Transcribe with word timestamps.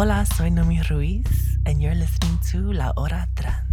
Hola, 0.00 0.24
soy 0.26 0.52
Nomi 0.52 0.80
Ruiz, 0.82 1.58
and 1.66 1.80
you're 1.80 1.96
listening 1.96 2.38
to 2.52 2.72
La 2.72 2.92
Hora 2.94 3.28
Trans. 3.34 3.66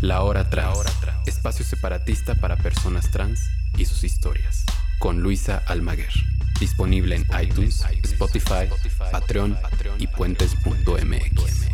La 0.00 0.22
Hora 0.22 0.48
Trans, 0.48 0.78
espacio 1.26 1.66
separatista 1.66 2.34
para 2.34 2.56
personas 2.56 3.10
trans 3.10 3.42
y 3.76 3.84
sus 3.84 4.04
historias, 4.04 4.64
con 4.98 5.20
Luisa 5.20 5.62
Almaguer. 5.66 6.08
Disponible 6.58 7.14
en 7.14 7.26
iTunes, 7.42 7.84
Spotify, 8.04 8.70
Patreon 9.12 9.58
y 9.98 10.06
puentes.mx. 10.06 11.68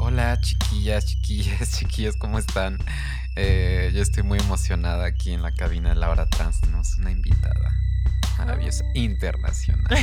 Hola 0.00 0.40
chiquillas, 0.40 1.06
chiquillas, 1.06 1.70
chiquillas, 1.78 2.16
¿cómo 2.16 2.40
están? 2.40 2.78
Eh, 3.36 3.92
yo 3.94 4.02
estoy 4.02 4.24
muy 4.24 4.40
emocionada 4.40 5.06
aquí 5.06 5.32
en 5.32 5.42
la 5.42 5.52
cabina 5.52 5.90
de 5.90 5.94
La 5.94 6.10
Hora 6.10 6.26
Trans. 6.26 6.60
Tenemos 6.60 6.98
una 6.98 7.12
invitada 7.12 7.70
maravillosa, 8.40 8.84
internacional. 8.94 9.86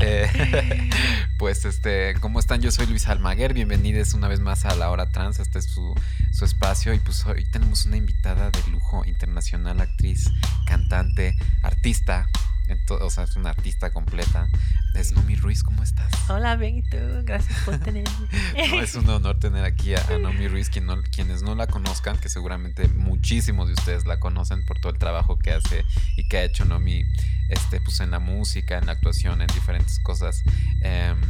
Eh, 0.00 0.90
pues 1.38 1.64
este, 1.64 2.14
¿cómo 2.20 2.38
están? 2.38 2.60
Yo 2.60 2.70
soy 2.70 2.86
Luis 2.86 3.08
Almaguer, 3.08 3.52
bienvenidos 3.52 4.14
una 4.14 4.28
vez 4.28 4.38
más 4.38 4.64
a 4.64 4.76
La 4.76 4.90
Hora 4.90 5.10
Trans, 5.10 5.40
este 5.40 5.58
es 5.58 5.64
su, 5.64 5.92
su 6.30 6.44
espacio 6.44 6.94
y 6.94 7.00
pues 7.00 7.26
hoy 7.26 7.44
tenemos 7.46 7.84
una 7.84 7.96
invitada 7.96 8.52
de 8.52 8.60
lujo 8.70 9.04
internacional, 9.04 9.80
actriz, 9.80 10.30
cantante, 10.66 11.36
artista, 11.62 12.28
en 12.68 12.80
o 12.88 13.10
sea, 13.10 13.24
es 13.24 13.34
una 13.34 13.50
artista 13.50 13.90
completa. 13.90 14.48
Es 14.94 15.12
Nomi 15.12 15.36
Ruiz, 15.36 15.62
¿cómo 15.62 15.82
estás? 15.82 16.10
Hola, 16.28 16.56
bien, 16.56 16.78
¿y 16.78 16.82
tú? 16.82 16.96
Gracias 17.22 17.56
por 17.64 17.78
tenerme. 17.78 18.10
No, 18.70 18.80
es 18.82 18.94
un 18.96 19.08
honor 19.08 19.38
tener 19.38 19.64
aquí 19.64 19.94
a, 19.94 20.04
a 20.08 20.18
Nomi 20.18 20.48
Ruiz, 20.48 20.70
quien 20.70 20.86
no- 20.86 21.02
quienes 21.14 21.42
no 21.42 21.54
la 21.54 21.66
conozcan, 21.68 22.18
que 22.18 22.28
seguramente 22.28 22.88
muchísimos 22.88 23.68
de 23.68 23.74
ustedes 23.74 24.06
la 24.06 24.18
conocen 24.18 24.64
por 24.64 24.80
todo 24.80 24.92
el 24.92 24.98
trabajo 24.98 25.38
que 25.38 25.52
hace 25.52 25.84
y 26.16 26.26
que 26.28 26.38
ha 26.38 26.44
hecho 26.44 26.64
Nomi 26.64 27.04
este, 27.48 27.80
pues, 27.80 28.00
en 28.00 28.10
la 28.10 28.18
música, 28.18 28.78
en 28.78 28.86
la 28.86 28.92
actuación, 28.92 29.40
en 29.40 29.46
diferentes 29.48 30.00
cosas. 30.00 30.42
Em, 30.82 31.20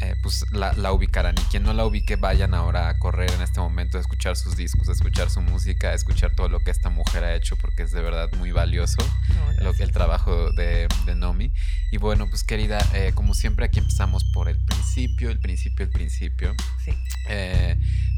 eh, 0.00 0.14
pues 0.22 0.44
la, 0.52 0.72
la 0.74 0.92
ubicarán. 0.92 1.34
Y 1.38 1.42
quien 1.50 1.62
no 1.62 1.72
la 1.72 1.84
ubique, 1.84 2.16
vayan 2.16 2.54
ahora 2.54 2.88
a 2.88 2.98
correr 2.98 3.30
en 3.32 3.42
este 3.42 3.60
momento 3.60 3.98
a 3.98 4.00
escuchar 4.00 4.36
sus 4.36 4.56
discos, 4.56 4.88
a 4.88 4.92
escuchar 4.92 5.30
su 5.30 5.40
música, 5.40 5.88
a 5.88 5.94
escuchar 5.94 6.34
todo 6.34 6.48
lo 6.48 6.60
que 6.60 6.70
esta 6.70 6.90
mujer 6.90 7.24
ha 7.24 7.34
hecho, 7.34 7.56
porque 7.56 7.82
es 7.82 7.92
de 7.92 8.02
verdad 8.02 8.30
muy 8.38 8.52
valioso 8.52 8.98
No, 9.28 9.64
lo 9.64 9.72
que 9.72 9.82
el 9.82 9.92
trabajo 9.92 10.52
de, 10.52 10.88
de 11.06 11.14
Nomi. 11.14 11.52
Y 11.90 11.98
bueno, 11.98 12.28
pues 12.28 12.44
querida, 12.44 12.78
eh, 12.94 13.12
como 13.14 13.34
siempre 13.34 13.66
aquí 13.66 13.78
empezamos 13.78 14.24
por 14.24 14.48
el 14.48 14.58
principio, 14.58 15.30
el 15.30 15.38
principio, 15.38 15.84
el 15.84 15.90
principio. 15.90 16.54
Sí. 16.84 16.92
Eh, 17.28 17.76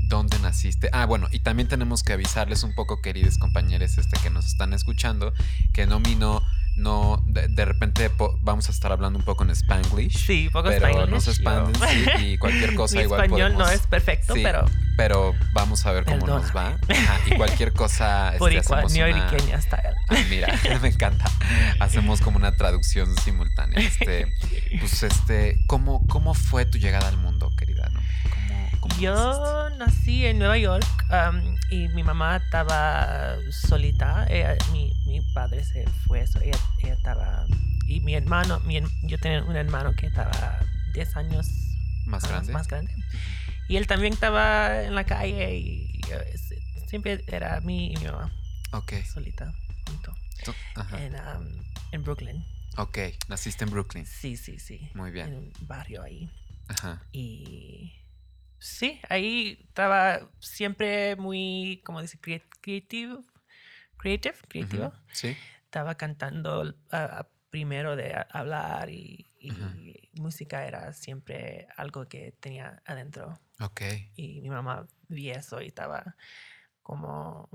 ¿Dónde 0.08 0.38
naciste? 0.38 0.88
Ah, 0.92 1.04
bueno, 1.04 1.28
y 1.30 1.40
también 1.40 1.68
tenemos 1.68 2.02
que 2.02 2.14
avisarles 2.14 2.62
un 2.62 2.74
poco, 2.74 3.02
queridos 3.02 3.36
compañeros 3.36 3.98
este, 3.98 4.18
que 4.22 4.30
nos 4.30 4.46
están 4.46 4.72
escuchando, 4.72 5.34
que 5.74 5.86
Nomi 5.86 6.14
no, 6.14 6.42
no 6.78 7.22
de, 7.26 7.48
de 7.48 7.64
repente 7.64 8.08
po- 8.10 8.38
vamos 8.40 8.68
a 8.68 8.72
estar 8.72 8.90
hablando 8.92 9.18
un 9.18 9.24
poco 9.24 9.44
en 9.44 9.50
Spanglish. 9.50 10.16
Sí, 10.16 10.48
poco 10.52 10.68
pero 10.70 10.86
español. 10.86 11.10
no 11.10 11.20
se 11.20 11.30
expanden 11.32 11.74
sí, 11.74 12.06
y 12.24 12.38
cualquier 12.38 12.74
cosa 12.74 12.96
Mi 12.96 13.02
igual 13.02 13.24
español 13.24 13.52
no 13.52 13.58
podemos- 13.58 13.80
es 13.80 13.86
perfecto, 13.86 14.34
Sí, 14.34 14.40
pero 14.42 14.64
pero 14.96 15.32
vamos 15.52 15.86
a 15.86 15.92
ver 15.92 16.04
cómo 16.04 16.26
nos 16.26 16.54
va. 16.56 16.68
Ajá, 16.88 17.20
y 17.26 17.36
cualquier 17.36 17.72
cosa 17.72 18.32
por 18.38 18.52
este, 18.52 18.64
igual, 18.66 18.84
una- 18.86 18.94
neoyorqueña 18.94 19.60
style. 19.60 19.94
Ah, 20.08 20.16
mira, 20.28 20.48
me 20.82 20.88
encanta. 20.88 21.24
Hacemos 21.78 22.20
como 22.20 22.36
una 22.38 22.56
traducción 22.56 23.14
simultánea. 23.16 23.78
Este, 23.78 24.32
pues 24.80 25.02
este, 25.04 25.60
¿cómo, 25.68 26.04
cómo 26.08 26.34
fue 26.34 26.64
tu 26.66 26.78
llegada 26.78 27.06
al 27.08 27.16
mundo, 27.16 27.52
querida? 27.56 27.88
¿no? 27.92 28.00
¿Cómo, 28.30 28.70
cómo 28.80 28.94
naciste? 28.96 29.02
Yo 29.02 29.70
nací 29.78 30.26
en 30.26 30.38
Nueva 30.40 30.58
York 30.58 30.84
um, 31.10 31.54
y 31.70 31.88
mi 31.90 32.02
mamá 32.02 32.36
estaba 32.36 33.36
solita. 33.50 34.26
Mi 34.72 34.92
padre 35.34 35.64
se 35.64 35.86
fue, 36.06 36.26
so 36.26 36.40
ella, 36.40 36.58
ella 36.82 36.94
estaba... 36.94 37.46
Y 37.86 38.00
mi 38.00 38.14
hermano, 38.14 38.60
mi 38.60 38.80
yo 39.04 39.18
tenía 39.18 39.42
un 39.44 39.56
hermano 39.56 39.94
que 39.94 40.06
estaba 40.06 40.60
10 40.92 41.16
años 41.16 41.46
más 42.06 42.26
grande. 42.28 42.52
Más 42.52 42.68
grande. 42.68 42.92
Y 43.68 43.76
él 43.76 43.86
también 43.86 44.12
estaba 44.12 44.82
en 44.82 44.94
la 44.94 45.04
calle 45.04 45.56
y 45.56 46.00
eh, 46.10 46.34
siempre 46.86 47.24
era 47.28 47.60
mí 47.60 47.92
y 47.92 47.96
mi 47.98 48.04
mamá 48.06 48.32
Ok. 48.72 48.94
solita 49.04 49.52
junto 49.86 50.14
ajá. 50.76 51.02
en, 51.04 51.14
um, 51.14 51.48
en 51.92 52.02
Brooklyn. 52.04 52.44
Ok, 52.76 52.98
naciste 53.28 53.64
en 53.64 53.70
Brooklyn. 53.70 54.06
Sí, 54.06 54.36
sí, 54.36 54.58
sí. 54.58 54.90
Muy 54.94 55.10
bien. 55.10 55.28
En 55.28 55.34
un 55.36 55.52
barrio 55.62 56.02
ahí. 56.02 56.30
Ajá. 56.68 57.02
Y 57.12 57.92
sí, 58.58 59.00
ahí 59.08 59.58
estaba 59.68 60.30
siempre 60.40 61.16
muy, 61.16 61.80
como 61.84 62.00
dice, 62.02 62.18
crea- 62.20 62.42
creative. 63.98 64.36
Ujú, 64.54 64.92
Sí. 65.12 65.36
Estaba 65.64 65.96
cantando 65.96 66.74
primero 67.50 67.96
de 67.96 68.14
hablar 68.30 68.90
y, 68.90 69.26
música 70.14 70.66
era 70.66 70.92
siempre 70.92 71.68
algo 71.76 72.08
que 72.08 72.32
tenía 72.40 72.82
adentro. 72.84 73.38
Ok. 73.60 73.82
Y 74.16 74.40
mi 74.40 74.50
mamá 74.50 74.86
vi 75.08 75.30
eso 75.30 75.60
y 75.62 75.66
estaba 75.66 76.16
como 76.82 77.48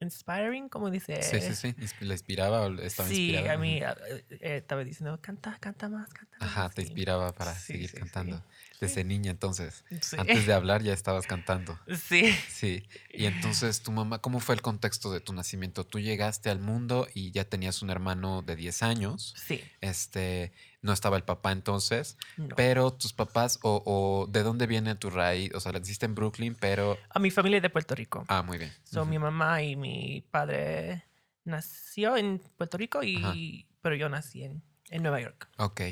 inspiring, 0.00 0.68
como 0.68 0.90
dice. 0.90 1.22
Sí, 1.22 1.40
sí, 1.40 1.54
sí. 1.54 1.74
¿Le 2.00 2.14
inspiraba 2.14 2.62
o 2.62 2.80
estaba 2.80 3.08
Sí, 3.08 3.30
inspirada? 3.34 3.52
a 3.52 3.56
Ujú. 3.56 3.62
mí 3.62 3.80
eh, 3.82 4.56
estaba 4.56 4.84
diciendo, 4.84 5.18
canta, 5.20 5.56
canta 5.60 5.88
más, 5.88 6.08
canta 6.12 6.36
Ajá, 6.40 6.64
más", 6.64 6.74
te 6.74 6.82
y- 6.82 6.84
inspiraba 6.84 7.32
para 7.34 7.54
Sí, 7.54 7.72
seguir 7.74 7.90
sí, 7.90 7.96
sí. 7.96 8.00
cantando. 8.00 8.38
Sí. 8.38 8.78
Desde 8.80 9.02
niña 9.04 9.30
entonces. 9.32 9.84
Sí. 10.00 10.16
Antes 10.18 10.46
de 10.46 10.52
hablar 10.54 10.82
ya 10.82 10.92
estabas 10.92 11.26
cantando. 11.26 11.78
Sí. 11.96 12.32
Sí, 12.48 12.88
y 13.12 13.26
entonces 13.26 13.82
tu 13.82 13.90
mamá, 13.92 14.20
¿cómo 14.20 14.38
fue 14.40 14.54
el 14.54 14.62
contexto 14.62 15.12
de 15.12 15.20
tu 15.20 15.32
nacimiento? 15.32 15.84
Tú 15.84 15.98
llegaste 15.98 16.48
al 16.50 16.60
mundo 16.60 17.08
y 17.14 17.32
ya 17.32 17.44
tenías 17.44 17.82
un 17.82 17.90
hermano 17.90 18.42
de 18.42 18.54
10 18.56 18.82
años, 18.84 19.34
Sí. 19.36 19.62
este, 19.80 20.52
no 20.88 20.92
estaba 20.92 21.16
el 21.16 21.22
papá 21.22 21.52
entonces, 21.52 22.16
no. 22.36 22.56
pero 22.56 22.92
tus 22.92 23.12
papás, 23.12 23.60
o, 23.62 23.82
o 23.86 24.26
¿de 24.26 24.42
dónde 24.42 24.66
viene 24.66 24.96
tu 24.96 25.10
raíz? 25.10 25.54
O 25.54 25.60
sea, 25.60 25.70
naciste 25.70 26.06
en 26.06 26.16
Brooklyn, 26.16 26.56
pero... 26.58 26.98
A 27.10 27.20
mi 27.20 27.30
familia 27.30 27.58
es 27.58 27.62
de 27.62 27.70
Puerto 27.70 27.94
Rico. 27.94 28.24
Ah, 28.26 28.42
muy 28.42 28.58
bien. 28.58 28.72
So, 28.82 29.04
mi 29.04 29.18
mamá 29.18 29.62
y 29.62 29.76
mi 29.76 30.24
padre 30.30 31.04
nació 31.44 32.16
en 32.16 32.40
Puerto 32.56 32.76
Rico, 32.76 33.04
y, 33.04 33.66
pero 33.80 33.94
yo 33.94 34.08
nací 34.08 34.42
en, 34.42 34.62
en 34.90 35.02
Nueva 35.02 35.20
York. 35.20 35.48
Ok. 35.58 35.82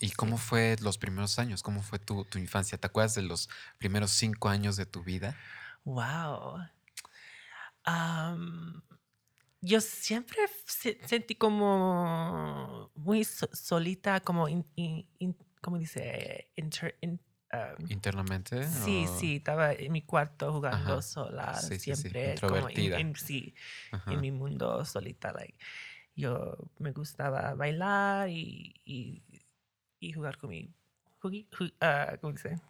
¿Y 0.00 0.10
cómo 0.10 0.36
fue 0.36 0.76
los 0.80 0.98
primeros 0.98 1.38
años? 1.38 1.62
¿Cómo 1.62 1.82
fue 1.82 1.98
tu, 1.98 2.24
tu 2.24 2.38
infancia? 2.38 2.76
¿Te 2.78 2.86
acuerdas 2.86 3.14
de 3.14 3.22
los 3.22 3.48
primeros 3.78 4.10
cinco 4.10 4.48
años 4.48 4.76
de 4.76 4.84
tu 4.84 5.02
vida? 5.02 5.36
Wow. 5.84 6.58
Am, 7.84 8.82
yo 9.66 9.80
siempre 9.80 10.38
se- 10.64 10.98
sentí 11.06 11.34
como 11.34 12.90
muy 12.94 13.24
so- 13.24 13.48
solita, 13.52 14.20
como, 14.20 14.48
in, 14.48 14.64
in- 14.76 15.08
in- 15.18 15.36
¿cómo 15.60 15.78
dice? 15.78 16.50
Inter- 16.56 16.96
um, 17.02 17.86
¿Internamente? 17.88 18.62
sí, 18.68 19.04
o- 19.06 19.18
sí, 19.18 19.36
estaba 19.36 19.72
en 19.72 19.90
mi 19.92 20.02
cuarto 20.02 20.52
jugando 20.52 20.94
Ajá. 20.98 21.02
sola, 21.02 21.54
Sí, 21.54 21.78
sí, 21.78 21.78
sí, 21.78 21.80
siempre 21.94 22.34
como 22.40 22.68
en- 22.68 23.14
sí, 23.16 23.54
mi 24.20 24.30
mundo 24.30 24.84
solita. 24.84 25.32
Like, 25.32 25.58
yo 26.14 26.56
me 26.78 26.92
gustaba 26.92 27.54
bailar 27.54 28.28
y, 28.28 28.80
y, 28.84 29.22
y 29.98 30.12
jugar 30.12 30.38
con 30.38 30.50
mi, 30.50 30.72
ju- 31.20 31.74
ah, 31.80 32.16
¿cómo 32.20 32.32
dice? 32.32 32.60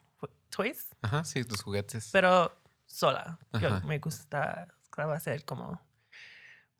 Toys, 0.49 0.89
Ajá, 1.03 1.23
sí, 1.25 1.45
tus 1.45 1.61
juguetes. 1.63 2.09
pero 2.13 2.51
sola. 2.87 3.39
Yo 3.61 3.81
me 3.83 3.99
gusta, 3.99 4.67
gustaba 4.81 5.21
ser 5.21 5.45
como 5.45 5.79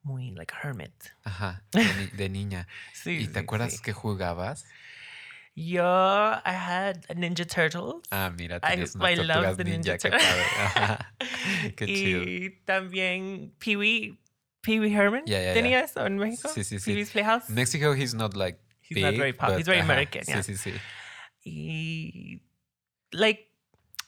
muy 0.07 0.31
like 0.31 0.55
hermit. 0.63 0.93
Ajá, 1.25 1.63
de, 1.73 1.83
de 2.17 2.29
niña. 2.29 2.67
Sí, 2.95 3.11
¿Y 3.19 3.27
te 3.27 3.33
sí, 3.35 3.39
acuerdas 3.41 3.73
sí. 3.75 3.83
que 3.83 3.93
jugabas? 3.93 4.65
Yo, 5.55 5.83
I 5.83 6.53
had 6.53 7.05
a 7.09 7.15
Ninja 7.15 7.47
Turtles. 7.47 8.03
Ah, 8.11 8.31
mira, 8.37 8.57
I- 8.63 8.71
tenías 8.77 8.95
unas 8.95 9.11
I 9.11 9.15
love 9.17 9.27
tortugas 9.27 9.57
the 9.57 9.65
ninja, 9.65 9.97
Ninja. 9.97 10.17
Ajá. 10.67 11.15
Qué 11.77 11.87
chido. 11.87 12.23
y 12.23 12.61
también 12.67 13.55
Pee 13.59 13.77
Wee, 13.77 14.19
Pee 14.61 14.79
Wee 14.81 14.93
Herman. 14.95 15.23
Ya, 15.27 15.41
ya. 15.43 15.55
¿Tenía 15.55 15.81
eso 15.81 16.05
en 16.07 16.19
México? 16.19 16.51
Sí, 16.55 16.63
sí, 16.63 16.79
sí. 16.79 16.85
Pee 16.91 16.97
Wee's 16.97 17.11
Playhouse. 17.11 17.49
Mexico, 17.49 17.95
he's 17.95 18.15
not 18.15 18.35
like 18.37 18.59
He's 18.83 19.01
not 19.01 19.11
big, 19.13 19.19
very 19.19 19.33
pop- 19.33 19.49
but- 19.49 19.59
he's 19.59 19.67
very 19.67 19.81
ajá, 19.81 19.93
American, 19.93 20.23
Sí, 20.25 20.33
yeah. 20.33 20.43
sí, 20.43 20.57
sí. 20.57 20.73
y 21.43 22.43
like 23.13 23.51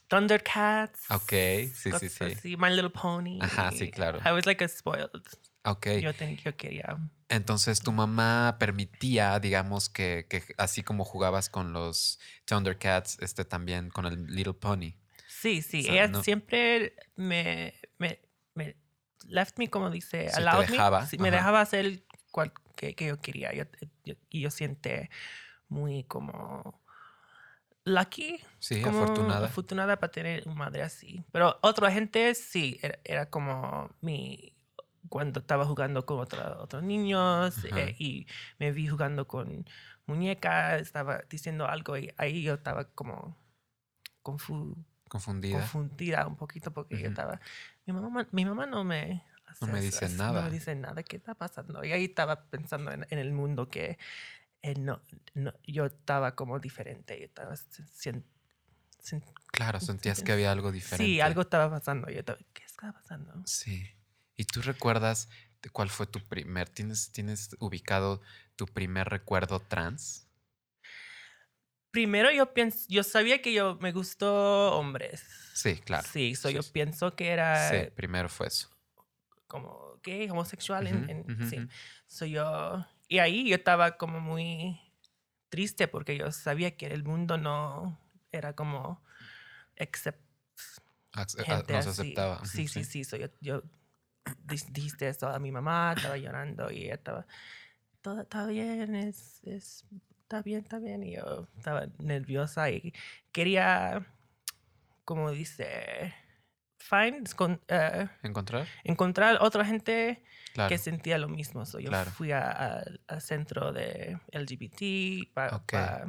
Thundercats. 0.09 1.11
Ok, 1.11 1.31
sí, 1.75 1.91
sí, 1.99 2.09
sí. 2.09 2.57
My 2.57 2.69
Little 2.71 2.91
Pony. 2.91 3.39
Ajá, 3.41 3.71
sí, 3.73 3.91
claro. 3.91 4.21
I 4.25 4.33
was 4.33 4.45
like 4.47 4.63
a 4.63 4.69
spoiled. 4.69 5.23
Ok. 5.65 5.87
Yo, 6.01 6.15
ten- 6.15 6.37
yo 6.37 6.57
quería. 6.57 6.97
Entonces 7.29 7.81
tu 7.81 7.93
mamá 7.93 8.57
permitía, 8.59 9.39
digamos, 9.39 9.89
que, 9.91 10.27
que 10.31 10.43
así 10.57 10.83
como 10.83 11.05
jugabas 11.05 11.51
con 11.51 11.73
los 11.73 12.19
Thundercats, 12.47 13.19
este 13.21 13.45
también 13.45 13.91
con 13.91 14.07
el 14.07 14.27
Little 14.27 14.55
Pony. 14.55 14.95
Sí, 15.27 15.61
sí. 15.63 15.81
O 15.81 15.83
sea, 15.85 15.93
ella 15.95 16.09
no- 16.09 16.23
siempre 16.23 16.97
me, 17.17 17.75
me, 17.99 18.21
me 18.55 18.77
left 19.27 19.59
me, 19.59 19.69
como 19.69 19.91
dice, 19.91 20.29
Sí, 20.31 20.37
allowed 20.37 20.67
me. 20.67 20.73
dejaba, 20.73 21.07
Sí, 21.07 21.19
me 21.19 21.31
dejaba 21.31 21.61
hacer 21.61 22.03
cual 22.31 22.53
que, 22.77 22.95
que 22.95 23.07
yo 23.09 23.21
quería. 23.21 23.53
Yo, 23.53 23.65
yo- 24.05 24.15
y 24.31 24.41
yo 24.41 24.51
siente 24.51 25.11
muy 25.69 26.05
como 26.05 26.81
lucky. 27.85 28.41
Sí, 28.59 28.81
como 28.83 29.03
afortunada. 29.03 29.47
Afortunada 29.47 29.99
para 29.99 30.13
tener 30.13 30.43
una 30.47 30.55
madre 30.55 30.83
así. 30.83 31.23
Pero 31.33 31.59
otra 31.63 31.91
gente 31.93 32.35
sí, 32.35 32.79
era, 32.83 32.99
era 33.05 33.31
como 33.31 33.91
mi 34.01 34.55
cuando 35.09 35.41
estaba 35.41 35.65
jugando 35.65 36.05
con 36.07 36.19
otra- 36.21 36.59
otros 36.61 36.83
niños 36.83 37.65
eh, 37.65 37.95
y 37.99 38.27
me 38.59 38.73
vi 38.73 38.87
jugando 38.89 39.27
con 39.27 39.67
muñecas, 40.07 40.81
estaba 40.83 41.23
diciendo 41.29 41.67
algo 41.67 41.97
y 41.97 42.13
ahí 42.17 42.43
yo 42.43 42.55
estaba 42.55 42.85
como 42.85 43.37
confu- 44.23 44.77
Confundida. 45.09 45.59
confundida 45.59 46.27
un 46.27 46.37
poquito 46.37 46.73
porque 46.73 46.97
yo 46.97 47.03
Ujú. 47.03 47.09
estaba, 47.11 47.41
mi 47.87 47.93
mamá, 47.93 48.27
mi 48.33 48.45
mamá 48.45 48.67
no 48.67 48.85
me... 48.85 49.25
No 49.63 49.67
me 49.69 49.81
dice 49.81 50.05
es- 50.05 50.13
No 50.13 50.25
nada. 50.25 50.43
me 50.43 50.51
dice 50.51 50.75
nada, 50.75 51.03
¿qué 51.03 51.17
está 51.17 51.35
pasando? 51.35 51.83
Y 51.83 51.91
ahí 51.93 52.05
estaba 52.05 52.45
pensando 52.45 52.93
en, 52.93 53.07
en 53.09 53.19
el 53.19 53.33
mundo 53.33 53.69
que 53.69 53.99
eh, 54.63 54.75
no, 54.79 55.01
no- 55.35 55.55
yo 55.67 55.87
estaba 55.87 56.35
como 56.35 56.59
diferente, 56.61 57.19
yo 57.19 57.25
estaba 57.25 57.57
sien- 57.57 58.25
sien- 59.01 59.25
Claro, 59.51 59.81
sentías 59.81 60.23
que 60.23 60.33
había 60.33 60.53
algo 60.53 60.71
diferente. 60.71 61.05
Sí, 61.05 61.21
algo 61.21 61.41
estaba 61.41 61.71
pasando. 61.71 62.09
Yo 62.11 62.19
estaba, 62.21 62.39
¿qué 62.53 62.63
estaba 62.65 62.93
pasando? 62.93 63.43
Sí. 63.47 63.89
¿Y 64.39 64.45
tú 64.45 64.63
recuerdas 64.63 65.29
cuál 65.73 65.91
fue 65.91 66.07
tu 66.07 66.21
primer, 66.21 66.69
tienes, 66.69 67.11
tienes 67.13 67.51
ubicado 67.59 68.23
tu 68.57 68.67
primer 68.67 69.09
recuerdo 69.09 69.59
trans? 69.59 70.29
Primero 71.91 72.31
yo 72.31 72.55
pienso, 72.55 72.87
yo 72.89 73.03
sabía 73.03 73.43
que 73.43 73.53
yo 73.53 73.77
me 73.81 73.91
gustó 73.93 74.79
hombres. 74.79 75.25
Sí, 75.55 75.75
claro. 75.79 76.07
Sí, 76.13 76.37
so 76.37 76.49
Sí, 76.49 76.55
yo 76.55 76.63
sí. 76.63 76.71
pienso 76.73 77.17
que 77.17 77.29
era 77.31 77.69
Sí, 77.69 77.91
primero 77.97 78.29
fue 78.29 78.47
eso. 78.47 78.69
como 79.49 79.99
gay, 80.05 80.31
homosexual. 80.31 80.87
en- 80.87 80.97
Ujú, 81.03 81.11
en- 81.11 81.21
ujú, 81.41 81.51
sí. 81.51 81.57
ujú. 81.59 81.69
So 82.07 82.25
yo, 82.27 82.87
y 83.09 83.19
ahí 83.19 83.49
yo 83.49 83.57
estaba 83.57 83.97
como 83.97 84.21
muy 84.21 84.79
triste 85.49 85.89
porque 85.89 86.17
yo 86.17 86.31
sabía 86.31 86.77
que 86.77 86.87
el 86.87 87.03
mundo 87.03 87.39
no 87.39 87.99
era 88.31 88.55
como 88.55 89.03
accept, 89.81 90.21
Ac- 91.13 91.41
a- 91.41 91.45
gente 91.45 91.73
Nos 91.73 91.87
así. 91.89 92.03
aceptaba. 92.03 92.37
ujú, 92.37 92.47
Sí, 92.47 92.69
sí, 92.69 92.85
sí. 92.85 93.03
So 93.05 93.17
yo, 93.17 93.29
yo 93.41 93.63
dijiste 94.71 95.09
eso 95.09 95.29
a 95.29 95.39
mi 95.39 95.51
mamá, 95.53 95.95
estaba 95.97 96.17
llorando 96.17 96.71
y 96.71 96.85
ella 96.85 96.95
estaba, 96.95 97.27
todo 98.03 98.21
está 98.23 98.47
bien, 98.47 98.95
es, 98.95 99.41
es, 99.45 99.85
está 100.23 100.43
bien, 100.43 100.61
está 100.61 100.79
bien. 100.79 101.03
Y 101.03 101.17
yo 101.17 101.49
estaba 101.57 101.87
nerviosa 101.99 102.71
y 102.71 102.93
quería, 103.33 104.07
como 105.05 105.31
dice, 105.31 106.15
find, 106.79 107.35
con- 107.35 107.61
eh, 107.69 108.09
¿Encontrar? 108.23 108.67
encontrar 108.85 109.39
otra 109.41 109.65
gente 109.65 110.23
Claro. 110.55 110.69
que 110.71 110.79
sentía 110.79 111.19
lo 111.19 111.29
mismo. 111.29 111.65
So, 111.67 111.79
yo 111.79 111.89
Claro. 111.91 112.11
fui 112.11 112.33
al 112.33 113.01
centro 113.21 113.73
de 113.73 114.19
LGBT, 114.33 115.31
pa- 115.35 115.55
Ok. 115.57 115.73
pa- 115.73 116.07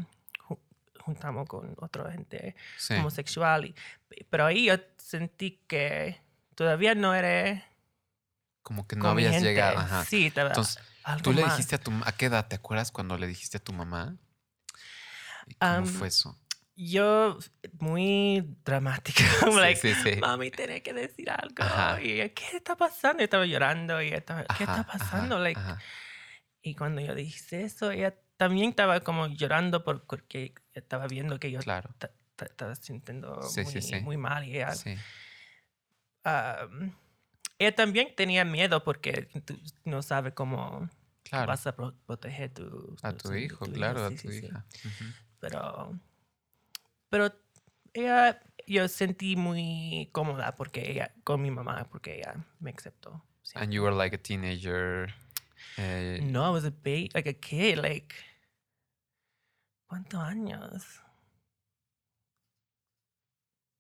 ju- 0.48 0.60
juntamos 1.02 1.48
con 1.48 1.76
otra 1.80 2.12
gente 2.12 2.56
Sí. 2.78 2.96
homosexual. 2.96 3.66
y- 3.66 3.76
pero 4.30 4.46
ahí 4.46 4.66
yo 4.66 4.76
sentí 4.98 5.60
que 5.68 6.20
todavía 6.56 6.96
no 6.96 7.14
era 7.14 7.64
Como 8.62 8.88
que 8.88 8.96
no 8.96 9.04
con 9.04 9.12
habías 9.12 9.34
gente. 9.34 9.50
llegado. 9.50 9.78
Ajá. 9.80 10.06
Sí, 10.06 10.28
estaba 10.28 10.50
Entonces, 10.50 10.80
algo 11.04 11.24
¿tú 11.24 11.34
le 11.34 11.42
más. 11.42 11.52
dijiste 11.54 11.76
a 11.76 11.80
tu 11.80 11.92
a 12.06 12.12
qué 12.12 12.26
edad 12.28 12.48
te 12.48 12.56
acuerdas 12.56 12.92
cuando 12.92 13.18
le 13.18 13.28
dijiste 13.28 13.58
a 13.58 13.64
tu 13.64 13.74
mamá? 13.74 14.16
¿Y 15.48 15.56
¿Cómo 15.56 15.72
Am, 15.74 15.86
fue 15.86 16.08
eso? 16.10 16.38
Yo, 16.76 17.38
muy 17.80 18.58
dramática. 18.64 19.24
Sí, 19.44 19.52
like, 19.60 19.80
sí, 19.82 19.94
sí. 20.04 20.16
mami, 20.22 20.52
tenés 20.52 20.82
que 20.82 20.94
decir 20.94 21.30
algo. 21.30 21.56
Ajá. 21.64 22.02
Y 22.02 22.30
¿qué 22.30 22.44
está 22.56 22.76
pasando? 22.78 23.20
Yo 23.20 23.26
estaba 23.26 23.46
llorando. 23.46 24.02
Y 24.02 24.10
estaba, 24.10 24.44
¿qué 24.44 24.64
Ajá, 24.64 24.82
está 24.82 24.84
pasando? 24.86 25.36
ajá, 25.36 25.44
like. 25.44 25.62
Y 26.62 26.76
cuando 26.76 27.02
yo 27.02 27.16
dije 27.16 27.64
eso, 27.64 27.90
ella 27.92 28.14
también 28.38 28.70
estaba 28.70 29.00
como 29.02 29.28
llorando 29.28 29.84
por- 29.84 30.06
porque 30.06 30.54
estaba 30.74 31.08
viendo 31.08 31.40
que 31.40 31.52
yo 31.52 31.60
Claro. 31.60 31.90
ta- 31.98 32.12
ta- 32.36 32.46
estaba 32.46 32.76
sintiendo 32.76 33.36
muy, 33.42 33.66
sí, 33.66 33.82
sí. 33.82 33.96
muy 34.02 34.16
mal. 34.18 34.46
Y 34.48 34.56
ella, 34.58 34.74
Sí. 34.76 34.96
Ella 37.60 37.76
también 37.76 38.16
tenía 38.16 38.44
miedo 38.46 38.84
porque 38.84 39.28
tú 39.46 39.56
no 39.86 40.02
sabes 40.02 40.34
cómo 40.34 40.90
Claro. 41.24 41.48
vas 41.48 41.68
a 41.68 41.76
pro- 41.76 41.94
proteger 42.08 42.54
tu, 42.54 42.96
A 43.04 43.12
tu 43.14 43.30
tu- 43.30 43.36
hijo, 43.36 43.66
tu 43.66 43.72
claro, 43.74 44.06
a 44.06 44.10
sí, 44.10 44.16
tu 44.16 44.32
sí, 44.32 44.40
sí. 44.40 44.46
hija. 44.48 44.66
Ujú. 44.86 45.06
Pero, 45.40 46.00
pero 47.10 47.32
ella, 47.94 48.42
yo 48.66 48.88
sentí 48.88 49.36
muy 49.36 50.10
cómoda 50.12 50.56
porque 50.56 50.90
ella, 50.92 51.14
con 51.24 51.42
mi 51.42 51.52
mamá, 51.52 51.88
porque 51.92 52.18
ella 52.18 52.36
me 52.60 52.72
aceptó. 52.72 53.24
And 53.56 53.72
you 53.74 53.84
were 53.84 53.96
like 53.96 54.16
a 54.16 54.22
teenager. 54.22 55.14
eh, 55.78 56.20
No, 56.24 56.46
I 56.48 56.50
was 56.52 56.66
a 56.66 56.72
baby, 56.72 57.10
like 57.14 57.28
a 57.30 57.34
kid, 57.34 57.78
like. 57.78 58.16
¿Cuántos 59.88 60.20
años? 60.22 61.02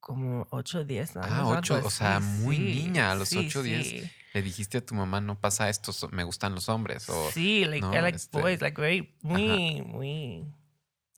Como 0.09 0.47
8 0.49 0.79
o 0.79 0.83
10 0.85 1.17
años. 1.17 1.27
Ah, 1.29 1.37
algo 1.37 1.51
ocho, 1.51 1.79
o 1.85 1.89
sea, 1.91 2.19
muy 2.19 2.55
sí, 2.55 2.63
niña, 2.63 3.11
a 3.11 3.15
los 3.15 3.29
sí, 3.29 3.37
ocho, 3.45 3.61
diez. 3.61 3.87
sí. 3.87 4.11
Le 4.33 4.41
dijiste 4.41 4.79
a 4.79 4.81
tu 4.83 4.95
mamá, 4.95 5.21
no 5.21 5.39
pasa 5.39 5.69
esto, 5.69 5.91
me 6.11 6.23
gustan 6.23 6.55
los 6.55 6.67
hombres. 6.67 7.07
O, 7.09 7.29
Sí, 7.31 7.63
like, 7.65 7.81
no, 7.85 7.93
I 7.93 8.01
like 8.01 8.15
este, 8.15 8.41
boys, 8.41 8.59
like 8.59 8.81
very, 8.81 9.15
muy, 9.21 9.83
muy. 9.83 10.45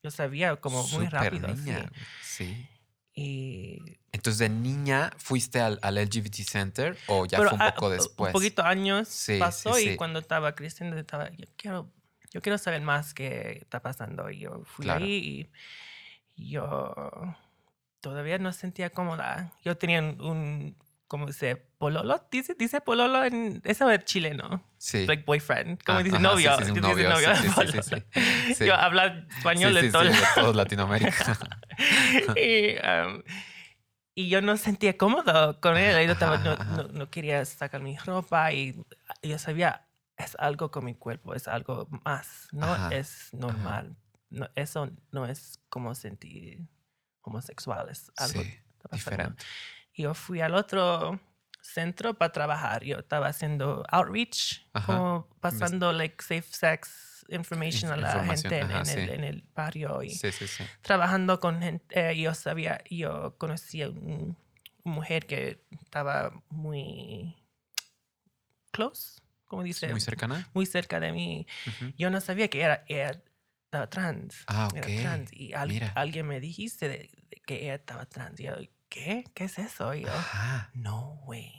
Yo 0.03 0.11
sabía 0.11 0.57
como 0.57 0.81
muy 0.81 1.05
súper 1.05 1.13
rápido. 1.13 1.47
niña. 1.47 1.89
Sí. 2.21 2.67
Y. 3.13 3.79
Entonces, 4.11 4.39
de 4.39 4.49
niña, 4.49 5.13
¿fuiste 5.17 5.61
al, 5.61 5.79
al 5.83 5.95
LGBT 5.95 6.35
Center 6.43 6.97
o 7.07 7.25
ya 7.25 7.37
pero, 7.37 7.51
fue 7.51 7.55
un 7.59 7.61
ah, 7.61 7.73
poco 7.73 7.89
después? 7.91 8.31
Un 8.31 8.33
poquito 8.33 8.61
años 8.61 9.25
pasó 9.39 9.79
y 9.79 9.95
cuando 9.95 10.19
estaba 10.19 10.53
creciendo 10.53 10.97
estaba, 10.97 11.29
yo 11.29 11.45
quiero, 11.55 11.89
yo 12.33 12.41
quiero 12.41 12.57
saber 12.57 12.81
más 12.81 13.13
qué 13.13 13.59
está 13.61 13.81
pasando. 13.81 14.29
Y 14.29 14.39
yo 14.39 14.63
fui 14.65 14.83
Claro. 14.83 15.05
ahí 15.05 15.49
y 16.35 16.49
yo 16.49 16.93
todavía 18.01 18.37
no 18.37 18.51
sentía 18.53 18.89
cómoda. 18.89 19.51
Yo 19.63 19.77
tenía 19.77 19.99
un, 19.99 20.19
un 20.21 20.77
¿cómo 21.07 21.25
dice? 21.27 21.55
Pololo, 21.77 22.25
dice, 22.31 22.55
dice 22.57 22.79
pololo 22.81 23.23
en, 23.23 23.61
eso 23.65 23.89
es 23.89 24.03
chileno. 24.05 24.63
Sí. 24.77 25.05
Like 25.07 25.23
boyfriend. 25.25 25.83
Como 25.83 25.99
Ah, 25.99 26.03
dice 26.03 26.15
ajá, 26.17 26.23
novio. 26.23 26.57
sí, 26.57 26.63
sí, 26.65 26.71
un 26.71 26.75
dice 26.81 27.09
novio, 27.09 27.35
sí, 27.35 28.53
sí. 28.55 28.65
Yo 28.65 28.75
hablo 28.75 29.01
español 29.03 29.73
de 29.73 29.91
todo 29.91 30.03
de 30.03 30.13
todo 30.35 30.53
Latinoamérica. 30.53 31.37
y, 32.35 32.75
um, 32.77 33.23
y 34.15 34.29
yo 34.29 34.41
no 34.41 34.57
sentía 34.57 34.97
cómodo 34.97 35.59
con 35.61 35.77
él. 35.77 36.05
Yo 36.05 36.13
estaba- 36.13 36.37
no, 36.37 36.55
no- 36.57 36.87
no 36.89 37.09
quería 37.09 37.43
sacar 37.45 37.81
mi 37.81 37.97
ropa 37.97 38.51
y 38.53 38.75
yo 39.23 39.37
sabía, 39.39 39.87
es 40.17 40.35
algo 40.39 40.69
con 40.71 40.85
mi 40.85 40.95
cuerpo, 40.95 41.33
es 41.33 41.47
algo 41.47 41.87
más, 42.05 42.47
no 42.51 42.65
Ajá, 42.71 42.89
es 42.95 43.29
normal. 43.33 43.95
No, 44.29 44.47
eso 44.55 44.89
no 45.11 45.25
es 45.25 45.59
como 45.69 45.93
sentir 45.95 46.59
homosexual, 47.21 47.89
es 47.89 48.11
algo 48.17 48.41
sí, 48.41 48.53
diferente. 48.91 49.43
Y 49.93 50.03
yo 50.03 50.13
fui 50.13 50.41
al 50.41 50.55
otro 50.55 51.19
centro 51.61 52.13
para 52.15 52.31
trabajar. 52.31 52.83
Yo 52.83 52.99
estaba 52.99 53.27
haciendo 53.27 53.85
outreach, 53.89 54.67
Ajá. 54.73 54.85
como 54.87 55.27
pasando 55.39 55.91
like 55.93 56.21
safe 56.23 56.47
sex 56.51 57.25
information 57.29 57.91
a 57.91 57.97
la 57.97 58.23
gente 58.25 58.57
en, 58.59 58.71
ajá, 58.71 58.81
en 58.91 58.99
el, 58.99 59.07
sí. 59.07 59.13
en 59.15 59.23
el 59.23 59.43
barrio. 59.55 60.01
Y, 60.03 60.09
Sí, 60.09 60.31
sí, 60.31 60.47
sí. 60.47 60.63
trabajando 60.81 61.39
con 61.39 61.61
gente, 61.61 62.11
eh, 62.11 62.17
yo 62.19 62.33
sabía, 62.33 62.83
yo 62.89 63.37
conocía 63.37 63.89
un- 63.89 64.35
una 64.83 64.95
mujer 64.95 65.27
que 65.27 65.63
estaba 65.83 66.31
muy 66.49 67.35
close, 68.71 69.21
como 69.45 69.63
dice, 69.63 69.89
¿Muy 69.89 70.01
cercana? 70.01 70.49
muy 70.53 70.65
cerca 70.65 70.99
de 70.99 71.11
mí. 71.11 71.45
Ujú. 71.67 71.93
Yo 71.97 72.09
no 72.09 72.19
sabía 72.21 72.47
que 72.49 72.61
era, 72.61 72.83
ella 72.87 73.21
estaba 73.71 73.89
trans. 73.89 74.43
Ah, 74.47 74.67
era 74.75 74.85
ok. 74.85 75.01
trans. 75.01 75.29
Y 75.33 75.53
al- 75.53 75.69
Mira. 75.69 75.93
alguien 75.95 76.27
me 76.27 76.41
dijiste 76.41 76.89
de- 76.89 77.09
de 77.29 77.41
que 77.45 77.63
ella 77.63 77.75
estaba 77.75 78.05
trans. 78.05 78.37
Y 78.41 78.43
yo, 78.43 78.53
¿qué? 78.89 79.23
¿Qué 79.33 79.45
es 79.45 79.57
eso? 79.59 79.93
Y 79.95 80.01
yo, 80.01 80.11
Ajá. 80.13 80.69
no, 80.73 81.21
güey. 81.23 81.53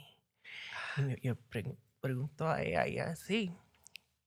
Y 0.98 1.00
me- 1.02 1.18
yo 1.22 1.36
pre- 1.36 1.74
pregunto 2.02 2.50
a 2.50 2.60
ella 2.60 2.86
y 2.86 2.92
ella, 2.94 3.16
sí. 3.16 3.50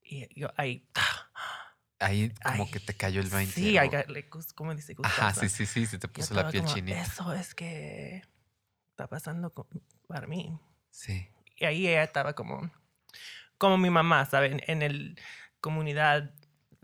Y 0.02 0.28
yo, 0.40 0.52
ahí, 0.58 0.88
Ahí 2.00 2.30
como 2.44 2.66
Ay, 2.66 2.72
que 2.72 2.80
te 2.82 2.94
cayó 2.96 3.22
el 3.22 3.30
20. 3.30 3.54
sí, 3.54 3.74
I 3.76 3.78
o- 3.78 3.84
got, 3.90 4.08
like, 4.10 4.30
gus- 4.30 4.52
¿cómo 4.54 4.74
dice? 4.76 4.96
Ajá, 5.02 5.28
Gustazo. 5.28 5.42
sí, 5.42 5.50
sí, 5.50 5.66
sí, 5.66 5.86
se 5.86 5.98
te 6.00 6.08
Yo 6.08 6.14
puso 6.14 6.34
la 6.34 6.50
piel 6.50 6.64
como, 6.64 6.76
chinita. 6.76 7.02
Eso 7.02 7.34
es 7.34 7.56
que 7.56 8.22
está 8.90 9.08
pasando 9.08 9.54
con- 9.54 9.68
para 10.08 10.28
mí. 10.28 10.60
Sí. 10.90 11.30
Y 11.56 11.66
ahí 11.66 11.88
ella 11.88 12.04
estaba 12.04 12.34
como, 12.34 12.70
como 13.58 13.78
mi 13.78 13.90
mamá, 13.92 14.26
¿saben? 14.26 14.62
En 14.68 14.82
el 14.82 15.18
comunidad, 15.62 16.34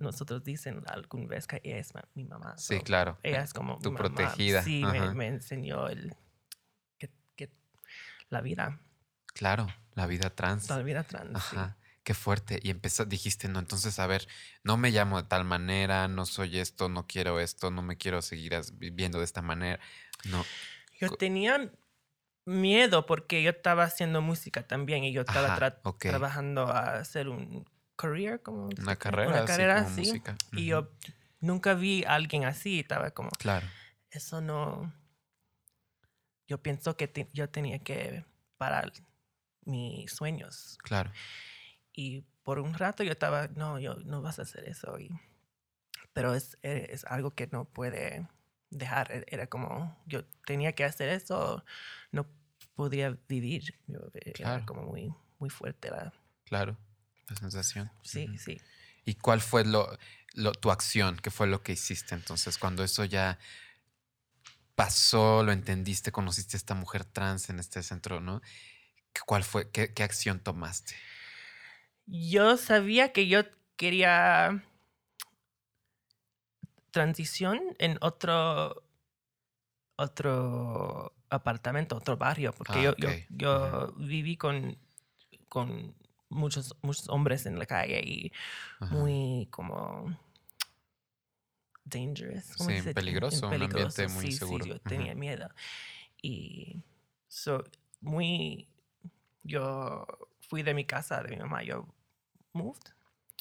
nosotros 0.02 0.44
dicen 0.44 0.84
alguna 0.88 1.28
vez 1.28 1.48
que 1.48 1.62
ella 1.64 1.78
es 1.78 1.94
mi 2.16 2.26
mamá. 2.26 2.58
Sí, 2.58 2.78
so, 2.78 2.84
claro. 2.84 3.18
Ella 3.24 3.42
es 3.44 3.54
como 3.54 3.80
tu 3.80 3.90
mi 3.92 3.98
mamá. 3.98 4.16
protegida, 4.16 4.64
Sí, 4.64 4.84
me, 5.16 5.28
enseñó 5.28 5.88
el, 5.88 6.14
que, 6.98 7.10
que 7.36 7.50
la 8.30 8.42
vida, 8.42 8.80
Claro, 9.34 9.68
la 9.94 10.08
vida 10.08 10.30
trans. 10.30 10.70
la 10.70 10.82
vida 10.82 11.04
trans. 11.04 11.42
sí. 11.44 11.56
Ajá. 11.56 11.78
Qué 12.04 12.16
fuerte. 12.16 12.60
Y 12.64 12.72
empezó, 12.72 13.06
dijiste, 13.06 13.48
no, 13.48 13.60
entonces, 13.60 14.00
a 14.00 14.08
ver, 14.08 14.28
no 14.64 14.76
me 14.76 14.90
llamo 14.90 15.22
de 15.22 15.28
tal 15.28 15.46
manera, 15.46 16.08
no 16.08 16.26
soy 16.26 16.58
esto, 16.58 16.90
no 16.90 17.06
quiero 17.06 17.40
esto, 17.40 17.70
no 17.70 17.84
me 17.84 17.96
quiero 17.96 18.24
seguir 18.24 18.60
viviendo 18.74 19.20
de 19.20 19.26
esta 19.26 19.44
manera. 19.44 19.80
No. 20.26 20.44
Yo 21.00 21.16
tenía 21.16 21.72
miedo 22.46 23.06
porque 23.06 23.44
yo 23.44 23.52
estaba 23.52 23.84
haciendo 23.84 24.22
música 24.22 24.66
también 24.66 25.04
y 25.04 25.14
yo 25.14 25.22
estaba 25.22 25.54
Ajá, 25.54 25.58
tra- 25.60 25.80
ok. 25.84 26.06
trabajando 26.06 26.68
a 26.68 26.96
hacer 26.98 27.30
un 27.30 27.66
career, 28.02 28.42
como 28.42 28.70
Una 28.80 28.96
carrera, 28.96 29.30
una 29.30 29.38
así 29.40 29.48
carrera 29.48 29.84
como 29.84 29.96
sí. 29.96 30.02
música. 30.02 30.36
Y 30.54 30.56
Ujú. 30.74 30.82
yo 30.88 30.92
nunca 31.40 31.74
vi 31.74 32.04
a 32.06 32.16
alguien 32.16 32.46
así, 32.46 32.80
estaba 32.80 33.12
como, 33.12 33.30
Claro. 33.32 33.68
eso 34.10 34.42
no, 34.42 34.94
yo 36.48 36.62
pienso 36.62 36.98
que 36.98 37.08
te- 37.08 37.30
yo 37.34 37.50
tenía 37.50 37.80
que 37.80 38.26
parar 38.58 38.92
mis 39.66 40.12
sueños. 40.12 40.78
Claro. 40.84 41.12
Y 41.94 42.22
por 42.44 42.60
un 42.60 42.74
rato 42.74 43.04
yo 43.04 43.12
estaba, 43.12 43.48
no, 43.50 43.80
yo 43.80 43.96
no 43.96 44.22
vas 44.22 44.40
a 44.40 44.44
hacer 44.44 44.68
eso. 44.68 45.00
Y, 45.00 45.10
pero 46.14 46.34
es, 46.36 46.58
e, 46.64 46.88
es 46.92 47.06
algo 47.06 47.32
que 47.32 47.48
no 47.48 47.66
puede 47.66 48.28
dejar. 48.70 49.12
E, 49.12 49.26
Era 49.28 49.48
como, 49.48 49.98
yo 50.06 50.26
tenía 50.46 50.74
que 50.74 50.84
hacer 50.84 51.10
eso, 51.10 51.64
no 52.12 52.26
podía 52.76 53.18
vivir. 53.28 53.76
Yo, 53.88 54.00
era 54.14 54.34
Claro. 54.34 54.66
como 54.66 54.82
muy, 54.84 55.14
muy 55.40 55.50
fuerte. 55.50 55.90
La, 55.92 56.12
Claro. 56.46 56.78
La 57.32 57.38
sensación. 57.38 57.90
sí, 58.04 58.38
sí. 58.38 58.62
¿Y 59.06 59.16
cuál 59.16 59.42
fue 59.42 59.66
lo, 59.66 59.98
lo- 60.34 60.52
tu 60.52 60.70
acción? 60.70 61.18
¿Qué 61.18 61.32
fue 61.32 61.48
lo 61.48 61.64
que 61.64 61.72
hiciste 61.74 62.14
entonces? 62.14 62.58
Cuando 62.58 62.84
eso 62.84 63.04
ya 63.06 63.40
pasó, 64.76 65.44
lo 65.44 65.52
entendiste, 65.52 66.12
conociste 66.12 66.56
a 66.56 66.60
esta 66.60 66.76
mujer 66.76 67.06
trans 67.06 67.50
en 67.50 67.60
este 67.60 67.84
centro, 67.84 68.20
¿no? 68.20 68.42
¿Qué- 69.14 69.22
¿Cuál 69.26 69.44
fue? 69.44 69.70
¿Qué, 69.72 69.94
qué 69.94 70.04
acción 70.04 70.40
tomaste? 70.40 70.96
Yo 72.08 72.58
sabía 72.58 73.14
que 73.14 73.28
yo 73.28 73.44
quería 73.78 74.64
transición 76.92 77.60
en 77.80 77.98
otro 78.02 78.84
otro 79.96 81.14
apartamento, 81.30 81.96
otro 81.96 82.18
barrio, 82.18 82.54
porque 82.54 82.80
Ah, 82.80 82.82
yo, 82.82 82.96
yo, 82.98 83.10
yo 83.30 83.94
viví 83.98 84.36
con, 84.36 84.78
con 85.48 85.96
muchos, 86.32 86.76
muchos 86.82 87.08
hombres 87.10 87.46
en 87.46 87.60
la 87.60 87.66
calle 87.66 88.02
y 88.04 88.32
Ajá. 88.80 88.96
muy 88.96 89.48
como 89.52 90.18
dangerous. 91.86 92.56
¿cómo 92.58 92.70
Sí, 92.70 92.76
peligroso, 92.94 93.48
un 93.48 93.54
ambiente 93.54 94.08
muy 94.08 94.26
sí, 94.26 94.32
inseguro. 94.32 94.64
Sí, 94.66 94.70
yo 94.72 94.80
tenía 94.82 95.16
miedo. 95.16 95.50
Y 96.22 96.82
so, 97.28 97.64
muy, 98.00 98.68
yo 99.44 100.06
fui 100.50 100.64
de 100.64 100.74
mi 100.74 100.86
casa, 100.86 101.22
de 101.22 101.30
mi 101.30 101.38
mamá, 101.38 101.64
yo 101.64 101.88
moved. 102.54 102.82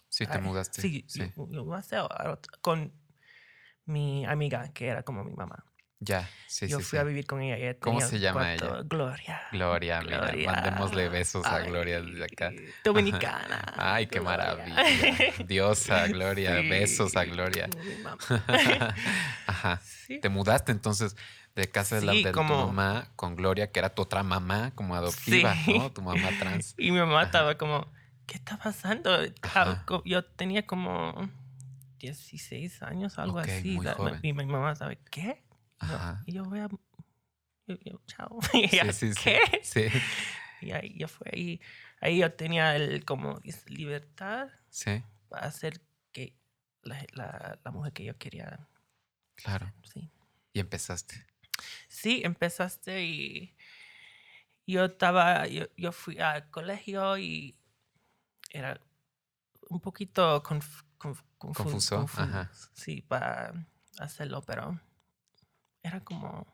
Sí, 0.09 0.27
te 0.27 0.39
mudaste. 0.39 0.83
Sí, 0.83 1.05
Sí. 1.07 1.33
yo- 1.37 1.49
yo 1.51 1.65
otro- 2.33 2.59
con 2.61 2.93
mi 3.85 4.25
amiga, 4.27 4.73
que 4.73 4.89
era 4.89 5.03
como 5.03 5.25
mi 5.25 5.33
mamá. 5.35 5.65
Ya, 6.03 6.27
sí, 6.47 6.67
yo 6.67 6.79
sí. 6.79 6.85
fui 6.85 6.91
sí. 6.93 6.97
a 6.97 7.05
vivir 7.05 7.27
con 7.27 7.43
ella. 7.43 7.57
ella 7.59 7.79
¿Cómo 7.79 8.01
se 8.01 8.19
llama 8.19 8.41
cuarto- 8.57 8.75
ella? 8.75 8.83
Gloria. 8.89 9.41
Gloria, 9.53 10.01
mira, 10.01 10.19
Gloria. 10.19 10.51
mandémosle 10.51 11.09
besos 11.11 11.45
a 11.45 11.59
Gloria 11.61 12.01
desde 12.01 12.25
acá. 12.25 12.51
Dominicana. 12.85 13.63
Ay, 13.77 14.07
qué 14.07 14.19
Gloria. 14.19 14.57
maravilla. 14.57 14.83
Diosa, 15.47 16.07
Gloria. 16.09 16.53
Besos 16.63 17.17
a 17.17 17.25
Gloria. 17.27 17.69
Ajá. 19.47 19.81
Te 20.23 20.29
mudaste 20.29 20.73
entonces 20.73 21.17
de 21.55 21.69
casa 21.69 21.97
de, 22.01 22.07
la, 22.07 22.13
de 22.13 22.33
tu 22.33 22.43
mamá 22.43 23.09
con 23.17 23.37
Gloria, 23.37 23.71
que 23.71 23.79
era 23.79 23.91
tu 23.95 24.03
otra 24.03 24.23
mamá, 24.23 24.73
como 24.75 24.95
adoptiva. 24.95 25.55
¿no? 25.67 25.93
Tu 25.93 26.01
mamá 26.03 26.29
trans. 26.39 26.75
Y 26.79 26.91
mi 26.93 26.99
mamá 26.99 27.17
Ajá. 27.19 27.27
estaba 27.27 27.59
como, 27.59 27.87
¿qué 28.27 28.37
está 28.39 28.57
pasando? 28.57 29.13
Ah, 29.15 29.27
Ajá. 29.43 29.85
Yo 30.05 30.25
tenía 30.25 30.67
como 30.67 31.29
16 31.99 32.83
años, 32.85 33.19
algo 33.19 33.39
así. 33.39 33.73
muy 33.73 33.85
Da- 33.85 33.95
joven. 33.95 34.19
Y 34.23 34.33
mi 34.33 34.45
mamá 34.47 34.75
sabe, 34.75 34.99
¿qué? 35.11 35.43
Y 35.83 35.87
yo- 35.87 35.95
Ajá. 35.95 36.23
Y 36.27 36.33
yo 36.33 36.45
voy 36.45 36.59
a... 36.61 36.69
yo- 37.67 37.79
yo, 37.85 38.01
chao. 38.07 38.39
Y 38.55 38.69
Sí, 38.69 38.77
ella, 38.77 38.93
sí, 38.93 39.13
sí. 39.15 39.21
¿Qué? 39.23 39.61
Sí, 39.63 39.85
Y 40.61 40.73
ahí 40.73 40.95
yo 40.99 41.09
fue. 41.09 41.31
Y 41.35 41.61
ahí 42.01 42.19
yo 42.19 42.33
tenía 42.33 42.77
el, 42.77 43.05
como, 43.05 43.41
libertad 43.67 44.49
sí, 44.69 45.03
para 45.29 45.47
hacer 45.47 45.81
que 46.13 46.37
la, 46.83 47.05
la, 47.13 47.59
la 47.65 47.71
mujer 47.71 47.93
que 47.93 48.05
yo 48.05 48.17
quería, 48.19 48.69
claro. 49.37 49.73
sí. 49.85 50.11
Y 50.53 50.61
empezaste. 50.61 51.27
Sí, 51.89 52.23
empezaste 52.25 53.05
y 53.05 53.55
yo 54.67 54.85
estaba, 54.87 55.47
yo, 55.47 55.67
yo 55.77 55.93
fui 55.93 56.19
al 56.19 56.49
colegio 56.51 57.19
y 57.19 57.57
era 58.51 58.81
un 59.69 59.81
poquito 59.81 60.43
conf- 60.43 60.85
conf- 60.99 61.23
confu- 61.39 61.55
Confuso, 61.55 62.01
confu- 62.07 62.23
ajá. 62.23 62.51
Sí, 62.73 63.03
para 63.03 63.53
hacerlo, 63.99 64.43
pero 64.43 64.81
era 65.83 66.01
como 66.01 66.47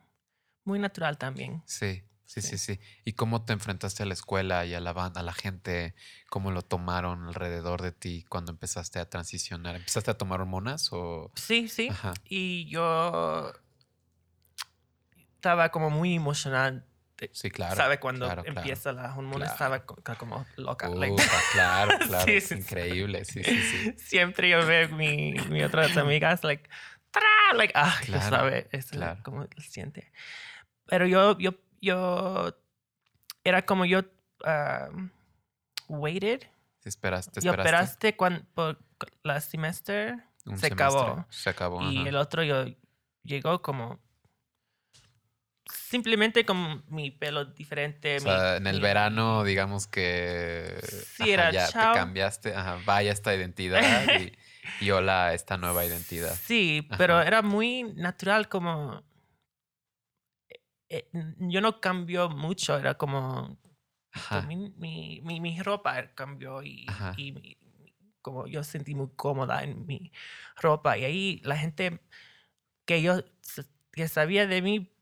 muy 0.65 0.79
natural 0.79 1.19
también. 1.19 1.63
Sí, 1.67 2.03
sí, 2.25 2.41
sí, 2.43 2.59
Sí. 2.59 2.75
sí. 2.77 2.81
¿Y 3.05 3.13
cómo 3.15 3.45
te 3.45 3.53
enfrentaste 3.53 4.03
a 4.03 4.07
la 4.07 4.15
escuela 4.15 4.65
y 4.67 4.75
a 4.75 4.81
la 4.81 4.91
a 4.91 5.23
la 5.23 5.33
gente? 5.33 5.95
¿Cómo 6.29 6.51
lo 6.51 6.63
tomaron 6.63 7.27
alrededor 7.29 7.83
de 7.83 7.93
ti 7.93 8.25
cuando 8.29 8.53
empezaste 8.53 8.99
a 8.99 9.09
transicionar? 9.09 9.77
¿Empezaste 9.77 10.11
a 10.11 10.19
tomar 10.19 10.41
hormonas 10.41 10.89
o...? 10.93 11.31
Sí, 11.37 11.69
sí. 11.69 11.89
Ajá. 11.89 12.15
Y 12.25 12.69
yo 12.69 13.53
estaba 15.35 15.69
como 15.71 15.91
muy 15.91 16.15
emocional. 16.15 16.85
Sí, 17.33 17.51
claro. 17.51 17.77
¿Sabe? 17.77 17.99
Cuando 17.99 18.27
claro, 18.27 18.43
claro. 18.43 18.59
empieza 18.61 18.93
la 18.93 19.15
hormona, 19.17 19.47
Claro. 19.47 19.53
estaba 19.53 19.87
co- 19.87 19.97
como 20.19 20.45
loca. 20.57 20.89
like, 20.91 21.15
Ufa, 21.15 21.25
claro, 21.53 21.99
claro. 22.07 22.25
Sí, 22.27 22.33
es 22.33 22.53
increíble, 22.53 23.25
sí, 23.25 23.43
sí, 23.43 23.63
sí. 23.63 23.95
siempre 23.97 24.51
yo 24.51 24.67
veo 24.67 24.91
mi, 24.91 25.33
mi 25.49 25.63
otras 25.63 25.97
amigas, 25.97 26.45
like, 26.45 26.69
¡tra! 27.21 27.57
like, 27.57 27.73
ah, 27.77 27.97
ya 28.01 28.07
Claro, 28.19 28.37
sabe, 28.37 28.69
es 28.73 28.87
claro. 28.87 29.21
como 29.23 29.43
lo 29.43 29.49
siente. 29.61 30.13
Pero 30.87 31.07
yo, 31.07 31.39
yo, 31.39 31.55
yo, 31.81 32.57
era 33.45 33.63
como 33.67 33.85
yo, 33.85 34.03
um, 34.45 35.11
waited. 35.89 36.43
Te 36.81 36.89
esperaste, 36.89 37.41
te 37.41 37.45
Yo 37.45 37.51
esperaste. 37.53 37.71
esperaste 37.85 38.17
cuando, 38.17 38.45
por 38.55 38.79
la 39.25 39.41
semestre 39.41 40.13
un 40.45 40.57
se 40.59 40.69
semestre. 40.69 40.73
acabó. 40.75 41.27
Se 41.31 41.51
acabó. 41.51 41.83
y 41.91 41.99
ajá. 41.99 42.09
el 42.09 42.17
otro 42.17 42.43
yo 42.45 42.65
llegó 43.25 43.61
como, 43.63 43.99
simplemente 45.69 46.45
con 46.47 46.85
mi 46.89 47.11
pelo 47.11 47.45
diferente. 47.45 48.17
O 48.19 48.21
mi- 48.21 48.31
sea, 48.31 48.57
en 48.57 48.67
el 48.67 48.77
mi- 48.77 48.83
verano, 48.83 49.43
digamos 49.45 49.87
que 49.87 50.79
Sí, 51.17 51.31
era 51.31 51.51
ya 51.51 51.69
chao. 51.69 51.93
te 51.93 51.99
cambiaste, 51.99 52.55
ajá, 52.55 52.79
vaya 52.85 53.13
esta 53.13 53.35
identidad 53.35 53.81
y, 54.21 54.33
y 54.81 54.91
hola 54.91 55.35
esta 55.35 55.57
nueva 55.57 55.85
identidad. 55.85 56.35
Sí, 56.35 56.89
pero 56.97 57.21
era 57.23 57.43
muy 57.43 57.83
natural 57.83 58.49
como... 58.49 59.03
eh, 60.89 61.09
yo 61.39 61.61
no 61.61 61.81
cambió 61.81 62.29
mucho, 62.29 62.79
era 62.79 62.95
como... 62.95 63.59
Mi, 64.47 64.57
mi, 64.77 65.21
mi, 65.23 65.41
mi 65.41 65.63
ropa 65.63 66.13
cambió 66.15 66.63
y, 66.63 66.87
y 67.17 67.57
como 68.23 68.47
yo 68.47 68.65
sentí 68.65 68.95
muy 68.95 69.09
cómoda 69.15 69.63
en 69.63 69.87
mi 69.87 70.11
ropa. 70.57 70.97
Y 70.99 71.05
ahí 71.05 71.41
la 71.45 71.57
gente 71.57 72.01
que 72.85 73.03
yo 73.03 73.23
que 73.93 74.09
sabía 74.09 74.47
de 74.47 74.63
mí 74.63 74.93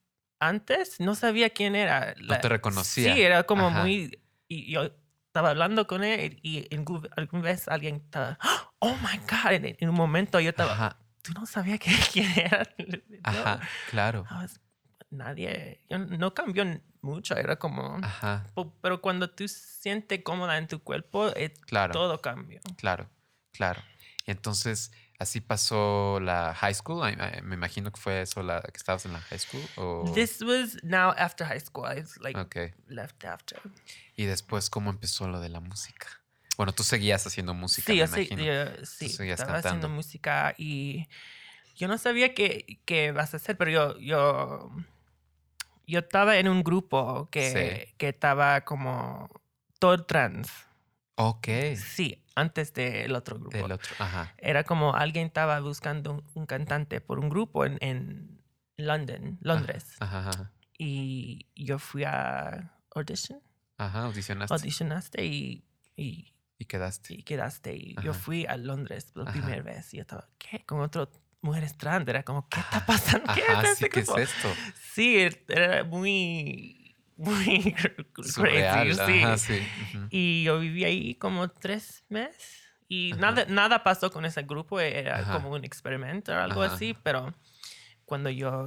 antes 0.41 1.01
no 1.01 1.15
sabía 1.15 1.51
quién 1.51 1.75
era. 1.75 2.15
No 2.19 2.27
La- 2.35 2.41
te 2.41 2.49
reconocía. 2.49 3.15
Sí, 3.15 3.23
era 3.23 3.45
como 3.45 3.69
Ajá. 3.69 3.81
muy... 3.83 4.21
Y 4.47 4.73
yo 4.73 4.91
estaba 5.35 5.51
hablando 5.51 5.89
con 5.89 6.05
él 6.05 6.39
y 6.43 6.73
en 6.73 6.85
alguna 7.17 7.43
vez 7.43 7.67
alguien 7.67 7.97
estaba... 7.97 8.39
Oh, 8.79 8.95
my 8.99 9.19
God. 9.29 9.51
En, 9.51 9.77
en 9.81 9.89
un 9.89 9.97
momento 9.97 10.39
yo 10.39 10.51
estaba... 10.51 10.71
Ajá, 10.73 10.97
Tú 11.23 11.33
no 11.33 11.45
sabías 11.45 11.81
que, 11.81 11.91
quién 12.13 12.31
era. 12.39 12.63
No, 12.79 12.99
ajá, 13.25 13.61
claro. 13.91 14.25
Was- 14.31 14.61
nadie... 15.11 15.81
Yo 15.91 15.99
no 15.99 16.35
cambió 16.35 16.65
mucho. 17.01 17.35
Era 17.35 17.57
como... 17.57 17.99
Ajá, 18.01 18.47
Pero 18.81 19.01
cuando 19.01 19.29
tú 19.29 19.49
sientes 19.49 20.23
cómoda 20.23 20.57
en 20.57 20.69
tu 20.69 20.79
cuerpo, 20.85 21.27
eh, 21.35 21.53
claro. 21.67 21.93
todo 21.93 22.21
cambió. 22.21 22.61
Claro, 22.77 23.11
claro. 23.51 23.83
Entonces, 24.27 24.93
así 25.25 25.41
pasó 25.41 26.21
la 26.21 26.55
high 26.55 26.75
school. 26.75 27.03
I- 27.09 27.15
I- 27.39 27.43
Me 27.43 27.55
imagino 27.57 27.91
que 27.91 28.01
fue 28.01 28.23
eso 28.23 28.43
la 28.43 28.61
que 28.63 28.77
estabas 28.77 29.05
en 29.07 29.13
la 29.13 29.21
high 29.21 29.39
school. 29.39 29.63
O... 29.77 30.13
This 30.15 30.41
was 30.43 30.77
now 30.83 31.11
after 31.19 31.47
high 31.47 31.61
school. 31.61 31.85
I 31.91 32.01
was 32.01 32.17
like 32.21 32.39
Ok. 32.39 32.57
left 32.87 33.25
after. 33.25 33.61
Y 34.17 34.25
después, 34.27 34.71
¿cómo 34.71 34.91
empezó 34.91 35.27
lo 35.29 35.41
de 35.41 35.49
la 35.49 35.61
música? 35.61 36.07
Bueno, 36.57 36.73
tú 36.73 36.85
seguías 36.85 37.27
haciendo 37.27 37.53
música, 37.53 37.87
Sí, 37.87 37.95
me 37.95 37.99
yo, 37.99 38.05
imagino. 38.07 38.45
yo- 38.45 38.87
sí, 38.87 39.09
seguías 39.09 39.41
estaba 39.41 39.59
haciendo 39.59 39.89
cantando. 39.89 39.97
música 39.97 40.55
y 40.57 41.09
yo 41.75 41.89
no 41.89 41.99
sabía 41.99 42.33
qué, 42.33 42.79
qué 42.85 43.11
vas 43.11 43.35
a 43.35 43.39
hacer, 43.39 43.57
pero 43.59 43.71
yo, 43.73 43.99
yo, 43.99 44.71
yo 45.87 45.99
estaba 45.99 46.37
en 46.39 46.49
un 46.49 46.63
grupo 46.63 47.29
que, 47.31 47.85
Sí. 47.89 47.95
que 47.99 48.09
estaba 48.11 48.61
como 48.63 49.29
todo 49.81 50.05
trans. 50.07 50.49
Ok. 51.17 51.49
Sí, 51.77 52.24
antes 52.35 52.73
del 52.75 53.15
otro 53.15 53.39
grupo. 53.39 53.57
Del 53.57 53.73
otro, 53.73 53.95
ajá. 53.99 54.35
Era 54.39 54.65
como 54.65 54.95
alguien 54.95 55.27
estaba 55.27 55.61
buscando 55.61 56.13
un, 56.13 56.25
un 56.35 56.47
cantante 56.47 57.01
por 57.01 57.19
un 57.19 57.29
grupo 57.29 57.65
en, 57.65 57.79
en 57.81 58.43
London, 58.77 59.39
Londres. 59.41 59.97
Ajá, 60.01 60.29
ajá. 60.29 60.53
Y 60.77 61.47
yo 61.55 61.79
fui 61.79 62.05
a 62.05 62.73
audition, 62.95 63.41
Ajá, 63.79 64.05
audicionaste 64.05 64.55
auditionaste 64.55 65.25
y, 65.25 65.65
y, 65.97 66.35
y 66.59 66.65
quedaste. 66.65 67.15
y 67.15 67.23
quedaste. 67.23 67.75
Y 67.77 67.95
yo 68.03 68.11
Ajá. 68.11 68.21
fui 68.21 68.47
a 68.47 68.57
Londres 68.57 69.13
la 69.15 69.23
Ajá. 69.25 69.33
primera 69.33 69.63
vez 69.63 69.95
y 69.95 69.99
yo 69.99 70.03
estaba, 70.03 70.29
¿qué? 70.39 70.65
Con 70.67 70.81
otras 70.81 71.09
mujeres 71.41 71.77
trans. 71.77 72.09
Era 72.09 72.25
como, 72.25 72.49
¿qué 72.49 72.59
está 72.61 72.85
pasando? 72.87 73.33
¿Qué 73.35 73.43
Ajá, 73.43 73.63
es 73.63 73.79
sí, 73.79 73.85
este 73.85 73.89
¿qué 73.91 74.01
es 74.01 74.09
esto? 74.17 74.53
Sí, 74.93 75.29
era 75.49 75.85
muy, 75.85 76.84
muy 77.17 77.73
crazy. 78.15 78.31
Surreal. 78.33 78.95
sí. 78.95 79.23
Ajá, 79.23 79.39
sí. 79.39 79.59
ujú. 79.95 80.07
Y 80.11 80.45
yo 80.45 80.59
viví 80.61 80.85
ahí 80.85 81.15
como 81.17 81.49
tres 81.49 82.05
meses. 82.09 82.61
Y 82.89 83.13
nada, 83.19 83.47
nada 83.47 83.83
pasó 83.83 84.11
con 84.11 84.25
ese 84.25 84.43
grupo. 84.43 84.79
Era 84.81 85.21
Ajá. 85.21 85.33
como 85.35 85.51
un 85.51 85.65
experimento 85.65 86.33
o 86.33 86.37
algo 86.37 86.63
Ajá. 86.63 86.75
así. 86.75 86.95
Pero 87.03 87.35
cuando 88.05 88.31
yo 88.31 88.67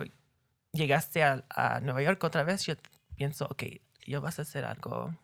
llegaste 0.73 1.23
a, 1.23 1.45
a 1.49 1.79
Nueva 1.81 2.01
York 2.01 2.23
otra 2.23 2.43
vez, 2.43 2.65
yo 2.65 2.73
pienso, 3.15 3.45
ok, 3.45 3.63
yo 4.05 4.21
vas 4.21 4.39
a 4.39 4.41
hacer 4.43 4.65
algo 4.65 5.15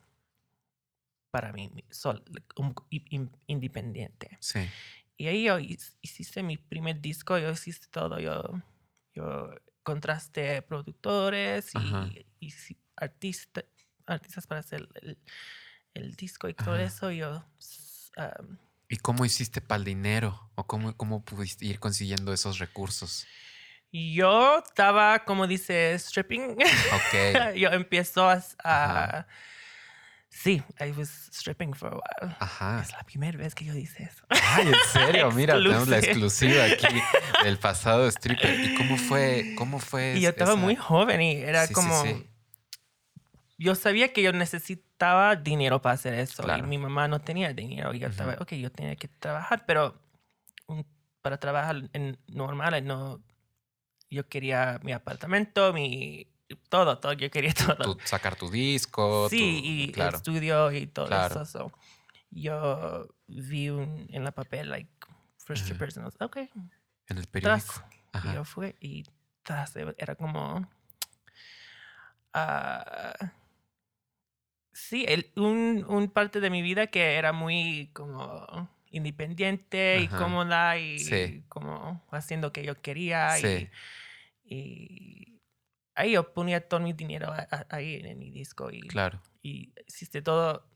para 1.31 1.51
mí, 1.51 1.71
sol, 1.89 2.23
un- 2.57 2.75
i- 2.91 3.05
in- 3.09 3.35
independiente. 3.47 4.37
Sí. 4.39 4.59
Y 5.17 5.27
ahí 5.27 5.43
yo 5.45 5.57
hiciste 5.59 6.43
mi 6.43 6.57
primer 6.57 7.01
disco, 7.01 7.37
yo 7.39 7.49
hiciste 7.51 7.87
todo, 7.89 8.19
yo, 8.19 8.43
yo 9.13 9.49
contrasté 9.83 10.61
productores 10.61 11.71
y, 11.75 12.25
y 12.39 12.51
artista, 12.95 13.63
artistas 14.05 14.47
para 14.47 14.59
hacer 14.61 14.87
el, 15.01 15.17
el 15.93 16.15
disco 16.15 16.47
y 16.49 16.53
todo 16.53 16.75
Ajá. 16.75 16.83
eso, 16.83 17.11
yo... 17.11 17.45
um, 18.17 18.57
¿Y 18.89 18.97
cómo 18.97 19.25
hiciste 19.25 19.59
para 19.61 19.79
el 19.79 19.85
dinero? 19.85 20.51
¿O 20.55 20.67
cómo, 20.67 20.95
cómo 20.95 21.23
pudiste 21.25 21.65
ir 21.65 21.79
consiguiendo 21.79 22.33
esos 22.33 22.59
recursos? 22.59 23.25
yo 23.91 24.57
estaba, 24.65 25.23
como 25.23 25.45
dice, 25.45 25.97
stripping. 25.99 26.51
Ok. 26.53 27.53
yo 27.55 27.69
empiezo 27.69 28.27
a... 28.27 28.41
Ajá. 28.63 29.27
sí, 30.29 30.63
I 30.79 30.89
was 30.91 31.09
stripping 31.31 31.73
for 31.75 31.93
a 31.93 31.95
while. 32.25 32.35
Ajá. 32.39 32.81
Es 32.81 32.91
la 32.91 33.03
primera 33.03 33.37
vez 33.37 33.53
que 33.53 33.65
yo 33.65 33.75
hice 33.75 34.03
eso. 34.03 34.25
Ay, 34.29 34.67
en 34.67 34.73
serio, 34.91 35.31
mira, 35.35 35.53
tenemos 35.55 35.87
la 35.87 35.99
Exclusiva. 35.99 36.63
aquí 36.65 36.87
del 37.43 37.59
pasado 37.59 38.07
stripper. 38.07 38.59
¿Y 38.59 38.75
cómo 38.75 38.97
fue? 38.97 39.53
¿Cómo 39.57 39.77
fue? 39.79 40.15
Y 40.17 40.21
yo 40.21 40.29
estaba 40.29 40.53
esa- 40.53 40.59
muy 40.61 40.75
joven 40.75 41.21
y 41.21 41.33
era 41.35 41.61
Sí, 41.63 41.67
sí, 41.67 41.73
como... 41.75 42.01
sí. 42.03 42.27
Yo 43.57 43.75
sabía 43.75 44.11
que 44.13 44.21
yo 44.23 44.31
necesitaba 44.33 45.35
dinero 45.35 45.81
para 45.81 45.93
hacer 45.95 46.13
eso 46.15 46.43
Claro. 46.43 46.63
y 46.65 46.67
mi 46.67 46.77
mamá 46.77 47.07
no 47.07 47.21
tenía 47.21 47.53
dinero. 47.53 47.93
Y 47.93 47.99
yo 47.99 48.07
Ujú. 48.07 48.11
estaba, 48.11 48.33
ok, 48.39 48.53
yo 48.53 48.71
tenía 48.71 48.95
que 48.95 49.07
trabajar, 49.07 49.65
pero 49.65 49.99
un- 50.67 50.85
para 51.21 51.37
trabajar 51.37 51.89
en 51.93 52.17
normal, 52.27 52.83
no, 52.85 53.21
yo 54.09 54.27
quería 54.27 54.79
mi 54.83 54.91
apartamento, 54.91 55.71
mi... 55.73 56.27
Todo, 56.69 56.99
todo, 56.99 57.13
yo 57.13 57.31
quería 57.31 57.53
todo. 57.77 57.95
Tú 57.95 57.97
sacar 58.03 58.35
tu 58.35 58.49
disco. 58.49 59.27
sí, 59.29 59.37
tu- 59.37 59.67
y 59.67 59.91
claro. 59.91 60.17
estudio 60.17 60.71
y 60.71 60.87
todo 60.87 61.07
Claro. 61.07 61.41
eso. 61.41 61.45
so, 61.45 61.71
yo 62.29 63.07
vi 63.27 63.69
un, 63.69 64.07
en 64.11 64.23
la 64.23 64.31
papel, 64.31 64.69
like, 64.69 64.89
strippers, 65.39 65.97
and 65.97 66.03
I 66.03 66.05
was, 66.07 66.15
ok, 66.19 66.37
En 67.07 67.17
el 67.17 67.27
periódico. 67.27 67.83
Y 68.13 68.17
Ajá. 68.17 68.33
yo 68.33 68.43
fui 68.45 68.75
y 68.79 69.03
tras, 69.43 69.75
era 69.97 70.15
como... 70.15 70.67
ah, 72.33 73.13
sí, 74.73 75.05
el- 75.07 75.31
un, 75.35 75.85
un 75.87 76.09
parte 76.09 76.39
de 76.39 76.49
mi 76.49 76.61
vida 76.61 76.87
que 76.87 77.15
era 77.15 77.31
muy 77.31 77.89
como 77.93 78.69
independiente 78.91 79.99
y 80.01 80.07
cómoda 80.07 80.77
y 80.77 80.99
Sí. 80.99 81.43
como 81.49 82.03
haciendo 82.11 82.47
lo 82.47 82.53
que 82.53 82.63
yo 82.63 82.79
quería. 82.81 83.31
Sí. 83.37 83.69
Y, 84.43 84.55
y 84.55 85.41
ahí 85.95 86.11
yo 86.11 86.33
ponía 86.33 86.67
todo 86.67 86.79
mi 86.79 86.93
dinero 86.93 87.33
ahí 87.69 88.01
en, 88.03 88.17
mi 88.19 88.29
disco 88.29 88.69
y, 88.71 88.81
Claro. 88.81 89.21
y 89.41 89.73
hiciste 89.87 90.21
todo 90.21 90.67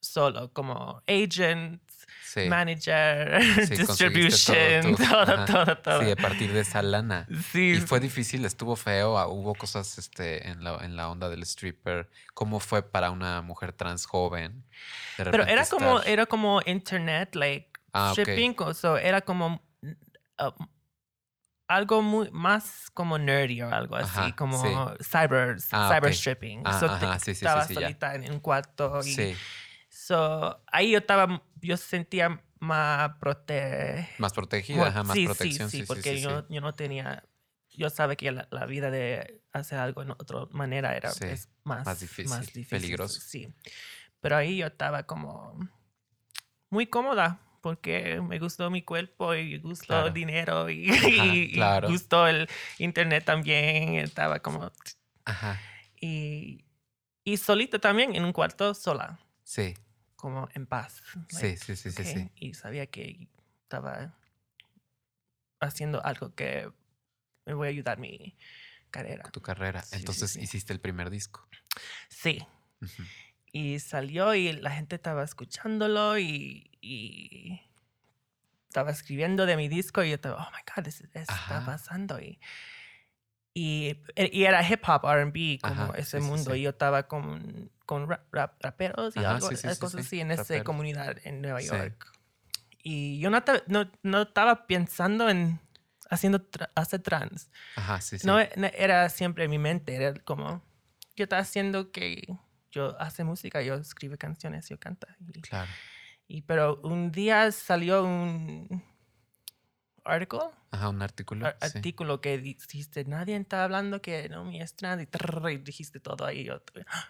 solo, 0.00 0.52
como 0.52 1.02
agent, 1.06 1.82
Sí. 2.22 2.48
manager, 2.48 3.40
Sí, 3.66 3.76
distribution, 3.76 4.94
todo 4.96 5.08
todo, 5.26 5.44
todo, 5.46 5.78
todo. 5.78 6.00
Sí, 6.02 6.10
a 6.10 6.16
partir 6.16 6.52
de 6.52 6.60
esa 6.60 6.82
lana. 6.82 7.26
Sí, 7.50 7.74
Y 7.76 7.80
fue 7.80 7.98
difícil, 8.00 8.44
estuvo 8.44 8.76
feo, 8.76 9.16
ah, 9.18 9.28
hubo 9.28 9.54
cosas 9.54 9.96
este, 9.98 10.46
en, 10.48 10.62
la, 10.62 10.76
en 10.84 10.96
la 10.96 11.08
onda 11.08 11.28
del 11.28 11.42
stripper. 11.44 12.08
¿Cómo 12.34 12.60
fue 12.60 12.82
para 12.82 13.10
una 13.10 13.40
mujer 13.42 13.72
trans 13.72 14.06
joven? 14.06 14.64
Pero 15.16 15.44
era 15.46 15.64
como, 15.66 16.02
era 16.02 16.26
como 16.26 16.60
internet, 16.66 17.34
like 17.34 17.70
Ah, 17.92 18.12
ok. 18.12 18.16
shipping, 18.18 18.52
co- 18.54 18.74
so 18.74 18.98
era 18.98 19.22
como 19.22 19.62
mm, 19.80 19.90
uh, 20.42 20.66
algo 21.68 22.02
muy 22.02 22.30
más 22.30 22.90
como 22.92 23.18
nerdy 23.18 23.62
o 23.62 23.70
algo 23.70 23.96
así, 23.96 24.20
Ajá, 24.20 24.36
como 24.36 24.58
sí. 24.58 25.04
cyber, 25.04 25.56
Ah, 25.72 25.88
cyber 25.94 26.10
ok. 26.10 26.16
stripping. 26.16 26.62
Ah, 26.64 26.78
so 26.80 26.86
ajá, 26.86 27.18
sí, 27.18 27.34
sí, 27.34 27.44
ya. 27.74 27.74
solita 27.74 28.14
en 28.14 28.30
un 28.30 28.40
cuarto 28.40 29.00
y 29.00 29.12
Sí, 29.14 29.36
so 30.06 30.62
ahí 30.70 30.92
yo 30.92 30.98
estaba, 30.98 31.42
yo 31.60 31.76
sentía 31.76 32.40
más 32.60 33.16
prote 33.18 34.08
más 34.18 34.32
protegida, 34.32 34.76
Bueno, 34.78 34.90
ajá, 34.90 35.02
más 35.02 35.16
sí, 35.16 35.24
protección. 35.26 35.68
Sí, 35.70 35.78
sí, 35.78 35.82
sí, 35.82 35.86
porque 35.86 36.20
yo, 36.20 36.46
yo 36.48 36.60
no 36.60 36.74
tenía, 36.74 37.24
yo 37.70 37.90
sabía 37.90 38.16
que 38.16 38.30
la, 38.30 38.46
la 38.50 38.66
vida 38.66 38.90
de 38.90 39.42
hacer 39.52 39.78
algo 39.78 40.02
en 40.02 40.10
otra 40.12 40.46
manera 40.52 40.96
era 40.96 41.10
es 41.10 41.48
más, 41.64 41.84
más 41.84 41.98
difícil, 42.00 42.64
peligroso. 42.68 43.20
Sí, 43.20 43.52
pero 44.20 44.36
ahí 44.36 44.58
yo 44.58 44.66
estaba 44.68 45.02
como 45.04 45.58
muy 46.70 46.86
cómoda 46.86 47.40
porque 47.60 48.20
me 48.20 48.38
gustó 48.38 48.70
mi 48.70 48.82
cuerpo 48.82 49.34
y 49.34 49.58
gustó 49.58 49.86
Claro. 49.86 50.06
el 50.08 50.14
dinero 50.14 50.70
y, 50.70 50.88
Ajá, 50.88 51.08
y- 51.08 51.42
y 51.52 51.54
claro. 51.54 51.88
gustó 51.88 52.26
el 52.28 52.48
internet 52.78 53.24
también. 53.24 53.96
Estaba 53.96 54.38
como... 54.38 54.70
Ajá, 55.24 55.60
Y, 56.00 56.64
y 57.24 57.36
solita 57.38 57.78
también 57.80 58.14
en 58.14 58.24
un 58.24 58.32
cuarto 58.32 58.72
sola, 58.74 59.18
sí, 59.42 59.74
como 60.26 60.48
en 60.54 60.66
paz. 60.66 61.04
sí, 61.28 61.36
like, 61.36 61.56
sí, 61.58 61.76
sí, 61.76 61.92
sí, 61.92 62.02
ok, 62.02 62.08
sí. 62.08 62.30
Y 62.34 62.54
sabía 62.54 62.88
que 62.88 63.28
estaba 63.62 64.12
haciendo 65.60 66.04
algo 66.04 66.34
que 66.34 66.68
me 67.44 67.54
voy 67.54 67.68
a 67.68 67.70
ayudar 67.70 68.00
mi 68.00 68.36
carrera. 68.90 69.22
Tu 69.30 69.40
carrera. 69.40 69.82
Sí, 69.82 69.90
sí, 69.90 69.96
Entonces 69.98 70.32
sí. 70.32 70.40
hiciste 70.40 70.72
el 70.72 70.80
primer 70.80 71.10
disco. 71.10 71.48
Sí. 72.08 72.44
Y 73.52 73.78
salió 73.78 74.34
y 74.34 74.52
la 74.54 74.72
gente 74.72 74.96
estaba 74.96 75.22
escuchándolo 75.22 76.18
y, 76.18 76.76
y 76.80 77.60
estaba 78.68 78.90
escribiendo 78.90 79.46
de 79.46 79.56
mi 79.56 79.68
disco 79.68 80.02
y 80.02 80.08
yo 80.08 80.16
estaba, 80.16 80.42
oh 80.44 80.50
my 80.50 80.62
God, 80.74 80.82
this, 80.82 81.04
this 81.12 81.28
está 81.28 81.62
pasando. 81.64 82.18
Y, 82.18 82.40
y, 83.54 83.96
y 84.16 84.42
era 84.42 84.68
hip 84.68 84.82
hop, 84.88 85.02
RB, 85.04 85.60
como 85.60 85.84
Ajá, 85.84 85.92
ese 85.98 86.18
sí, 86.18 86.24
sí, 86.24 86.28
mundo. 86.28 86.52
sí. 86.52 86.58
Y 86.58 86.62
yo 86.62 86.70
estaba 86.70 87.06
con, 87.06 87.70
con 87.86 88.08
rap- 88.08 88.26
rap- 88.32 88.60
raperos 88.62 89.16
y 89.16 89.20
Ajá, 89.20 89.30
algo, 89.36 89.48
sí, 89.48 89.56
sí, 89.56 89.68
sí, 89.74 89.80
cosas 89.80 90.00
sí, 90.02 90.06
así 90.06 90.20
en 90.20 90.30
esa 90.32 90.64
comunidad 90.64 91.16
en 91.24 91.40
Nueva. 91.40 91.60
York. 91.60 92.12
Y 92.82 93.18
yo 93.18 93.30
no, 93.30 93.42
no, 93.68 93.90
no 94.02 94.22
estaba 94.22 94.66
pensando 94.66 95.28
en 95.28 95.58
haciendo 96.10 96.40
tra- 96.50 96.70
hacer 96.74 97.00
trans. 97.02 97.50
Ajá. 97.76 97.98
No, 98.24 98.38
no 98.56 98.66
era 98.74 99.08
siempre 99.08 99.44
en 99.44 99.50
mi 99.50 99.58
mente, 99.58 99.94
era 99.94 100.14
como, 100.14 100.62
yo 101.16 101.24
estaba 101.24 101.42
haciendo 101.42 101.90
que 101.90 102.26
yo 102.70 103.00
hace 103.00 103.24
música, 103.24 103.62
yo 103.62 103.74
escribe 103.74 104.18
canciones, 104.18 104.68
yo 104.68 104.78
canta. 104.78 105.16
Y, 105.34 105.40
Claro. 105.40 105.70
y- 106.28 106.42
pero 106.42 106.80
un 106.82 107.10
día 107.10 107.50
salió 107.50 108.04
un 108.04 108.84
artículo, 110.04 110.52
Ajá, 110.70 110.88
un 110.88 111.02
artículo. 111.02 111.46
ar- 111.46 111.56
artículo 111.60 112.20
que 112.20 112.38
dijiste, 112.38 113.04
nadie 113.04 113.36
está 113.36 113.64
hablando 113.64 114.00
que 114.00 114.28
no 114.28 114.44
me 114.44 114.60
es 114.60 114.76
trans", 114.76 115.02
y, 115.02 115.06
trrr, 115.06 115.50
y 115.50 115.58
dijiste 115.58 115.98
todo 116.00 116.24
ahí. 116.24 116.44
Yo, 116.44 116.62
"Ah, 116.86 117.08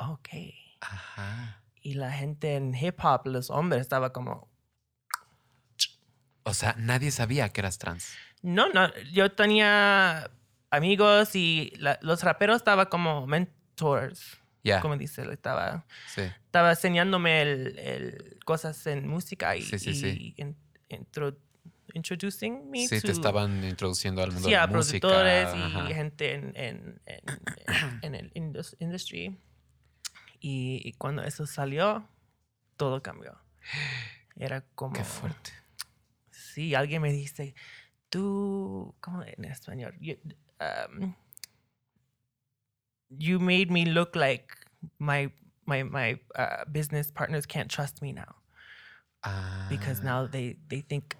ok. 0.00 0.28
Ajá. 0.80 1.62
Y 1.82 1.94
la 1.94 2.12
gente 2.12 2.56
en 2.56 2.74
hip 2.74 2.98
hop, 3.02 3.26
los 3.26 3.50
hombres, 3.50 3.80
estaba 3.82 4.12
como, 4.12 4.48
O 6.42 6.54
sea, 6.54 6.74
nadie 6.78 7.10
sabía 7.10 7.48
que 7.50 7.60
eras 7.60 7.78
trans. 7.78 8.12
no, 8.42 8.68
no, 8.72 8.90
yo 9.12 9.30
tenía 9.32 10.30
amigos 10.70 11.34
y 11.36 11.72
la- 11.76 11.98
los 12.02 12.22
raperos 12.22 12.56
estaban 12.56 12.86
como 12.86 13.26
mentors, 13.26 14.38
Ya. 14.64 14.80
como 14.80 14.96
dice, 14.96 15.22
estaba... 15.30 15.84
Sí. 16.14 16.22
estaba 16.46 16.70
enseñándome 16.70 17.42
el, 17.42 17.78
el- 17.78 18.38
cosas 18.44 18.86
en 18.86 19.06
música 19.06 19.56
y, 19.56 19.62
Sí, 19.62 19.78
sí, 19.78 19.94
sí. 19.94 20.34
y 20.36 20.42
in- 20.42 20.56
intro- 20.88 21.36
introducing 21.92 22.70
me 22.70 22.86
Sí, 22.88 23.00
to 23.00 23.06
te 23.08 23.12
estaban 23.12 23.62
introduciendo 23.64 24.22
al 24.22 24.32
mundo 24.32 24.44
sí, 24.48 24.50
de 24.52 24.56
la 24.56 24.62
a 24.62 24.66
música. 24.68 25.00
productores 25.08 25.54
y 25.90 25.92
gente 25.94 26.34
en, 26.34 26.52
en, 26.56 27.02
en, 27.06 27.22
en- 28.02 28.14
el 28.14 28.32
indus- 28.34 28.76
industry. 28.78 29.38
Y, 30.40 30.92
cuando 30.98 31.22
eso 31.22 31.46
salió, 31.46 32.08
todo 32.76 33.02
cambió. 33.02 33.38
Era 34.36 34.62
como... 34.74 34.94
Qué 34.94 35.04
fuerte. 35.04 35.52
Sí, 36.30 36.74
alguien 36.74 37.02
me 37.02 37.12
dice, 37.12 37.54
tú, 38.08 38.94
¿cómo 39.00 39.22
en 39.22 39.44
español? 39.44 39.94
You, 40.00 40.14
um, 40.60 41.14
you 43.10 43.38
made 43.38 43.70
me 43.70 43.84
look 43.86 44.14
like 44.16 44.46
my 44.98 45.30
my 45.66 45.82
my 45.84 46.20
uh, 46.36 46.64
business 46.70 47.10
partners 47.12 47.46
can't 47.46 47.70
trust 47.70 48.00
me 48.02 48.12
now 48.12 48.36
because 49.68 50.00
Ah, 50.00 50.04
now 50.04 50.26
they 50.26 50.56
they 50.68 50.80
think 50.82 51.16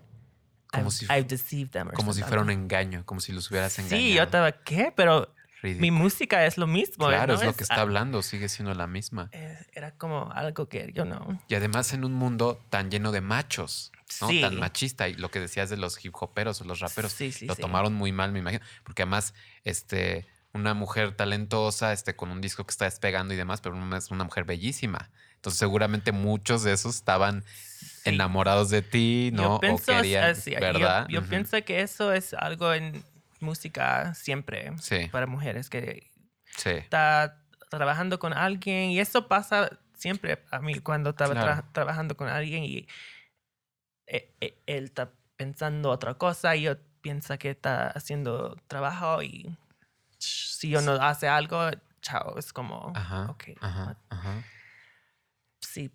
Como 0.72 0.86
I've, 0.86 0.92
si- 0.92 1.06
I've 1.10 1.26
deceived 1.28 1.72
them. 1.72 1.88
or 1.88 1.92
Como 1.94 2.12
si 2.12 2.20
something. 2.20 2.28
fuera 2.28 2.42
un 2.42 2.50
engaño, 2.50 3.04
como 3.04 3.20
si 3.20 3.32
los 3.32 3.50
hubieras 3.50 3.76
engañado. 3.78 4.00
Sí, 4.00 4.14
yo 4.14 4.22
estaba, 4.22 4.52
¿qué? 4.52 4.92
Pero 4.96 5.34
mi 5.62 5.90
música 5.90 6.46
es 6.46 6.58
lo 6.58 6.66
mismo. 6.66 7.08
Claro, 7.08 7.34
¿no? 7.34 7.40
es 7.40 7.46
lo 7.46 7.54
que 7.54 7.62
está 7.62 7.76
ah, 7.76 7.80
hablando, 7.82 8.22
sigue 8.22 8.48
siendo 8.48 8.74
la 8.74 8.86
misma. 8.86 9.30
Era 9.72 9.92
como 9.92 10.30
algo 10.32 10.68
que 10.68 10.92
yo 10.94 11.04
no. 11.04 11.40
Y 11.48 11.54
además 11.54 11.92
en 11.92 12.04
un 12.04 12.12
mundo 12.12 12.60
tan 12.70 12.90
lleno 12.90 13.12
de 13.12 13.20
machos, 13.20 13.92
¿no? 14.20 14.28
Sí. 14.28 14.40
Tan 14.40 14.58
machista. 14.58 15.08
Y 15.08 15.14
lo 15.14 15.30
que 15.30 15.40
decías 15.40 15.70
de 15.70 15.76
los 15.76 16.02
hip 16.04 16.14
hoperos 16.20 16.60
o 16.60 16.64
los 16.64 16.80
raperos, 16.80 17.12
Sí, 17.12 17.32
sí, 17.32 17.46
lo 17.46 17.56
tomaron 17.56 17.94
muy 17.94 18.12
mal, 18.12 18.32
me 18.32 18.38
imagino. 18.38 18.64
Porque 18.84 19.02
además, 19.02 19.34
este, 19.64 20.26
una 20.52 20.74
mujer 20.74 21.12
talentosa, 21.12 21.92
este, 21.92 22.16
con 22.16 22.30
un 22.30 22.40
disco 22.40 22.64
que 22.64 22.70
está 22.70 22.84
despegando 22.86 23.34
y 23.34 23.36
demás, 23.36 23.60
pero 23.60 23.76
es 23.96 24.10
una 24.10 24.24
mujer 24.24 24.44
bellísima. 24.44 25.10
Entonces 25.36 25.58
seguramente 25.58 26.12
muchos 26.12 26.62
de 26.64 26.72
esos 26.72 26.96
estaban 26.96 27.44
enamorados 28.04 28.68
de 28.68 28.82
ti, 28.82 29.30
¿no? 29.32 29.54
Yo 29.54 29.60
pienso 29.60 29.92
o 29.92 29.96
querían, 29.96 30.24
así, 30.24 30.50
yo- 30.50 30.60
¿verdad? 30.60 31.06
Yo, 31.08 31.22
pienso 31.22 31.64
que 31.64 31.80
eso 31.80 32.12
es 32.12 32.34
algo 32.34 32.74
en 32.74 33.02
música 33.40 34.14
siempre 34.14 34.72
Sí. 34.78 35.08
para 35.10 35.26
mujeres 35.26 35.68
que 35.70 36.10
Sí, 36.56 36.70
está 36.70 37.42
trabajando 37.70 38.18
con 38.18 38.32
alguien 38.32 38.90
y 38.90 38.98
eso 39.00 39.28
pasa 39.28 39.78
siempre 39.94 40.42
a 40.50 40.58
mí 40.60 40.80
cuando 40.80 41.10
estaba 41.10 41.34
tra- 41.34 41.40
Claro. 41.42 41.68
trabajando 41.72 42.16
con 42.16 42.28
alguien 42.28 42.64
y 42.64 42.86
eh, 44.06 44.34
eh, 44.40 44.62
él 44.66 44.84
está 44.84 45.12
pensando 45.36 45.90
otra 45.90 46.14
cosa 46.14 46.56
y 46.56 46.62
yo 46.62 46.76
pienso 47.00 47.38
que 47.38 47.50
está 47.50 47.88
haciendo 47.90 48.56
trabajo 48.66 49.22
y 49.22 49.56
si 50.18 50.68
yo 50.70 50.82
no 50.82 50.92
hace 50.94 51.28
algo, 51.28 51.70
chao, 52.02 52.36
es 52.38 52.52
como, 52.52 52.92
Ajá. 52.94 53.26
ok, 53.30 53.44
Ajá. 53.60 53.96
Ajá. 54.10 54.42
sí, 55.60 55.90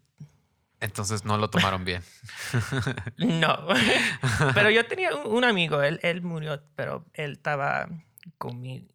Entonces 0.80 1.24
no 1.26 1.38
lo 1.38 1.50
tomaron 1.50 1.86
bien. 1.86 2.04
no. 3.18 3.68
pero 4.54 4.70
yo 4.70 4.86
tenía 4.88 5.16
un, 5.16 5.32
un 5.32 5.44
amigo, 5.44 5.82
él, 5.82 6.00
él 6.04 6.22
murió, 6.22 6.62
pero 6.76 7.06
él 7.14 7.34
estaba 7.34 7.88
conmigo, 8.38 8.88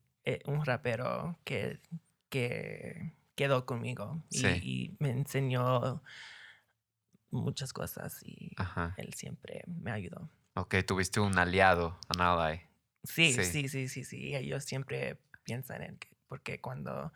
un 0.46 0.64
rapero 0.64 1.38
que, 1.44 1.80
que 2.28 3.14
quedó 3.34 3.64
conmigo 3.66 4.22
y, 4.30 4.38
Sí. 4.38 4.46
y 4.62 4.96
me 4.98 5.10
enseñó 5.10 6.02
muchas 7.30 7.72
cosas 7.72 8.22
y 8.24 8.52
Ajá. 8.56 8.94
él 8.96 9.14
siempre 9.14 9.62
me 9.66 9.90
ayudó. 9.92 10.28
Ok, 10.54 10.76
tuviste 10.86 11.20
un 11.20 11.38
aliado, 11.38 11.98
an 12.08 12.20
ally. 12.20 12.60
Sí, 13.04 13.32
Sí. 13.32 13.44
sí, 13.44 13.68
sí, 13.68 13.88
sí, 13.88 14.04
sí. 14.04 14.34
Ellos 14.34 14.64
siempre 14.64 15.18
piensan 15.44 15.82
en 15.82 15.96
que, 15.96 16.08
porque 16.28 16.60
cuando 16.60 17.12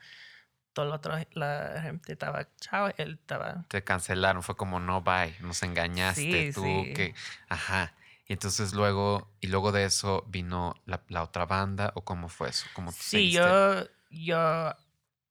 todo 0.75 0.85
lo 0.87 0.95
otro, 0.97 1.15
la 1.33 1.81
gente 1.81 2.13
estaba 2.13 2.47
chao, 2.61 2.91
él 2.99 3.19
estaba. 3.21 3.65
Te 3.69 3.83
cancelaron, 3.83 4.43
fue 4.43 4.57
como 4.57 4.81
no 4.81 5.01
bye, 5.01 5.35
nos 5.41 5.63
engañaste 5.63 6.23
Sí, 6.49 6.53
tú, 6.53 6.61
sí. 6.87 6.93
que. 6.95 7.15
Ajá. 7.49 7.95
Y 8.27 8.33
entonces 8.35 8.73
luego, 8.75 9.31
y 9.41 9.47
luego 9.47 9.71
de 9.73 9.85
eso 9.85 10.25
vino 10.29 10.75
la, 10.87 11.03
la 11.09 11.23
otra 11.23 11.47
banda, 11.47 11.93
o 11.95 12.05
cómo 12.05 12.29
fue 12.29 12.49
eso? 12.51 12.67
¿Cómo 12.75 12.91
tú 12.91 12.99
Sí, 13.01 13.31
seguiste? 13.31 13.39
yo, 13.41 13.87
yo, 14.11 14.75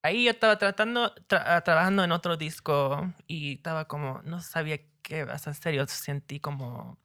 ahí 0.04 0.26
yo 0.26 0.32
estaba 0.32 0.58
tratando, 0.58 1.14
tra- 1.28 1.44
ah, 1.46 1.62
trabajando 1.62 2.04
en 2.04 2.12
otro 2.12 2.38
disco 2.38 3.14
y 3.28 3.56
estaba 3.56 3.86
como, 3.88 4.22
no 4.24 4.42
sabía 4.42 4.80
qué 5.02 5.24
vas 5.26 5.48
a 5.48 5.52
hacer. 5.52 5.74
Yo 5.76 5.86
sentí 5.88 6.40
como 6.40 6.98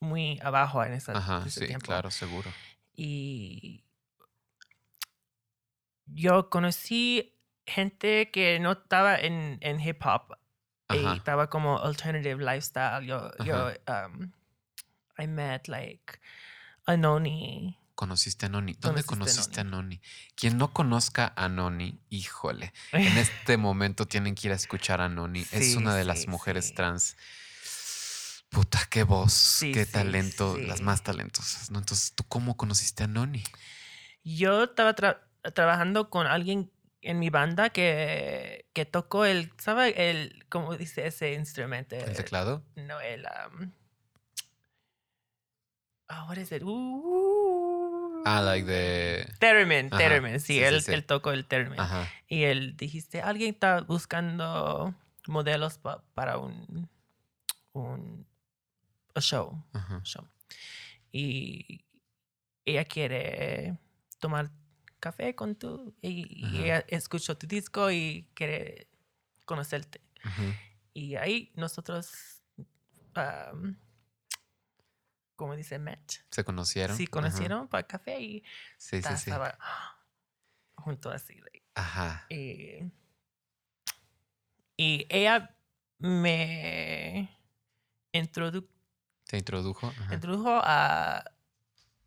muy 0.00 0.38
abajo 0.42 0.84
en 0.84 0.92
esa, 0.92 1.12
Ajá, 1.14 1.42
ese 1.46 1.60
sí, 1.60 1.66
tiempo. 1.66 1.86
claro, 1.86 2.10
seguro. 2.10 2.50
Y 2.94 3.84
yo 6.06 6.50
conocí 6.50 7.34
gente 7.66 8.30
que 8.30 8.58
no 8.60 8.72
estaba 8.72 9.16
en, 9.16 9.58
en 9.60 9.80
hip 9.80 10.00
hop 10.04 10.36
y 10.92 11.04
Ajá. 11.04 11.14
estaba 11.14 11.50
como 11.50 11.78
alternative 11.80 12.42
lifestyle. 12.44 13.04
Yo, 13.04 13.30
yo, 13.44 13.70
um, 13.88 14.30
I 15.18 15.26
met 15.26 15.68
like 15.68 16.20
Anoni. 16.86 17.76
¿Conociste 17.94 18.44
a 18.46 18.48
Noni? 18.50 18.74
¿Dónde 18.74 19.02
Conociste 19.04 19.60
a 19.60 19.62
a 19.62 19.64
Noni? 19.64 20.02
Quien 20.34 20.58
no 20.58 20.72
conozca 20.74 21.32
a 21.34 21.48
Noni, 21.48 21.98
híjole, 22.10 22.74
en 22.92 23.16
este 23.16 23.56
momento 23.56 24.06
tienen 24.06 24.34
que 24.34 24.48
ir 24.48 24.52
a 24.52 24.56
escuchar 24.56 25.00
a 25.00 25.08
Noni. 25.08 25.46
es 25.50 25.74
una 25.76 25.94
de 25.94 26.04
las 26.04 26.28
mujeres 26.28 26.68
sí. 26.68 26.74
trans. 26.74 27.16
Puta, 28.50 28.80
qué 28.90 29.02
voz, 29.02 29.32
Sí, 29.32 29.72
qué 29.72 29.86
sí, 29.86 29.92
talento, 29.92 30.56
las 30.58 30.82
más 30.82 31.02
talentosas, 31.02 31.70
¿no? 31.70 31.78
Entonces, 31.78 32.12
¿tú 32.14 32.22
cómo 32.28 32.56
conociste 32.56 33.04
a 33.04 33.06
Noni? 33.06 33.42
Yo 34.22 34.64
estaba 34.64 34.94
tra- 34.94 35.20
trabajando 35.52 36.10
con 36.10 36.26
alguien 36.26 36.70
en 37.02 37.18
mi 37.18 37.30
banda 37.30 37.70
que, 37.70 38.66
que 38.72 38.84
tocó 38.84 39.24
el, 39.24 39.52
¿sabe? 39.58 40.10
El, 40.10 40.44
¿cómo 40.48 40.76
dice 40.76 41.06
ese 41.06 41.32
instrumento? 41.34 41.94
¿El 41.96 42.14
teclado? 42.16 42.64
No, 42.74 43.00
el. 43.00 43.26
Um, 43.52 43.72
oh, 46.10 46.26
what 46.28 46.36
is 46.38 46.52
it? 46.52 46.62
Uh, 46.64 48.22
Ah, 48.28 48.40
like 48.42 48.66
the... 48.66 49.24
Theremin, 49.38 49.86
Ajá, 49.86 49.98
Theremin, 49.98 50.40
sí, 50.40 50.46
sí, 50.46 50.52
sí, 50.54 50.62
él, 50.64 50.82
sí. 50.82 50.92
él 50.92 51.04
tocó 51.04 51.30
el 51.30 51.46
Theremin. 51.46 51.78
Ajá. 51.78 52.08
Y 52.26 52.42
él 52.42 52.76
dijiste, 52.76 53.22
alguien 53.22 53.54
está 53.54 53.82
buscando 53.82 54.92
modelos 55.28 55.78
pa- 55.78 56.02
para 56.12 56.38
un, 56.38 56.88
un 57.72 58.26
a 59.14 59.20
show, 59.20 59.62
Ajá. 59.72 60.00
show. 60.02 60.26
Y 61.12 61.84
ella 62.64 62.84
quiere 62.84 63.78
tomar 64.18 64.50
café 65.00 65.34
con 65.34 65.54
tú 65.56 65.94
y, 66.02 66.44
Ajá. 66.44 66.78
escuchó 66.88 67.36
tu 67.36 67.46
disco 67.46 67.90
y 67.90 68.28
quiere 68.34 68.88
conocerte. 69.44 70.00
Y 70.92 71.14
ahí 71.16 71.52
nosotros, 71.54 72.42
um, 73.16 73.76
como 75.36 75.54
dice 75.54 75.78
Matt, 75.78 76.12
¿Se 76.30 76.42
conocieron? 76.44 76.96
sí 76.96 77.04
Ajá. 77.04 77.10
conocieron 77.10 77.68
para 77.68 77.86
café 77.86 78.20
y 78.20 78.40
Sí, 78.78 78.96
sí, 79.02 79.02
sí. 79.02 79.12
estaba 79.30 79.58
junto 80.76 81.10
así. 81.10 81.40
Ajá. 81.74 82.26
y, 82.30 82.90
y 84.76 85.06
ella 85.10 85.54
me 85.98 87.28
introdu- 88.12 88.68
¿Te 89.26 89.38
introdujo? 89.38 89.88
Ajá. 89.88 90.14
introdujo 90.14 90.50
a 90.62 91.24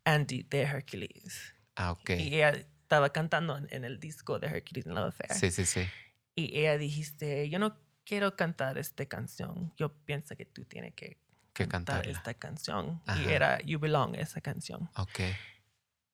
Andy 0.04 0.42
de 0.44 0.62
Hercules. 0.62 1.54
Ah, 1.76 1.92
ok. 1.92 2.10
Y 2.10 2.34
ella 2.34 2.66
estaba 2.90 3.10
cantando 3.10 3.56
en, 3.56 3.84
el 3.84 4.00
disco 4.00 4.40
de 4.40 4.48
Hercules 4.48 4.84
in 4.84 4.96
Love 4.96 5.14
Affair. 5.20 5.38
Sí, 5.38 5.52
sí, 5.52 5.64
sí. 5.64 5.88
Y 6.34 6.58
ella 6.58 6.76
dijiste, 6.76 7.48
yo 7.48 7.60
no 7.60 7.78
quiero 8.04 8.34
cantar 8.34 8.78
esta 8.78 9.06
canción. 9.06 9.72
Yo 9.76 9.94
pienso 10.04 10.34
que 10.34 10.44
tú 10.44 10.64
tienes 10.64 10.94
que 10.94 11.20
Que 11.52 11.68
cantar 11.68 12.08
esta 12.08 12.34
canción. 12.34 13.00
Ajá. 13.06 13.22
Y 13.22 13.28
era 13.28 13.60
You 13.60 13.78
Belong, 13.78 14.16
esa 14.16 14.40
canción. 14.40 14.90
Ok. 14.96 15.20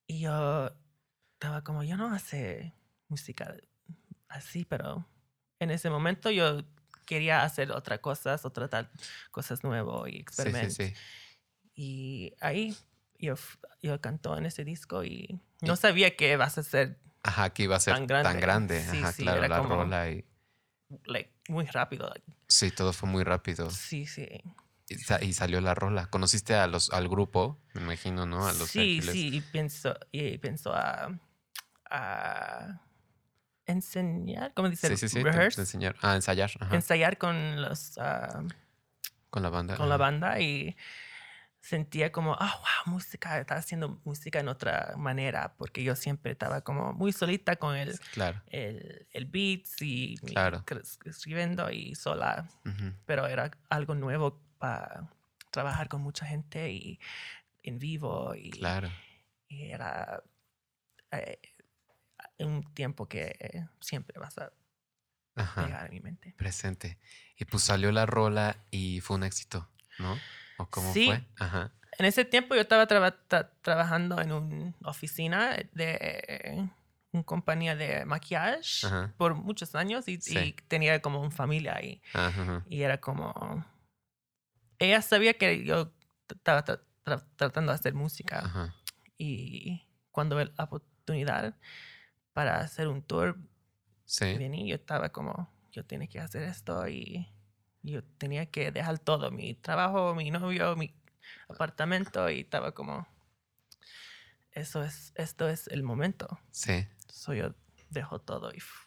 Y 0.06 0.20
yo 0.20 0.70
estaba 1.32 1.64
como, 1.64 1.82
yo 1.82 1.96
no 1.96 2.12
hace 2.12 2.74
música 3.08 3.56
así, 4.28 4.66
pero 4.66 5.08
en 5.58 5.70
ese 5.70 5.88
momento 5.88 6.30
yo 6.30 6.62
quería 7.06 7.42
hacer 7.42 7.72
otras 7.72 8.00
cosas, 8.00 8.44
otras 8.44 8.68
tal, 8.68 8.90
cosas 9.30 9.64
nuevas 9.64 10.10
y 10.10 10.12
Sí, 10.12 10.18
experimentar. 10.18 10.70
sí, 10.70 10.88
sí. 10.88 10.94
Y 11.74 12.34
ahí 12.40 12.76
yo, 13.18 13.34
yo 13.82 14.00
cantó 14.00 14.36
en 14.36 14.46
ese 14.46 14.64
disco 14.64 15.04
y 15.04 15.40
no 15.62 15.76
sabía 15.76 16.16
que 16.16 16.36
vas 16.36 16.58
a 16.58 16.62
ser 16.62 16.98
Ajá, 17.22 17.50
que 17.50 17.64
iba 17.64 17.74
a 17.76 17.80
ser 17.80 17.94
Tan 17.94 18.06
tan 18.06 18.22
grande. 18.40 18.40
grande. 18.40 18.80
Sí, 18.90 18.98
Ajá, 19.02 19.12
sí, 19.12 19.22
claro, 19.22 19.48
la 19.48 19.58
como- 19.58 19.74
rola 19.76 20.10
y... 20.10 20.24
like, 21.06 21.32
muy 21.48 21.66
rápido. 21.66 22.12
Sí, 22.48 22.70
todo 22.70 22.92
fue 22.92 23.08
muy 23.08 23.24
rápido. 23.24 23.68
Sí, 23.70 24.06
sí. 24.06 24.28
Y, 24.88 24.94
sa- 24.98 25.20
y 25.22 25.32
salió 25.32 25.60
la 25.60 25.74
rola. 25.74 26.06
¿Conociste 26.06 26.54
a 26.54 26.68
los, 26.68 26.90
al 26.90 27.08
grupo? 27.08 27.58
Me 27.74 27.82
imagino, 27.82 28.24
¿no? 28.26 28.46
A 28.46 28.52
los 28.52 28.68
sí, 28.70 28.98
Hércules. 28.98 29.12
sí, 29.12 29.34
y 29.36 29.40
pensó, 29.40 29.96
y 30.12 30.38
pensó 30.38 30.72
a, 30.72 31.18
a 31.90 32.80
enseñar, 33.66 34.52
¿cómo 34.54 34.68
dice? 34.70 34.88
Sí, 34.96 34.96
sí, 34.96 35.08
sí. 35.08 35.18
enseñaron- 35.60 35.98
Ah, 36.02 36.14
ensayar. 36.14 36.50
Ajá. 36.60 36.74
ensayar 36.76 37.18
con 37.18 37.60
los 37.60 37.98
ah, 37.98 38.42
Con 39.30 39.42
la 39.42 39.50
banda. 39.50 39.76
con 39.76 39.88
la 39.88 39.96
ajá. 39.96 40.04
banda 40.04 40.40
y 40.40 40.76
sentía 41.66 42.12
como, 42.12 42.34
ah, 42.38 42.54
wow, 42.60 42.94
música, 42.94 43.40
está 43.40 43.56
haciendo 43.56 44.00
música 44.04 44.38
en 44.38 44.46
otra 44.48 44.94
manera, 44.96 45.54
porque 45.56 45.82
yo 45.82 45.96
siempre 45.96 46.30
estaba 46.30 46.60
como 46.60 46.92
muy 46.92 47.12
solita 47.12 47.56
con 47.56 47.74
el, 47.74 47.98
Claro. 48.12 48.40
el, 48.46 49.08
el 49.10 49.24
beats 49.26 49.82
y 49.82 50.16
Claro. 50.18 50.64
escribiendo 51.04 51.68
y 51.70 51.94
sola, 51.96 52.48
Ujú. 52.64 52.92
pero 53.04 53.26
era 53.26 53.50
algo 53.68 53.96
nuevo 53.96 54.40
para 54.58 55.10
trabajar 55.50 55.88
con 55.88 56.02
mucha 56.02 56.24
gente 56.24 56.70
y 56.70 57.00
en 57.64 57.78
vivo 57.80 58.34
y, 58.36 58.50
Claro. 58.50 58.88
y 59.48 59.64
era 59.70 60.22
eh, 61.10 61.40
un 62.38 62.62
tiempo 62.74 63.08
que 63.08 63.64
siempre 63.80 64.20
vas 64.20 64.38
a 64.38 64.52
Ajá. 65.34 65.64
pegar 65.64 65.86
en 65.86 65.94
mi 65.94 66.00
mente. 66.00 66.32
Presente. 66.38 66.96
Y 67.36 67.44
pues 67.44 67.64
salió 67.64 67.90
la 67.90 68.06
rola 68.06 68.56
y 68.70 69.00
fue 69.00 69.16
un 69.16 69.24
éxito, 69.24 69.68
¿no? 69.98 70.20
¿O 70.58 70.66
cómo 70.66 70.92
Sí. 70.92 71.06
fue? 71.06 71.24
Ajá. 71.38 71.72
En 71.98 72.04
ese 72.06 72.24
tiempo 72.24 72.54
yo 72.54 72.60
estaba 72.60 72.86
traba- 72.86 73.16
tra- 73.28 73.50
trabajando 73.62 74.20
en 74.20 74.32
una 74.32 74.74
oficina 74.84 75.56
de 75.72 76.68
una 77.12 77.22
compañía 77.24 77.74
de 77.74 78.04
maquillaje 78.04 78.60
Ajá. 78.86 79.14
por 79.16 79.34
muchos 79.34 79.74
años 79.74 80.06
y, 80.08 80.20
Sí. 80.20 80.38
y 80.38 80.52
tenía 80.68 81.00
como 81.00 81.20
una 81.20 81.30
familia 81.30 81.76
ahí. 81.76 82.02
Ajá, 82.12 82.42
ajá. 82.42 82.64
Y 82.68 82.82
era 82.82 83.00
como... 83.00 83.64
Ella 84.78 85.00
sabía 85.00 85.34
que 85.34 85.64
yo 85.64 85.90
estaba 86.28 86.64
tra- 86.64 86.82
tra- 87.04 87.24
tratando 87.36 87.72
de 87.72 87.76
hacer 87.76 87.94
música 87.94 88.40
Ajá. 88.40 88.74
y 89.16 89.86
cuando 90.10 90.36
ve 90.36 90.52
la 90.56 90.64
oportunidad 90.64 91.54
para 92.34 92.60
hacer 92.60 92.88
un 92.88 93.00
tour, 93.02 93.38
Sí. 94.04 94.36
vení, 94.36 94.68
yo 94.68 94.74
estaba 94.74 95.08
como, 95.08 95.50
yo 95.72 95.84
tenía 95.84 96.08
que 96.08 96.20
hacer 96.20 96.42
esto 96.42 96.86
y 96.88 97.26
yo 97.90 98.02
tenía 98.04 98.46
que 98.46 98.70
dejar 98.72 98.98
todo, 98.98 99.30
mi 99.30 99.54
trabajo, 99.54 100.14
mi 100.14 100.30
novio, 100.30 100.76
mi 100.76 100.94
apartamento 101.48 102.28
y 102.30 102.40
estaba 102.40 102.72
como, 102.72 103.06
eso 104.52 104.82
es, 104.82 105.12
esto 105.16 105.48
es 105.48 105.68
el 105.68 105.82
momento. 105.82 106.40
Sí. 106.50 106.86
So 107.08 107.34
yo 107.34 107.54
dejo 107.90 108.20
todo 108.20 108.52
y 108.54 108.60
fui. 108.60 108.84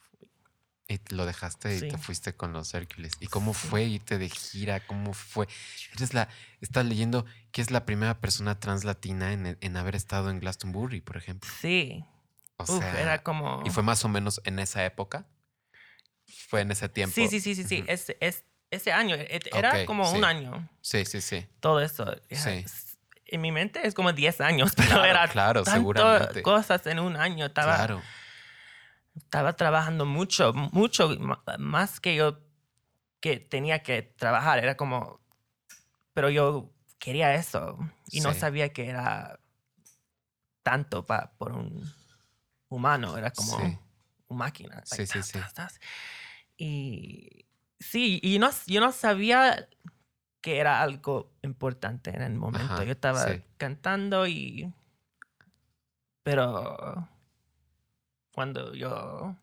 Y 0.92 1.00
lo 1.14 1.28
dejaste 1.28 1.78
y 1.78 1.82
te 1.82 1.98
fuiste 2.00 2.36
con 2.36 2.52
los 2.52 2.74
Hércules. 2.74 3.14
¿Y 3.20 3.28
cómo 3.28 3.54
Sí. 3.54 3.68
fue 3.68 3.84
irte 3.84 4.18
de 4.18 4.28
gira? 4.28 4.80
¿Cómo 4.88 5.14
fue? 5.14 5.48
Eres 5.96 6.16
la. 6.16 6.30
Estás 6.62 6.84
leyendo 6.84 7.26
que 7.52 7.62
es 7.62 7.70
la 7.70 7.86
primera 7.86 8.20
persona 8.20 8.60
trans 8.60 8.84
latina 8.86 9.32
en, 9.34 9.56
en 9.62 9.78
haber 9.78 9.96
estado 9.96 10.32
en 10.32 10.40
Glastonbury, 10.40 11.02
por 11.02 11.18
ejemplo. 11.18 11.48
Sí, 11.62 12.04
O 12.58 12.64
Uf, 12.64 12.80
sea. 12.80 13.00
era 13.00 13.22
como... 13.22 13.62
¿Y 13.66 13.70
fue 13.70 13.84
más 13.84 14.04
o 14.04 14.10
menos 14.10 14.42
en 14.46 14.58
esa 14.58 14.84
época? 14.84 15.28
Fue 16.48 16.62
en 16.62 16.72
ese 16.72 16.90
tiempo. 16.90 17.14
Sí, 17.14 17.28
sí, 17.28 17.40
sí, 17.40 17.54
sí, 17.54 17.64
sí. 17.66 17.84
Es, 17.88 18.12
es, 18.20 18.44
ese 18.72 18.92
año, 18.92 19.16
et- 19.16 19.48
era 19.54 19.72
Ok, 19.82 19.86
como 19.86 20.06
sí. 20.10 20.18
un 20.18 20.24
año, 20.26 20.70
Sí, 20.82 21.06
sí, 21.06 21.22
sí. 21.22 21.46
todo 21.60 21.80
eso. 21.82 22.06
Sí. 22.32 22.66
En 23.26 23.42
mi 23.42 23.52
mente 23.52 23.86
es 23.86 23.94
como 23.94 24.12
10 24.14 24.42
años, 24.42 24.74
pero 24.78 24.90
Claro, 24.90 25.06
era 25.06 25.28
claro, 25.28 25.66
seguramente. 25.66 26.42
cosas 26.42 26.86
en 26.88 27.00
un 27.00 27.16
año. 27.16 27.46
Estaba, 27.48 27.76
Claro. 27.76 28.02
estaba 29.16 29.54
trabajando 29.54 30.06
mucho, 30.06 30.54
mucho 30.54 31.10
más 31.58 32.00
que 32.00 32.16
yo 32.16 32.40
que 33.22 33.38
tenía 33.38 33.84
que 33.84 34.02
trabajar. 34.02 34.60
Era 34.60 34.76
como, 34.78 35.20
pero 36.14 36.30
yo 36.30 36.72
quería 37.00 37.34
eso 37.36 37.78
y 38.12 38.22
no 38.22 38.34
Sí. 38.34 38.40
sabía 38.40 38.72
que 38.74 38.88
era 38.88 39.40
tanto 40.64 41.06
pa, 41.06 41.34
por 41.38 41.52
un 41.54 41.92
humano. 42.70 43.18
Era 43.18 43.32
como 43.32 43.58
una 43.58 43.80
máquina. 44.30 44.82
Sí, 44.86 45.06
sí, 45.06 45.14
tas, 45.20 45.28
sí. 45.28 45.40
tas, 45.40 45.54
tas. 45.54 45.80
Y 46.58 47.46
sí, 47.80 48.20
y 48.24 48.40
no, 48.40 48.50
yo 48.68 48.82
no 48.82 48.92
sabía 48.92 49.68
que 50.42 50.60
era 50.60 50.82
algo 50.82 51.32
importante 51.42 52.12
en 52.12 52.22
el 52.22 52.36
momento. 52.36 52.74
Ajá, 52.74 52.84
yo 52.84 52.92
estaba 52.92 53.26
sí. 53.26 53.42
cantando 53.58 54.28
y... 54.28 54.74
Pero 56.24 57.08
cuando 58.32 58.74
yo 58.74 59.36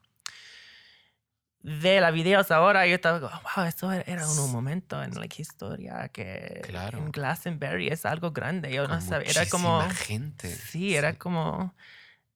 ve 1.61 2.01
los 2.01 2.13
videos 2.13 2.51
ahora, 2.51 2.87
yo 2.87 2.95
estaba 2.95 3.21
como, 3.21 3.43
wow, 3.57 3.65
eso 3.65 3.93
era, 3.93 4.27
un 4.29 4.53
momento 4.53 5.03
en 5.03 5.15
la 5.15 5.27
historia 5.27 6.09
que 6.09 6.63
Claro. 6.65 6.99
en 6.99 7.11
Glastonbury 7.11 7.89
es 7.89 8.07
algo 8.07 8.31
grande. 8.31 8.73
Yo 8.73 8.87
no 8.87 9.01
sabía, 9.01 9.31
era 9.31 9.47
como... 9.47 9.83
gente. 9.91 10.49
Sí, 10.49 10.95
era 10.95 11.15
como... 11.19 11.75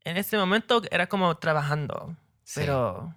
En 0.02 0.16
ese 0.16 0.36
momento 0.36 0.82
era 0.90 1.08
como 1.08 1.36
trabajando, 1.36 2.16
Sí, 2.42 2.60
pero 2.60 3.14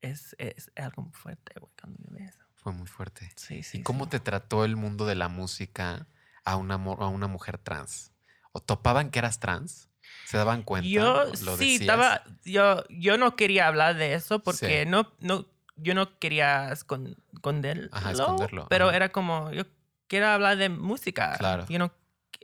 es, 0.00 0.34
es 0.38 0.70
algo 0.76 1.02
muy 1.02 1.12
fuerte 1.12 1.54
güey, 1.58 1.72
cuando 1.80 1.98
yo 2.02 2.10
veo 2.10 2.28
eso. 2.28 2.38
Fue 2.54 2.72
muy 2.72 2.86
fuerte. 2.86 3.30
Sí, 3.36 3.62
sí. 3.62 3.78
¿Y 3.78 3.82
cómo 3.82 4.04
sí. 4.04 4.10
te 4.10 4.20
trató 4.20 4.64
el 4.64 4.76
mundo 4.76 5.06
de 5.06 5.14
la 5.14 5.28
música 5.28 6.06
a 6.44 6.56
una, 6.56 6.74
a 6.74 7.08
una 7.08 7.26
mujer 7.28 7.58
trans? 7.58 8.12
¿O 8.52 8.60
topaban 8.60 9.10
que 9.10 9.18
eras 9.18 9.38
trans? 9.38 9.90
¿Se 10.24 10.36
daban 10.36 10.62
cuenta? 10.62 10.88
Yo 10.88 11.24
¿Lo 11.26 11.56
sí, 11.56 11.78
decías? 11.78 11.80
estaba, 11.80 12.24
yo, 12.44 12.84
yo 12.88 13.18
no 13.18 13.36
quería 13.36 13.68
hablar 13.68 13.94
de 13.96 14.14
eso 14.14 14.42
porque 14.42 14.84
Sí. 14.84 14.90
no, 14.90 15.12
no, 15.20 15.46
yo 15.76 15.94
no 15.94 16.18
quería 16.18 16.70
escon- 16.70 17.16
esconderlo, 17.32 17.88
Ajá, 17.92 18.10
esconderlo, 18.12 18.66
pero 18.68 18.86
ajá. 18.88 18.96
era 18.96 19.08
como, 19.10 19.52
yo 19.52 19.64
quiero 20.08 20.26
hablar 20.28 20.56
de 20.56 20.68
música. 20.68 21.36
Claro. 21.38 21.66
Yo 21.68 21.78
no, 21.78 21.92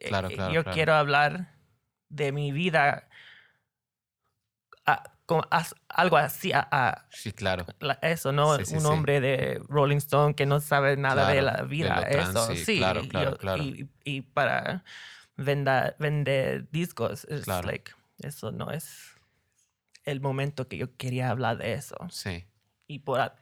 Claro, 0.09 0.29
eh, 0.29 0.35
claro, 0.35 0.53
yo 0.55 0.62
claro. 0.62 0.75
quiero 0.75 0.95
hablar 0.95 1.55
de 2.09 2.33
mi 2.33 2.53
vida, 2.53 3.09
ah, 4.87 5.03
como 5.33 5.47
algo 5.88 6.16
así, 6.16 6.53
a- 6.53 6.68
a- 6.71 7.07
Sí, 7.11 7.33
claro. 7.33 7.66
la- 7.81 7.99
eso, 8.03 8.33
no 8.33 8.57
Sí, 8.59 8.66
sí, 8.66 8.77
un 8.77 8.87
hombre 8.87 9.21
de 9.21 9.61
Rolling 9.68 9.97
Stone 9.99 10.35
que 10.35 10.47
no 10.47 10.61
sabe 10.61 10.97
nada 10.97 11.29
de 11.29 11.42
la 11.42 11.62
vida. 11.62 12.03
eso, 12.09 12.47
sí, 12.49 12.57
sí. 12.64 12.79
claro, 12.79 13.03
y 13.03 13.09
claro. 13.09 13.37
Y, 13.62 13.88
y 14.05 14.21
para 14.23 14.85
vender 15.99 16.68
discos, 16.71 17.25
es 17.25 17.42
Claro. 17.45 17.66
like, 17.68 17.92
eso 18.18 18.53
no 18.53 18.71
es 18.71 19.11
el 20.05 20.21
momento 20.21 20.68
que 20.68 20.77
yo 20.77 20.97
quería 20.97 21.31
hablar 21.31 21.59
de 21.59 21.73
eso. 21.75 21.97
Sí. 22.11 22.45
Y 22.87 23.01
por 23.01 23.21
a- 23.21 23.35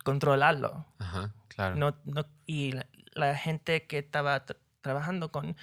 controlarlo. 0.04 0.86
Ajá, 0.98 1.34
claro. 1.48 1.76
No, 1.76 1.96
no, 2.04 2.26
y 2.46 2.72
la, 2.72 2.86
la 3.14 3.36
gente 3.36 3.86
que 3.86 3.98
estaba 3.98 4.44
tra- 4.44 4.58
trabajando 4.80 5.32
con 5.32 5.56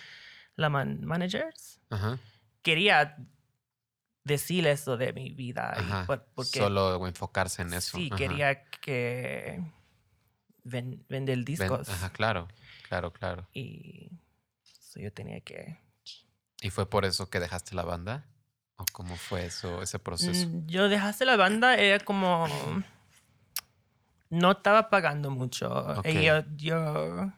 la 0.55 0.69
man- 0.69 1.05
managers 1.05 1.79
Ajá. 1.89 2.17
quería 2.63 3.17
decir 4.23 4.67
eso 4.67 4.97
de 4.97 5.13
mi 5.13 5.31
vida. 5.31 5.73
y 5.77 5.81
Ajá. 5.81 6.05
por- 6.05 6.25
porque 6.35 6.59
Solo 6.59 7.05
enfocarse 7.07 7.61
en 7.61 7.73
eso. 7.73 7.97
sí, 7.97 8.07
Ajá. 8.11 8.17
quería 8.17 8.63
que 8.69 9.63
ven- 10.63 11.03
vender 11.09 11.37
Ven- 11.37 11.45
discos. 11.45 11.89
Ajá, 11.89 12.09
claro. 12.11 12.47
Claro, 12.87 13.11
claro. 13.13 13.47
Y 13.53 14.11
so, 14.63 14.99
yo 14.99 15.11
tenía 15.13 15.39
que... 15.41 15.77
¿Y 16.61 16.69
fue 16.69 16.89
por 16.89 17.05
eso 17.05 17.29
que 17.29 17.39
dejaste 17.39 17.73
la 17.75 17.83
banda? 17.83 18.25
¿O 18.77 18.85
cómo 18.91 19.15
fue 19.15 19.45
eso, 19.45 19.81
ese 19.81 19.97
proceso? 19.99 20.47
Mm, 20.47 20.67
Yo 20.67 20.89
dejaste 20.89 21.25
la 21.25 21.35
banda, 21.37 21.75
era 21.75 22.03
como... 22.03 22.47
No 24.29 24.51
estaba 24.51 24.89
pagando 24.89 25.29
mucho. 25.29 25.69
Ok. 25.69 26.05
Y 26.07 26.23
yo, 26.23 26.43
yo, 26.55 27.33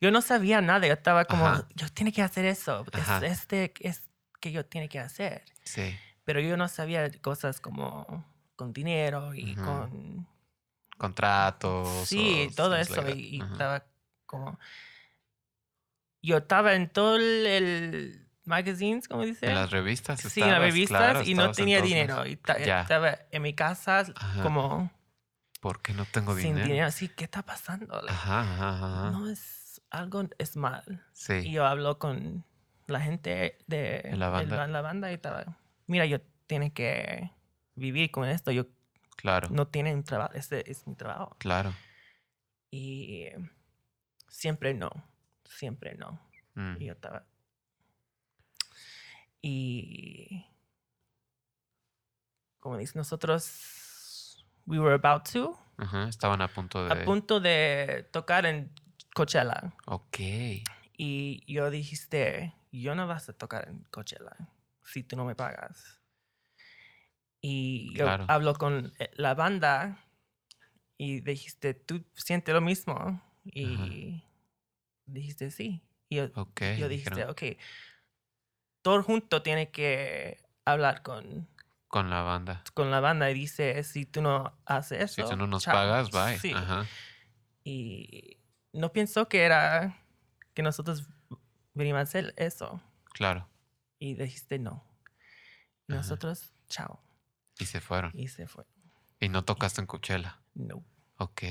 yo 0.00 0.10
no 0.10 0.20
sabía 0.20 0.60
nada. 0.60 0.86
Yo 0.86 0.92
estaba 0.94 1.24
como, 1.24 1.46
Ajá. 1.46 1.68
yo 1.76 1.88
tiene 1.90 2.12
que 2.12 2.22
hacer 2.22 2.44
eso. 2.44 2.84
Ajá. 2.92 3.18
Es 3.24 3.42
este 3.42 3.72
es 3.80 4.02
que 4.40 4.50
yo 4.50 4.66
tiene 4.66 4.88
que 4.88 4.98
hacer. 4.98 5.44
Sí. 5.64 5.96
Pero 6.24 6.40
yo 6.40 6.56
no 6.56 6.66
sabía 6.68 7.08
cosas 7.20 7.60
como 7.60 8.24
con 8.56 8.72
dinero 8.72 9.32
y 9.34 9.52
Ujú. 9.52 9.64
con... 9.64 10.28
Contratos. 10.98 11.88
Sí, 12.08 12.50
todo 12.54 12.76
eso. 12.76 13.00
like 13.02 13.18
y 13.18 13.36
y 13.36 13.40
estaba 13.42 13.84
como... 14.26 14.58
Yo 16.20 16.38
estaba 16.38 16.74
en 16.74 16.90
todo 16.90 17.16
el, 17.16 17.46
el 17.46 18.28
magazines, 18.44 19.06
como 19.08 19.22
dice. 19.24 19.46
En 19.46 19.54
las 19.54 19.70
revistas 19.70 20.20
Sí, 20.20 20.42
en 20.42 20.50
las 20.50 20.60
revistas 20.60 20.98
claro, 20.98 21.22
y 21.22 21.34
no 21.34 21.52
tenía 21.52 21.78
todos 21.78 21.88
dinero. 21.88 22.26
Y 22.26 22.38
estaba 22.56 23.18
en 23.30 23.42
mi 23.42 23.54
casa 23.54 24.04
Ajá. 24.16 24.42
como 24.42 24.90
¿Por 25.60 25.80
qué 25.80 25.92
no 25.92 26.04
tengo 26.06 26.34
sin 26.34 26.48
dinero? 26.50 26.66
dinero. 26.66 26.86
Así, 26.86 27.08
¿qué 27.08 27.24
está 27.24 27.42
pasando? 27.42 28.00
Ajá, 28.08 28.40
ajá. 28.40 29.10
No 29.10 29.28
es 29.28 29.80
algo, 29.90 30.24
es 30.38 30.56
mal. 30.56 30.82
Y 30.88 30.98
Sí. 31.12 31.50
yo 31.50 31.66
hablo 31.66 31.98
con 31.98 32.44
la 32.86 33.00
gente 33.00 33.58
de 33.66 34.10
la 34.14 34.28
banda. 34.28 34.56
ba- 34.56 34.66
la 34.66 34.80
banda 34.82 35.10
y 35.10 35.14
estaba, 35.14 35.58
mira, 35.86 36.04
yo 36.06 36.20
tiene 36.46 36.72
que 36.72 37.30
vivir 37.74 38.10
con 38.10 38.28
esto. 38.28 38.50
Yo 38.50 38.66
Claro. 39.18 39.48
no 39.50 39.66
tiene 39.66 39.92
un 39.92 40.04
trabajo, 40.04 40.32
este 40.34 40.70
es 40.70 40.86
mi 40.86 40.94
trabajo. 40.94 41.34
Claro. 41.40 41.74
Y 42.70 43.26
siempre 44.28 44.74
no, 44.74 44.90
siempre 45.44 45.96
no. 45.96 46.20
Mm, 46.54 46.76
Y 46.80 46.86
yo 46.86 46.92
estaba. 46.92 47.24
Y. 49.42 50.46
Como 52.60 52.76
dice, 52.78 52.96
nosotros. 52.96 54.44
We 54.66 54.78
were 54.78 54.94
about 54.94 55.28
to. 55.32 55.58
Ajá. 55.78 56.08
Estaban 56.08 56.40
a 56.42 56.48
punto 56.48 56.84
de. 56.84 56.92
A 56.92 57.04
punto 57.04 57.40
de 57.40 58.08
tocar 58.12 58.46
en 58.46 58.72
Coachella. 59.14 59.72
Ok. 59.86 60.18
Y 60.96 61.44
yo 61.52 61.70
dijiste, 61.70 62.54
yo 62.72 62.94
no 62.94 63.06
vas 63.06 63.28
a 63.28 63.32
tocar 63.32 63.68
en 63.68 63.84
Coachella 63.90 64.36
si 64.84 65.02
tú 65.02 65.16
no 65.16 65.24
me 65.24 65.34
pagas. 65.34 65.97
Y 67.40 67.92
yo 67.96 68.04
Claro. 68.04 68.24
hablo 68.28 68.54
con 68.54 68.92
eh, 68.98 69.10
la 69.14 69.34
banda 69.34 70.04
y 70.96 71.20
dijiste, 71.20 71.74
¿tú 71.74 72.04
sientes 72.14 72.52
lo 72.54 72.60
mismo? 72.60 73.22
Y 73.44 74.24
dijiste, 75.06 75.50
sí. 75.50 75.82
Y 76.08 76.16
yo, 76.16 76.24
Ok. 76.34 76.60
yo 76.78 76.88
dijiste, 76.88 77.10
dijeron, 77.14 77.30
ok, 77.30 77.42
todo 78.82 79.02
junto 79.02 79.42
tiene 79.42 79.70
que 79.70 80.42
hablar 80.64 81.02
con 81.02 81.48
Con 81.88 82.10
la 82.10 82.22
banda. 82.22 82.62
con 82.74 82.90
la 82.90 83.00
banda 83.00 83.30
y 83.30 83.34
dice, 83.34 83.82
si 83.84 84.04
tú 84.06 84.20
no 84.22 84.58
haces 84.66 85.12
Si 85.12 85.20
eso, 85.22 85.30
tú 85.30 85.36
no 85.36 85.46
nos 85.46 85.62
chao". 85.64 85.74
pagas, 85.74 86.10
bye. 86.10 86.38
Sí. 86.38 86.52
Ajá. 86.54 86.86
Y 87.64 88.38
no 88.72 88.92
pensó 88.92 89.28
que 89.28 89.42
era 89.42 89.96
que 90.54 90.62
nosotros 90.62 91.06
venimos 91.74 91.98
a 92.00 92.02
hacer 92.02 92.34
eso. 92.36 92.80
Claro. 93.14 93.48
Y 93.98 94.14
dijiste 94.14 94.58
no. 94.58 94.84
Ajá. 95.88 95.96
nosotros, 95.98 96.52
chao. 96.68 97.00
Y 97.58 97.66
se 97.66 97.80
fueron. 97.80 98.12
Y 98.14 98.28
se 98.28 98.46
fue. 98.46 98.64
Y 99.20 99.28
no 99.28 99.44
tocaste 99.44 99.80
en 99.80 99.86
Coachella. 99.86 100.40
No. 100.54 100.84
Ok. 101.18 101.42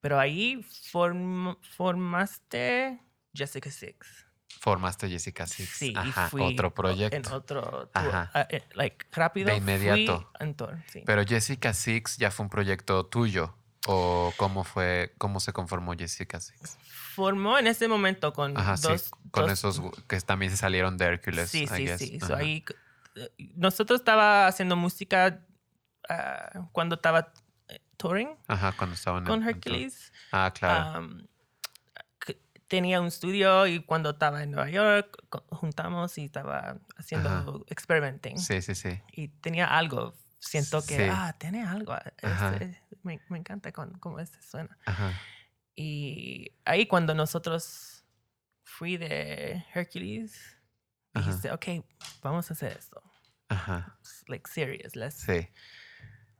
Pero 0.00 0.18
ahí 0.18 0.64
form- 0.92 1.58
formaste 1.76 3.00
Jessica 3.34 3.70
Six. 3.70 4.26
Formaste 4.60 5.08
Jessica 5.08 5.46
Six. 5.46 5.68
Sí, 5.68 5.92
y 5.92 5.96
Ajá. 5.96 6.28
fui 6.30 6.42
Otro 6.42 6.68
En 6.68 6.74
proyecto. 6.74 7.36
otro 7.36 7.62
tour. 7.62 7.90
Ajá. 7.94 8.30
Ah, 8.32 8.46
eh, 8.50 8.62
like, 8.74 9.06
rápido. 9.12 9.50
De 9.50 9.56
inmediato. 9.56 10.18
Fui 10.38 10.46
en 10.46 10.54
tour, 10.54 10.78
sí. 10.90 11.02
Pero 11.04 11.24
Jessica 11.24 11.74
Six 11.74 12.16
ya 12.16 12.30
fue 12.30 12.44
un 12.44 12.50
proyecto 12.50 13.04
tuyo. 13.06 13.56
¿O 13.88 14.32
cómo 14.36 14.64
fue, 14.64 15.14
cómo 15.18 15.38
se 15.38 15.52
conformó 15.52 15.94
Jessica 15.94 16.40
Six? 16.40 16.76
Formó 17.14 17.56
en 17.58 17.68
ese 17.68 17.86
momento 17.86 18.32
con 18.32 18.56
Ajá, 18.56 18.74
dos. 18.76 19.02
sí. 19.02 19.10
Con 19.30 19.44
dos- 19.44 19.52
esos 19.52 19.80
que 20.08 20.20
también 20.22 20.50
se 20.50 20.56
salieron 20.56 20.96
de 20.96 21.04
Hércules. 21.04 21.50
Sí, 21.50 21.64
I 21.64 21.66
sí, 21.68 21.84
guess. 21.84 21.98
sí. 22.00 22.18
So, 22.20 22.34
ahí, 22.34 22.64
nosotros 23.54 24.00
estaba 24.00 24.46
haciendo 24.46 24.76
música 24.76 25.44
ah, 26.08 26.68
cuando 26.72 26.96
estaba 26.96 27.32
eh, 27.68 27.80
touring 27.96 28.30
Ajá, 28.46 28.72
cuando 28.76 28.94
estaban 28.94 29.22
en- 29.22 29.26
con 29.28 29.42
en. 29.42 29.48
Hercules. 29.48 30.12
Ah, 30.32 30.52
claro. 30.54 31.00
Um, 31.00 31.26
tenía 32.68 33.00
un 33.00 33.06
estudio 33.06 33.66
y 33.68 33.80
cuando 33.84 34.10
estaba 34.10 34.42
en 34.42 34.50
Nueva 34.50 34.68
York 34.70 35.16
juntamos 35.50 36.18
y 36.18 36.24
estaba 36.24 36.78
haciendo 36.96 37.28
Ajá. 37.28 37.46
experimenting. 37.68 38.38
sí, 38.38 38.60
sí, 38.60 38.74
sí. 38.74 39.00
Y 39.12 39.28
tenía 39.28 39.66
algo. 39.66 40.14
Siento 40.40 40.84
que, 40.84 40.96
Sí. 40.96 41.08
ah, 41.10 41.34
tiene 41.38 41.64
algo. 41.64 41.96
Este, 42.18 42.80
me, 43.02 43.20
me 43.28 43.38
encanta 43.38 43.72
con, 43.72 43.92
cómo 43.98 44.18
este 44.20 44.40
suena. 44.42 44.76
Ajá. 44.84 45.12
Y 45.74 46.52
ahí 46.64 46.86
cuando 46.86 47.14
nosotros 47.14 48.04
fui 48.64 48.96
de 48.96 49.64
Hercules, 49.74 50.58
Ajá. 51.14 51.26
dijiste, 51.26 51.52
ok, 51.52 51.84
vamos 52.22 52.50
a 52.50 52.54
hacer 52.54 52.76
esto. 52.76 53.02
Ajá. 53.48 53.98
Like 54.28 54.48
serious, 54.50 54.96
let's, 54.96 55.16
Sí. 55.20 55.48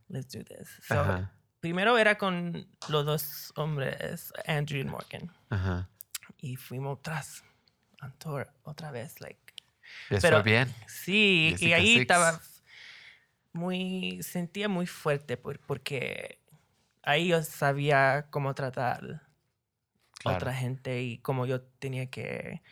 let's 0.09 0.29
do 0.33 0.43
this. 0.45 0.69
So, 0.87 1.01
Ajá. 1.01 1.33
primero 1.61 1.97
era 1.99 2.17
con 2.19 2.67
los 2.89 3.05
dos 3.07 3.53
hombres, 3.57 4.33
Andrew 4.47 4.81
y 4.81 4.85
Morgan. 4.85 5.31
Ajá. 5.51 5.89
Y 6.39 6.57
fuimos 6.57 7.01
tras 7.03 7.43
on 8.03 8.13
tour 8.19 8.53
otra 8.65 8.91
vez, 8.91 9.21
like. 9.21 9.41
¿Les 10.11 10.21
Pero- 10.21 10.43
fue 10.43 10.51
bien? 10.53 10.75
Sí, 10.89 11.55
y 11.61 11.73
ahí 11.73 11.87
Six. 11.95 12.01
estaba 12.03 12.41
muy, 13.53 14.21
sentía 14.23 14.69
muy 14.69 14.87
fuerte 14.87 15.37
por- 15.37 15.61
porque 15.61 16.41
ahí 17.03 17.29
yo 17.29 17.43
sabía 17.43 18.27
cómo 18.31 18.55
tratar 18.55 19.23
Claro. 20.19 20.37
otra 20.39 20.55
gente 20.55 21.03
y 21.03 21.19
cómo 21.19 21.47
yo 21.47 21.63
tenía 21.63 22.11
que 22.11 22.63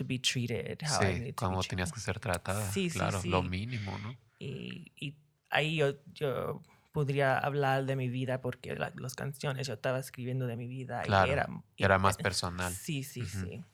to 0.00 0.04
be 0.06 0.18
treated, 0.18 0.78
how 0.82 1.02
I 1.02 1.12
Sí, 1.14 1.18
needed 1.20 1.34
to 1.34 1.44
cómo 1.46 1.60
be 1.60 1.68
tenías 1.68 1.90
treated. 1.90 1.94
que 1.94 2.00
ser 2.00 2.18
tratada. 2.20 2.72
Sí, 2.72 2.88
sí, 2.88 2.98
claro, 2.98 3.20
lo 3.24 3.42
sí. 3.42 3.48
mínimo, 3.48 3.98
¿no? 3.98 4.16
Y, 4.38 4.90
y 4.96 5.14
ahí 5.50 5.76
yo, 5.76 5.94
yo 6.14 6.62
podría 6.92 7.36
hablar 7.38 7.84
de 7.84 7.94
mi 7.96 8.08
vida 8.08 8.40
porque 8.40 8.74
la- 8.74 8.92
las 8.96 9.14
canciones 9.14 9.66
yo 9.66 9.74
estaba 9.74 9.98
escribiendo 9.98 10.46
de 10.46 10.56
mi 10.56 10.66
vida 10.66 11.02
Claro, 11.02 11.28
y 11.28 11.32
era, 11.32 11.46
y- 11.76 11.84
Era 11.84 11.98
más 11.98 12.16
personal. 12.16 12.72
Sí, 12.74 13.04
sí, 13.04 13.20
Ujú. 13.22 13.28
sí. 13.46 13.64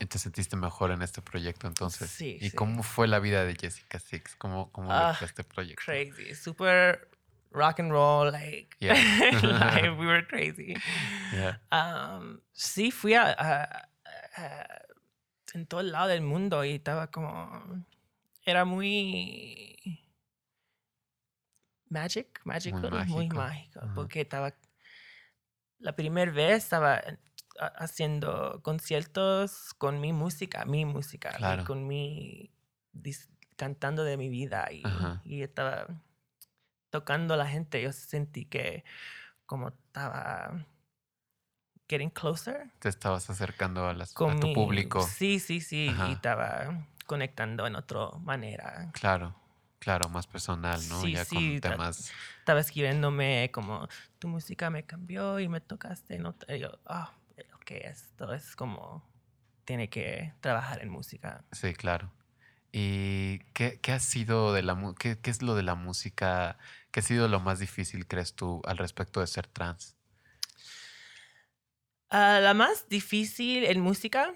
Y 0.00 0.06
te 0.06 0.18
sentiste 0.18 0.56
mejor 0.56 0.90
en 0.90 1.02
este 1.02 1.22
proyecto 1.22 1.66
entonces. 1.68 2.10
Sí, 2.10 2.36
¿Y 2.40 2.50
sí. 2.50 2.56
cómo 2.56 2.82
fue 2.82 3.06
la 3.06 3.20
vida 3.20 3.44
de 3.44 3.54
Jessica 3.54 3.98
Six? 4.00 4.34
¿Cómo, 4.36 4.70
cómo 4.72 4.88
le 4.88 4.94
Ah, 4.98 5.14
fue 5.16 5.26
este 5.28 5.44
proyecto? 5.44 5.82
Crazy, 5.84 6.34
super 6.34 7.08
rock 7.52 7.78
and 7.78 7.92
roll, 7.92 8.32
like, 8.32 8.76
Yeah. 8.80 8.94
like, 9.32 9.90
we 9.98 10.06
were 10.06 10.26
crazy. 10.26 10.74
Yeah. 11.32 11.60
Um, 11.70 12.40
sí, 12.52 12.90
fui 12.90 13.14
a, 13.14 13.30
a- 13.38 13.88
a- 14.36 14.80
en 15.54 15.66
todo 15.66 15.80
el 15.80 15.92
lado 15.92 16.08
del 16.08 16.20
mundo 16.22 16.64
y 16.64 16.72
estaba 16.72 17.10
como. 17.10 17.84
Era 18.44 18.64
muy. 18.64 19.76
Magic, 21.88 22.40
magical, 22.44 22.80
muy 23.14 23.28
mágico. 23.38 23.80
Porque 23.94 24.20
estaba. 24.22 24.54
La 25.78 25.94
primera 25.96 26.30
vez 26.32 26.64
estaba 26.64 27.00
ha- 27.58 27.66
haciendo 27.78 28.60
conciertos 28.62 29.74
con 29.74 30.00
mi 30.00 30.12
música, 30.12 30.64
mi 30.64 30.84
música, 30.84 31.30
y 31.38 31.64
con 31.64 31.86
mi. 31.86 32.52
dis- 32.92 33.28
cantando 33.56 34.02
de 34.02 34.16
mi 34.16 34.28
vida 34.28 34.68
y, 34.72 34.82
y 35.24 35.42
estaba 35.42 35.86
tocando 36.90 37.34
a 37.34 37.36
la 37.36 37.46
gente. 37.46 37.80
Yo 37.82 37.92
sentí 37.92 38.46
que 38.46 38.84
como 39.46 39.68
estaba 39.68 40.66
getting 41.88 42.10
closer 42.10 42.70
Te 42.78 42.88
estabas 42.88 43.28
acercando 43.30 43.86
a, 43.88 43.94
las, 43.94 44.12
a 44.12 44.14
tu 44.14 44.46
mi- 44.46 44.54
público. 44.54 45.06
Sí, 45.06 45.38
sí, 45.40 45.60
sí. 45.60 45.88
Ajá. 45.90 46.08
Y 46.08 46.12
estaba 46.12 46.86
conectando 47.06 47.66
en 47.66 47.76
otra 47.76 48.10
manera. 48.20 48.90
Claro, 48.92 49.34
claro, 49.78 50.08
más 50.08 50.26
personal, 50.26 50.80
¿no? 50.88 51.00
Sí, 51.02 51.12
ya 51.12 51.24
sí, 51.24 51.34
con 51.34 51.60
temas. 51.60 52.12
Estaba 52.38 52.60
escribiéndome 52.60 53.50
como, 53.52 53.88
tu 54.18 54.28
música 54.28 54.70
me 54.70 54.84
cambió 54.84 55.40
y 55.40 55.48
me 55.48 55.60
tocaste. 55.60 56.16
en 56.16 56.26
otra-". 56.26 56.56
Y 56.56 56.60
yo, 56.60 56.78
ah, 56.86 57.12
ok, 57.56 57.70
esto 57.72 58.32
es 58.32 58.56
como, 58.56 59.02
tiene 59.64 59.88
que 59.88 60.32
trabajar 60.40 60.82
en 60.82 60.88
música. 60.90 61.44
Sí, 61.52 61.74
claro. 61.74 62.10
¿Y 62.72 63.38
qué, 63.52 63.78
qué 63.80 63.92
ha 63.92 64.00
sido 64.00 64.52
de 64.52 64.62
la 64.62 64.76
qué, 64.98 65.18
qué 65.20 65.30
es 65.30 65.42
lo 65.42 65.54
de 65.54 65.62
la 65.62 65.74
música? 65.76 66.58
¿Qué 66.90 67.00
ha 67.00 67.02
sido 67.02 67.28
lo 67.28 67.38
más 67.40 67.60
difícil, 67.60 68.06
crees 68.08 68.34
tú, 68.34 68.62
al 68.66 68.78
respecto 68.78 69.20
de 69.20 69.26
ser 69.28 69.46
trans? 69.46 69.96
Ah, 72.10 72.38
la 72.40 72.54
más 72.54 72.88
difícil 72.88 73.64
en 73.64 73.80
música 73.80 74.32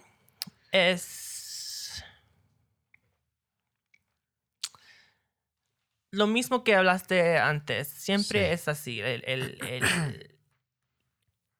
es 0.72 2.02
lo 6.10 6.26
mismo 6.26 6.64
que 6.64 6.74
hablaste 6.74 7.38
antes. 7.38 7.88
Siempre 7.88 8.46
Sí. 8.48 8.52
es 8.54 8.68
así. 8.68 9.00
El, 9.00 9.22
el, 9.26 9.58
el- 9.64 10.40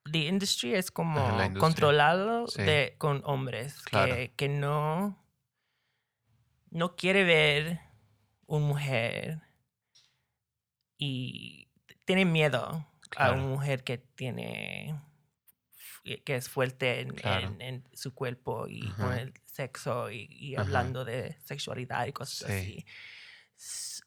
the 0.11 0.17
industry 0.19 0.73
es 0.75 0.89
como 0.91 1.19
industria. 1.19 1.59
controlado 1.59 2.47
Sí. 2.47 2.63
de, 2.63 2.95
con 2.97 3.21
hombres 3.25 3.79
Claro. 3.83 4.15
que, 4.15 4.33
que 4.35 4.49
no, 4.49 5.23
no 6.71 6.95
quiere 6.95 7.23
ver 7.23 7.79
una 8.47 8.65
mujer 8.65 9.41
y 10.97 11.69
tiene 12.05 12.25
miedo 12.25 12.87
a 13.15 13.31
una 13.31 13.43
mujer 13.43 13.83
que 13.83 13.99
tiene 13.99 14.99
que 16.17 16.35
es 16.35 16.49
fuerte 16.49 16.99
en, 17.01 17.09
Claro. 17.13 17.47
en- 17.47 17.61
en 17.61 17.83
su 17.93 18.13
cuerpo 18.13 18.67
y 18.67 18.87
Ajá. 18.87 19.03
con 19.05 19.13
el 19.17 19.33
sexo 19.45 20.09
y, 20.11 20.27
y 20.31 20.55
Ajá. 20.55 20.63
hablando 20.63 21.05
de 21.05 21.33
sexualidad 21.41 22.05
y 22.07 22.13
cosas 22.13 22.47
Sí. 22.51 22.53
así. 22.53 22.85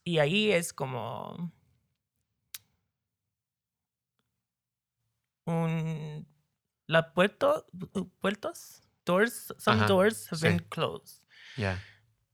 Y 0.03 0.19
ahí 0.19 0.51
es 0.51 0.73
como 0.73 1.51
un 5.45 6.27
la 6.87 7.13
puerto 7.13 7.65
puertos 8.19 8.81
doors 9.05 9.53
some 9.57 9.77
Ajá, 9.77 9.87
doors 9.87 10.27
have 10.31 10.39
sí. 10.39 10.47
been 10.47 10.59
closed. 10.69 11.21
Ya, 11.57 11.79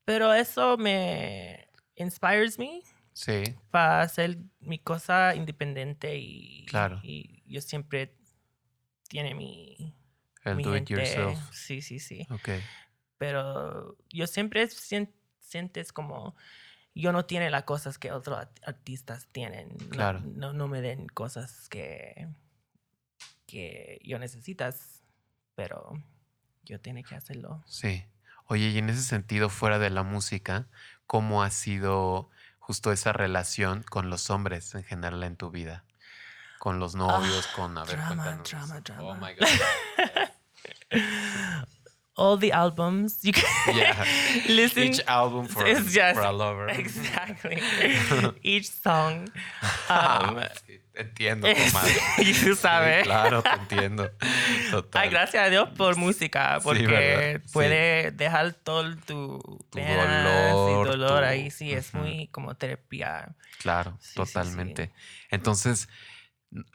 Pero 0.05 0.33
eso 0.33 0.77
me 0.77 1.67
inspires 1.95 2.57
me 2.57 2.81
sí, 3.13 3.43
para 3.69 4.01
hacer 4.01 4.37
mi 4.59 4.79
cosa 4.79 5.35
independiente 5.35 6.17
y, 6.17 6.65
Claro. 6.67 6.99
y 7.03 7.43
yo 7.45 7.61
siempre 7.61 8.15
tiene 9.09 9.35
mi, 9.35 9.93
el 10.45 10.55
mi 10.55 10.63
do 10.63 10.75
it 10.77 10.87
gente. 10.87 10.93
yourself. 10.93 11.51
Sí, 11.51 11.81
sí, 11.81 11.99
sí. 11.99 12.25
Ok, 12.31 12.49
Pero 13.17 13.97
yo 14.09 14.25
siempre 14.27 14.65
sien- 14.69 15.13
sientes 15.39 15.91
como 15.91 16.35
yo 16.95 17.11
no 17.11 17.25
tiene 17.25 17.49
las 17.49 17.63
cosas 17.63 17.97
que 17.97 18.11
otros 18.11 18.37
art- 18.39 18.59
artistas 18.65 19.27
tienen. 19.31 19.69
No- 19.77 19.87
Claro. 19.89 20.21
No, 20.23 20.53
no, 20.53 20.67
me 20.69 20.81
den 20.81 21.07
cosas 21.07 21.67
que, 21.69 22.27
que 23.45 23.99
yo 24.03 24.19
necesitas, 24.19 25.03
pero 25.55 25.91
yo 26.63 26.79
tiene 26.79 27.03
que 27.03 27.15
hacerlo. 27.15 27.63
sí. 27.65 28.05
Oye, 28.51 28.69
y 28.69 28.79
en 28.79 28.89
ese 28.89 29.03
sentido, 29.03 29.47
fuera 29.49 29.77
de 29.77 29.91
la 29.91 30.01
música, 30.01 30.67
¿cómo 31.05 31.43
ha 31.43 31.51
sido 31.51 32.31
justo 32.57 32.91
esa 32.91 33.13
relación 33.13 33.83
con 33.83 34.09
los 34.09 34.31
hombres 34.31 34.73
en 34.73 34.83
general 34.83 35.21
en 35.23 35.35
tu 35.37 35.51
vida? 35.51 35.85
Con 36.59 36.77
los 36.79 36.93
novios, 36.93 37.47
con, 37.55 37.77
a 37.77 37.85
ver, 37.85 37.95
Ah, 37.99 38.05
drama, 38.07 38.23
cuéntanos. 38.23 38.49
drama, 38.49 38.75
Oh 38.77 38.81
drama. 38.81 39.15
my 39.15 39.33
God. 39.33 39.47
All 42.15 42.37
the 42.37 42.51
albums 42.51 43.23
you 43.23 43.31
can 43.31 43.45
Yeah. 43.75 44.03
listen. 44.49 44.83
Each 44.83 45.01
album 45.07 45.47
for, 45.47 45.63
just- 45.65 46.15
for 46.15 46.23
a 46.23 46.33
lover. 46.33 46.69
Exactly. 46.69 47.61
Each 48.43 48.69
song. 48.69 49.29
Um, 49.89 50.41
Sí, 50.67 50.81
te 50.91 51.01
entiendo, 51.01 51.47
comadre. 51.47 51.93
Sí, 52.33 52.55
sabes. 52.57 53.03
claro, 53.05 53.41
te 53.41 53.49
entiendo. 53.51 54.11
Total. 54.69 55.01
Ay, 55.01 55.09
gracias 55.09 55.45
a 55.45 55.49
Dios 55.49 55.69
por 55.77 55.95
música, 55.95 56.55
Sí, 56.57 56.63
porque. 56.65 57.39
Sí. 57.41 57.49
puede 57.53 58.11
dejar 58.11 58.51
todo 58.51 58.83
tu, 58.97 59.39
Tu 59.69 59.77
penas 59.77 60.25
dolor, 60.51 60.87
y 60.87 60.89
dolor 60.89 61.19
tu- 61.21 61.25
ahí. 61.25 61.49
Sí, 61.51 61.71
es 61.71 61.93
muy 61.93 62.27
como 62.33 62.53
terapia. 62.55 63.33
Claro, 63.59 63.91
Sí, 64.01 64.07
sí, 64.07 64.09
sí. 64.09 64.15
totalmente. 64.15 64.91
Entonces, 65.31 65.87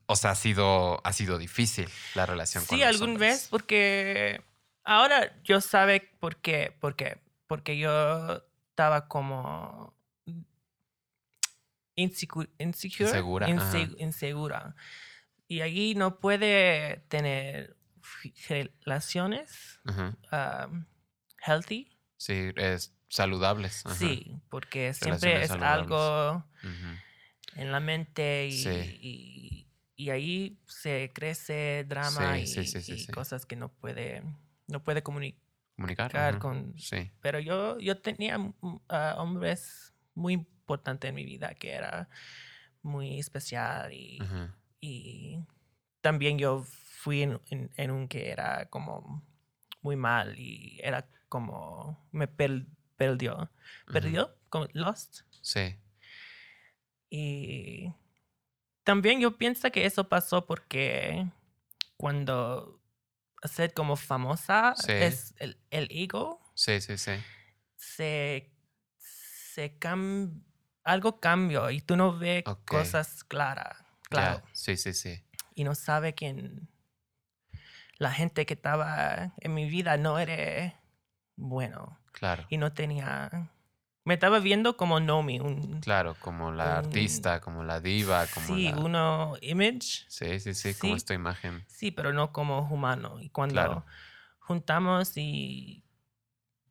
o 0.06 0.16
sea, 0.16 0.30
ha 0.32 0.34
sido, 0.34 1.00
ha 1.06 1.12
sido 1.12 1.38
difícil 1.38 1.88
la 2.14 2.26
relación 2.26 2.64
con 2.64 2.76
Sí, 2.78 2.84
los 2.84 2.94
algún 2.94 3.10
hombres. 3.14 3.30
vez, 3.42 3.48
porque 3.48 4.42
ahora 4.84 5.40
yo 5.42 5.60
sabe 5.60 6.00
por 6.20 6.36
qué, 6.36 6.76
por 6.80 6.94
qué, 6.96 7.18
porque 7.46 7.76
yo 7.78 8.42
estaba 8.70 9.08
como 9.08 9.96
insecu- 11.96 12.50
insecure, 12.58 13.08
Insegura, 13.08 13.48
inse- 13.48 13.94
insegura. 13.98 14.74
Y 15.46 15.60
allí 15.60 15.94
no 15.94 16.18
puede 16.20 16.98
tener 17.08 17.76
relaciones 18.84 19.80
um, 20.32 20.84
healthy. 21.46 21.90
Sí, 22.16 22.50
es 22.56 22.94
saludables. 23.08 23.84
ajá. 23.84 23.94
Sí, 23.94 24.36
porque 24.48 24.94
siempre 24.94 25.34
Relaciones 25.34 25.42
es 25.42 25.48
saludables. 25.48 25.90
algo 25.92 26.44
en 27.56 27.72
la 27.72 27.80
mente 27.80 28.46
y, 28.48 28.52
Sí. 28.52 28.98
y, 29.00 29.63
y 29.96 30.10
ahí 30.10 30.58
se 30.66 31.12
crece 31.14 31.84
drama 31.88 32.38
Sí, 32.38 32.44
y, 32.44 32.46
sí, 32.46 32.64
sí, 32.66 32.82
sí, 32.82 32.92
y 32.94 32.98
sí. 32.98 33.12
cosas 33.12 33.46
que 33.46 33.56
no 33.56 33.68
puede 33.72 34.22
no 34.66 34.82
puede 34.82 35.02
comunicar 35.02 35.42
Comunicar. 35.76 36.34
ujú. 36.34 36.40
con 36.40 36.78
Sí, 36.78 37.10
pero 37.20 37.38
yo 37.40 37.78
yo 37.80 38.00
tenía 38.00 38.38
ah, 38.88 39.16
hombres 39.18 39.92
muy 40.14 40.32
importantes 40.34 41.08
en 41.08 41.14
mi 41.14 41.24
vida 41.24 41.54
que 41.54 41.72
era 41.72 42.08
muy 42.82 43.18
especial 43.18 43.92
y, 43.92 44.18
y 44.80 45.38
también 46.00 46.38
yo 46.38 46.64
fui 46.64 47.22
en, 47.22 47.40
en- 47.50 47.70
en 47.76 47.90
un 47.90 48.08
que 48.08 48.30
era 48.30 48.66
como 48.70 49.22
muy 49.82 49.96
mal 49.96 50.38
y 50.38 50.78
era 50.82 51.08
como 51.28 52.06
me 52.12 52.26
per- 52.28 52.66
perdió 52.96 53.50
perdió 53.92 54.36
como 54.48 54.66
lost 54.72 55.22
Sí, 55.42 55.76
y 57.10 57.92
también 58.84 59.20
yo 59.20 59.36
pienso 59.36 59.70
que 59.72 59.86
eso 59.86 60.08
pasó 60.08 60.46
porque 60.46 61.26
cuando 61.96 62.80
ser 63.44 63.72
como 63.74 63.96
famosa 63.96 64.74
Sí. 64.76 64.92
es 64.92 65.34
el, 65.38 65.58
el 65.70 65.88
ego 65.90 66.40
sí, 66.54 66.80
sí, 66.80 66.96
sí. 66.98 67.12
se, 67.76 68.52
se 68.98 69.78
cam- 69.78 70.42
algo 70.82 71.20
cambió 71.20 71.70
y 71.70 71.80
tú 71.80 71.96
no 71.96 72.16
ves 72.18 72.44
cosas 72.66 73.24
claras 73.24 73.76
claro 74.08 74.42
Sí, 74.52 74.76
sí, 74.76 74.92
sí. 74.94 75.22
y 75.54 75.64
no 75.64 75.74
sabe 75.74 76.14
quién 76.14 76.68
la 77.98 78.10
gente 78.12 78.44
que 78.46 78.54
estaba 78.54 79.32
en 79.38 79.54
mi 79.54 79.68
vida 79.68 79.96
no 79.96 80.18
era 80.18 80.80
bueno 81.36 81.98
Claro. 82.12 82.46
y 82.48 82.58
no 82.58 82.72
tenía 82.72 83.50
me 84.04 84.14
estaba 84.14 84.38
viendo 84.38 84.76
como 84.76 85.00
Nomi 85.00 85.40
un 85.40 85.80
Claro, 85.80 86.14
como 86.20 86.50
la 86.52 86.64
un- 86.78 86.84
artista, 86.86 87.40
como 87.40 87.64
la 87.64 87.80
diva, 87.80 88.26
como 88.26 88.46
sí 88.46 88.70
la... 88.70 88.78
uno 88.78 89.34
image 89.40 90.04
Sí, 90.08 90.38
sí, 90.40 90.54
sí, 90.54 90.74
como 90.74 90.92
Sí. 90.94 90.96
esta 90.98 91.14
imagen. 91.14 91.64
Sí, 91.66 91.90
pero 91.90 92.12
no 92.12 92.32
como 92.32 92.60
humano. 92.70 93.20
Y 93.20 93.30
cuando 93.30 93.54
Claro. 93.54 93.84
juntamos 94.40 95.16
y 95.16 95.82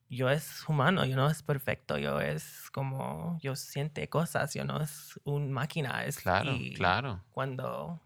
yo 0.09 0.29
es 0.29 0.67
humano, 0.69 1.05
yo 1.05 1.15
no 1.15 1.27
es 1.29 1.41
perfecto, 1.41 1.97
yo 1.97 2.21
es 2.21 2.69
como, 2.71 3.39
yo 3.41 3.55
siente 3.55 4.07
cosas, 4.09 4.53
yo 4.53 4.63
no 4.63 4.79
es 4.81 5.19
un 5.23 5.51
máquina. 5.51 6.05
Es, 6.05 6.17
Claro, 6.19 6.51
y 6.51 6.73
claro. 6.73 7.23
Cuando 7.31 7.99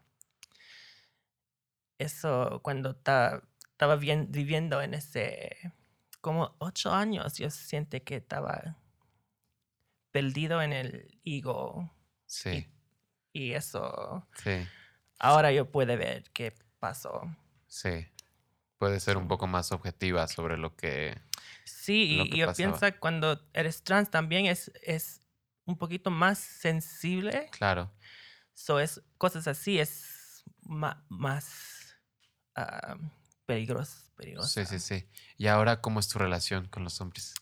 eso, 1.97 2.61
cuando 2.63 2.95
ta- 2.95 3.41
estaba 3.71 3.95
viviendo 3.95 4.81
en 4.81 4.93
ese, 4.93 5.73
como 6.21 6.55
ocho 6.59 6.91
años, 6.93 7.37
yo 7.37 7.49
siente 7.49 8.03
que 8.03 8.15
estaba 8.15 8.77
perdido 10.11 10.61
en 10.61 10.73
el 10.73 11.19
ego 11.23 11.93
Sí, 12.25 12.67
y 13.33 13.53
eso, 13.53 14.27
sí, 14.43 14.67
ahora 15.19 15.51
yo 15.51 15.71
puedo 15.71 15.97
ver 15.97 16.23
qué 16.33 16.53
pasó. 16.79 17.21
sí. 17.67 18.07
Puede 18.77 18.99
ser 18.99 19.17
un 19.17 19.27
poco 19.27 19.47
más 19.47 19.71
objetiva 19.71 20.27
sobre 20.27 20.55
lo 20.55 20.75
que... 20.75 21.19
Sí, 21.65 22.15
lo 22.15 22.25
y 22.25 22.37
yo 22.37 22.53
pienso 22.53 22.81
que 22.81 22.99
cuando 22.99 23.41
eres 23.53 23.83
trans 23.83 24.11
también 24.11 24.45
es, 24.45 24.71
es 24.83 25.21
un 25.65 25.77
poquito 25.77 26.11
más 26.11 26.37
sensible. 26.37 27.49
Claro. 27.51 27.91
So 28.53 28.79
es 28.79 29.01
cosas 29.17 29.47
así, 29.47 29.79
es 29.79 30.43
ma- 30.61 31.03
más 31.09 31.95
ah, 32.55 32.97
peligroso, 33.47 34.11
peligrosa. 34.15 34.63
Sí, 34.63 34.65
sí, 34.65 34.79
sí. 34.79 35.09
¿Y 35.37 35.47
ahora 35.47 35.81
cómo 35.81 35.99
es 35.99 36.07
tu 36.07 36.19
relación 36.19 36.67
con 36.67 36.83
los 36.83 37.01
hombres? 37.01 37.33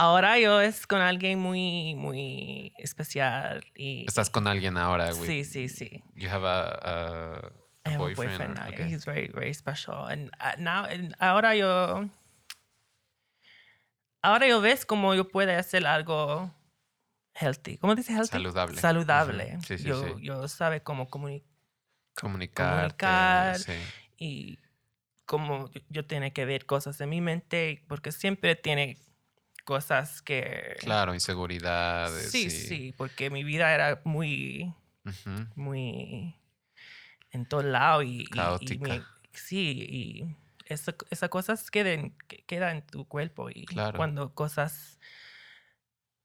Ahora 0.00 0.38
yo 0.38 0.60
es 0.60 0.86
con 0.86 1.00
alguien 1.00 1.40
muy, 1.40 1.96
muy 1.96 2.72
especial 2.78 3.64
y... 3.74 4.04
Estás 4.06 4.30
con 4.30 4.46
alguien 4.46 4.76
ahora, 4.76 5.10
güey. 5.10 5.26
Sí, 5.26 5.44
sí, 5.44 5.68
sí. 5.68 6.04
You 6.14 6.28
have 6.30 6.46
a, 6.46 6.68
a, 6.68 7.34
a 7.84 7.90
I 7.90 7.90
have 7.90 7.94
a 7.94 7.98
boyfriend. 7.98 8.38
boyfriend 8.38 8.58
or- 8.60 8.74
okay. 8.74 8.94
He's 8.94 9.04
very, 9.04 9.26
very 9.34 9.52
special. 9.52 10.06
And 10.08 10.30
uh, 10.40 10.54
now, 10.56 10.84
and 10.84 11.16
ahora 11.18 11.56
yo, 11.56 12.08
ahora 14.22 14.46
yo 14.46 14.60
ves 14.60 14.86
cómo 14.86 15.16
yo 15.16 15.28
puedo 15.28 15.50
hacer 15.58 15.84
algo 15.84 16.48
healthy. 17.34 17.78
¿Cómo 17.78 17.96
dice 17.96 18.12
healthy? 18.12 18.30
Saludable. 18.30 18.80
Saludable. 18.80 19.54
Ujú. 19.54 19.62
Sí, 19.62 19.78
sí, 19.78 19.84
yo, 19.84 20.00
sí. 20.04 20.14
yo 20.22 20.46
sabe 20.46 20.80
cómo 20.80 21.08
comunicar 21.10 21.48
Comunicar. 22.14 22.94
comunicar. 22.96 23.60
Y 24.16 24.60
cómo 25.26 25.70
yo, 25.72 25.80
yo 25.88 26.06
tiene 26.06 26.32
que 26.32 26.44
ver 26.44 26.66
cosas 26.66 27.00
en 27.00 27.08
mi 27.10 27.20
mente 27.20 27.84
porque 27.88 28.12
siempre 28.12 28.54
tiene 28.54 28.96
cosas 29.68 30.22
que 30.22 30.76
Claro, 30.78 31.12
inseguridades. 31.12 32.30
sí, 32.30 32.46
y- 32.46 32.50
sí, 32.50 32.94
porque 32.96 33.28
mi 33.28 33.44
vida 33.44 33.74
era 33.74 34.00
muy 34.04 34.74
muy 35.54 36.34
en 37.32 37.44
todo 37.46 37.62
lado 37.62 38.02
y, 38.02 38.20
y- 38.22 38.24
y 38.24 38.30
Caótica. 38.30 38.80
me- 38.88 39.02
sí, 39.34 39.86
y 39.90 40.36
esa- 40.64 40.94
esas 41.10 41.28
cosas 41.28 41.70
quedan, 41.70 42.16
que- 42.28 42.44
quedan 42.46 42.76
en 42.78 42.86
tu 42.86 43.06
cuerpo 43.06 43.50
y 43.50 43.66
Claro. 43.66 43.98
cuando 43.98 44.34
cosas, 44.34 44.98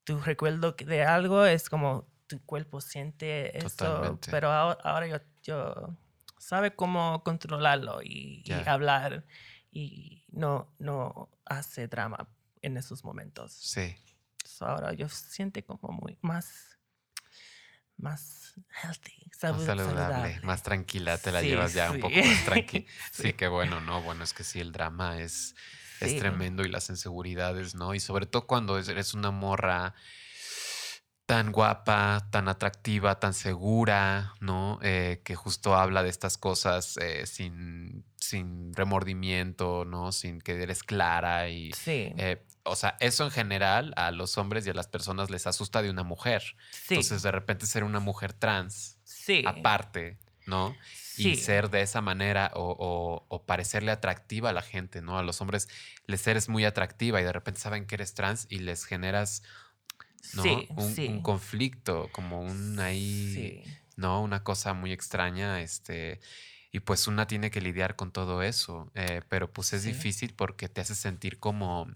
tu 0.05 0.19
recuerdo 0.21 0.71
de 0.71 1.03
algo 1.03 1.45
es 1.45 1.69
como 1.69 2.07
tu 2.27 2.39
cuerpo 2.45 2.79
siente 2.79 3.57
eso, 3.57 3.75
Totalmente. 3.75 4.31
pero 4.31 4.51
ahora, 4.51 4.79
ahora 4.83 5.07
yo, 5.07 5.17
yo 5.43 5.97
sabe 6.37 6.73
cómo 6.75 7.23
controlarlo 7.23 8.01
y, 8.01 8.41
y 8.45 8.53
hablar 8.69 9.25
y 9.69 10.23
no, 10.31 10.73
no 10.79 11.29
hace 11.45 11.87
drama 11.89 12.29
en 12.63 12.77
esos 12.77 13.03
momentos. 13.03 13.53
Sí. 13.53 13.95
So, 14.43 14.65
ahora 14.65 14.93
yo 14.93 15.07
siente 15.09 15.63
como 15.63 15.89
muy 15.93 16.17
más 16.21 16.79
más 17.95 18.55
healthy, 18.81 19.13
Más 19.25 19.39
salu- 19.39 19.65
saludable, 19.65 19.83
saludable. 19.85 20.39
más 20.41 20.63
tranquila, 20.63 21.17
te 21.19 21.31
la 21.31 21.41
Sí, 21.41 21.47
llevas 21.47 21.73
ya 21.73 21.91
un 21.91 21.99
poco 21.99 22.15
más 22.25 22.43
tranqui. 22.43 22.87
sí. 23.11 23.23
Sí. 23.23 23.33
qué 23.33 23.47
bueno, 23.47 23.79
no, 23.81 24.01
bueno, 24.01 24.23
es 24.23 24.33
que 24.33 24.43
sí, 24.43 24.59
el 24.59 24.71
drama 24.71 25.19
es, 25.19 25.55
es 26.01 26.17
tremendo 26.17 26.63
y 26.65 26.69
las 26.69 26.89
inseguridades, 26.89 27.75
¿no? 27.75 27.93
Y 27.93 27.99
sobre 27.99 28.25
todo 28.25 28.47
cuando 28.47 28.77
es- 28.79 28.87
eres 28.89 29.13
una 29.13 29.29
morra 29.31 29.93
tan 31.25 31.51
guapa, 31.51 32.27
tan 32.31 32.49
atractiva, 32.49 33.19
tan 33.19 33.33
segura, 33.33 34.33
¿no? 34.41 34.79
Eh, 34.81 35.21
que 35.23 35.35
justo 35.35 35.75
habla 35.75 36.03
de 36.03 36.09
estas 36.09 36.37
cosas 36.37 36.97
eh, 36.97 37.25
sin, 37.27 38.03
sin 38.17 38.73
remordimiento, 38.73 39.85
¿no? 39.85 40.11
Sin 40.11 40.41
que 40.41 40.61
eres 40.61 40.83
clara 40.83 41.47
y... 41.49 41.71
Sí, 41.73 42.11
eh, 42.17 42.45
o 42.63 42.75
sea, 42.75 42.97
eso 42.99 43.23
en 43.25 43.31
general 43.31 43.93
a 43.97 44.11
los 44.11 44.37
hombres 44.37 44.65
y 44.65 44.69
a 44.69 44.73
las 44.73 44.87
personas 44.87 45.29
les 45.29 45.47
asusta 45.47 45.81
de 45.81 45.89
una 45.89 46.03
mujer. 46.03 46.55
sí, 46.71 46.95
Entonces, 46.95 47.21
de 47.23 47.31
repente 47.31 47.65
ser 47.65 47.83
una 47.83 47.99
mujer 47.99 48.33
trans, 48.33 48.99
sí, 49.03 49.43
aparte, 49.45 50.19
¿no? 50.45 50.77
sí, 50.93 51.31
Y 51.31 51.35
ser 51.35 51.69
de 51.69 51.81
esa 51.81 52.01
manera 52.01 52.51
o, 52.55 52.71
o- 52.77 53.25
o 53.29 53.45
parecerle 53.45 53.91
atractiva 53.91 54.49
a 54.49 54.53
la 54.53 54.61
gente, 54.61 55.01
¿no? 55.01 55.17
A 55.17 55.23
los 55.23 55.41
hombres 55.41 55.67
les 56.07 56.25
eres 56.27 56.49
muy 56.49 56.65
atractiva 56.65 57.21
y 57.21 57.23
de 57.23 57.33
repente 57.33 57.59
saben 57.61 57.85
que 57.85 57.95
eres 57.95 58.13
trans 58.13 58.47
y 58.49 58.59
les 58.59 58.85
generas, 58.85 59.43
¿no? 60.33 60.65
un, 60.75 61.21
conflicto, 61.21 62.11
como 62.11 62.41
un 62.41 62.79
ahí, 62.79 63.59
¿no? 63.95 64.21
Una 64.21 64.43
cosa 64.43 64.73
muy 64.73 64.91
extraña, 64.91 65.61
este... 65.61 66.19
Y 66.75 66.79
pues 66.79 67.05
una 67.07 67.27
tiene 67.27 67.51
que 67.51 67.61
lidiar 67.61 67.95
con 67.95 68.11
todo 68.11 68.41
eso, 68.41 68.91
eh, 68.95 69.21
pero 69.29 69.53
pues 69.53 69.73
es 69.73 69.83
Sí. 69.83 69.89
difícil 69.89 70.33
porque 70.33 70.69
te 70.69 70.81
hace 70.81 70.95
sentir 70.95 71.37
como, 71.39 71.87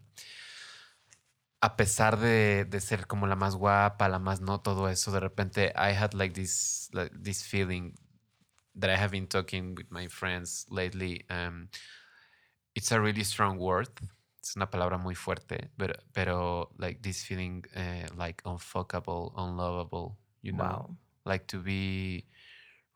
a 1.61 1.75
pesar 1.75 2.19
de, 2.19 2.65
de 2.65 2.79
ser 2.79 3.07
como 3.07 3.27
la 3.27 3.35
más 3.35 3.55
guapa, 3.55 4.09
la 4.09 4.19
más 4.19 4.41
no, 4.41 4.61
todo 4.61 4.89
eso, 4.89 5.11
de 5.11 5.19
repente 5.19 5.73
I 5.75 5.93
had 5.93 6.13
like 6.13 6.33
this, 6.33 6.89
like, 6.93 7.11
this 7.19 7.43
feeling 7.43 7.93
that 8.75 8.89
I 8.89 8.95
have 8.95 9.11
been 9.11 9.27
talking 9.27 9.75
with 9.75 9.87
my 9.89 10.07
friends 10.07 10.67
lately. 10.69 11.25
Um, 11.29 11.69
it's 12.75 12.91
a 12.91 12.99
really 12.99 13.23
strong 13.23 13.57
word. 13.57 13.89
Es 14.41 14.55
una 14.55 14.69
palabra 14.69 14.97
muy 14.97 15.15
fuerte, 15.15 15.71
pero, 15.77 15.95
pero 16.13 16.69
like 16.77 17.01
this 17.01 17.23
feeling 17.25 17.63
uh, 17.75 18.07
like 18.15 18.41
unfuckable, 18.45 19.33
unlovable, 19.35 20.17
you 20.41 20.53
know? 20.53 20.63
wow, 20.63 20.97
Like 21.25 21.47
to 21.47 21.61
be 21.61 22.25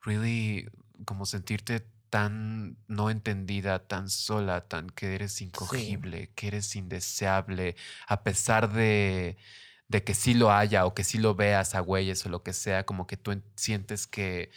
really, 0.06 0.68
como 1.06 1.26
sentirte 1.26 1.82
tan 2.12 2.78
no 2.88 3.10
entendida, 3.10 3.88
tan 3.88 4.10
sola, 4.12 4.68
tan 4.70 4.92
que 4.92 5.16
eres 5.16 5.42
incogible, 5.42 6.32
que 6.36 6.50
eres 6.50 6.76
indeseable, 6.78 7.76
a 8.08 8.24
pesar 8.24 8.72
de, 8.74 9.38
de 9.90 10.04
que 10.04 10.14
sí 10.16 10.36
lo 10.36 10.52
haya 10.54 10.86
o 10.86 10.94
que 10.96 11.04
sí 11.06 11.18
lo 11.20 11.36
veas 11.36 11.76
a 11.76 11.82
güeyes 11.82 12.26
o 12.28 12.30
lo 12.30 12.44
que 12.44 12.54
sea, 12.54 12.86
como 12.86 13.08
que 13.08 13.18
tú 13.18 13.32
en- 13.32 13.44
sientes 13.58 14.08
que, 14.08 14.52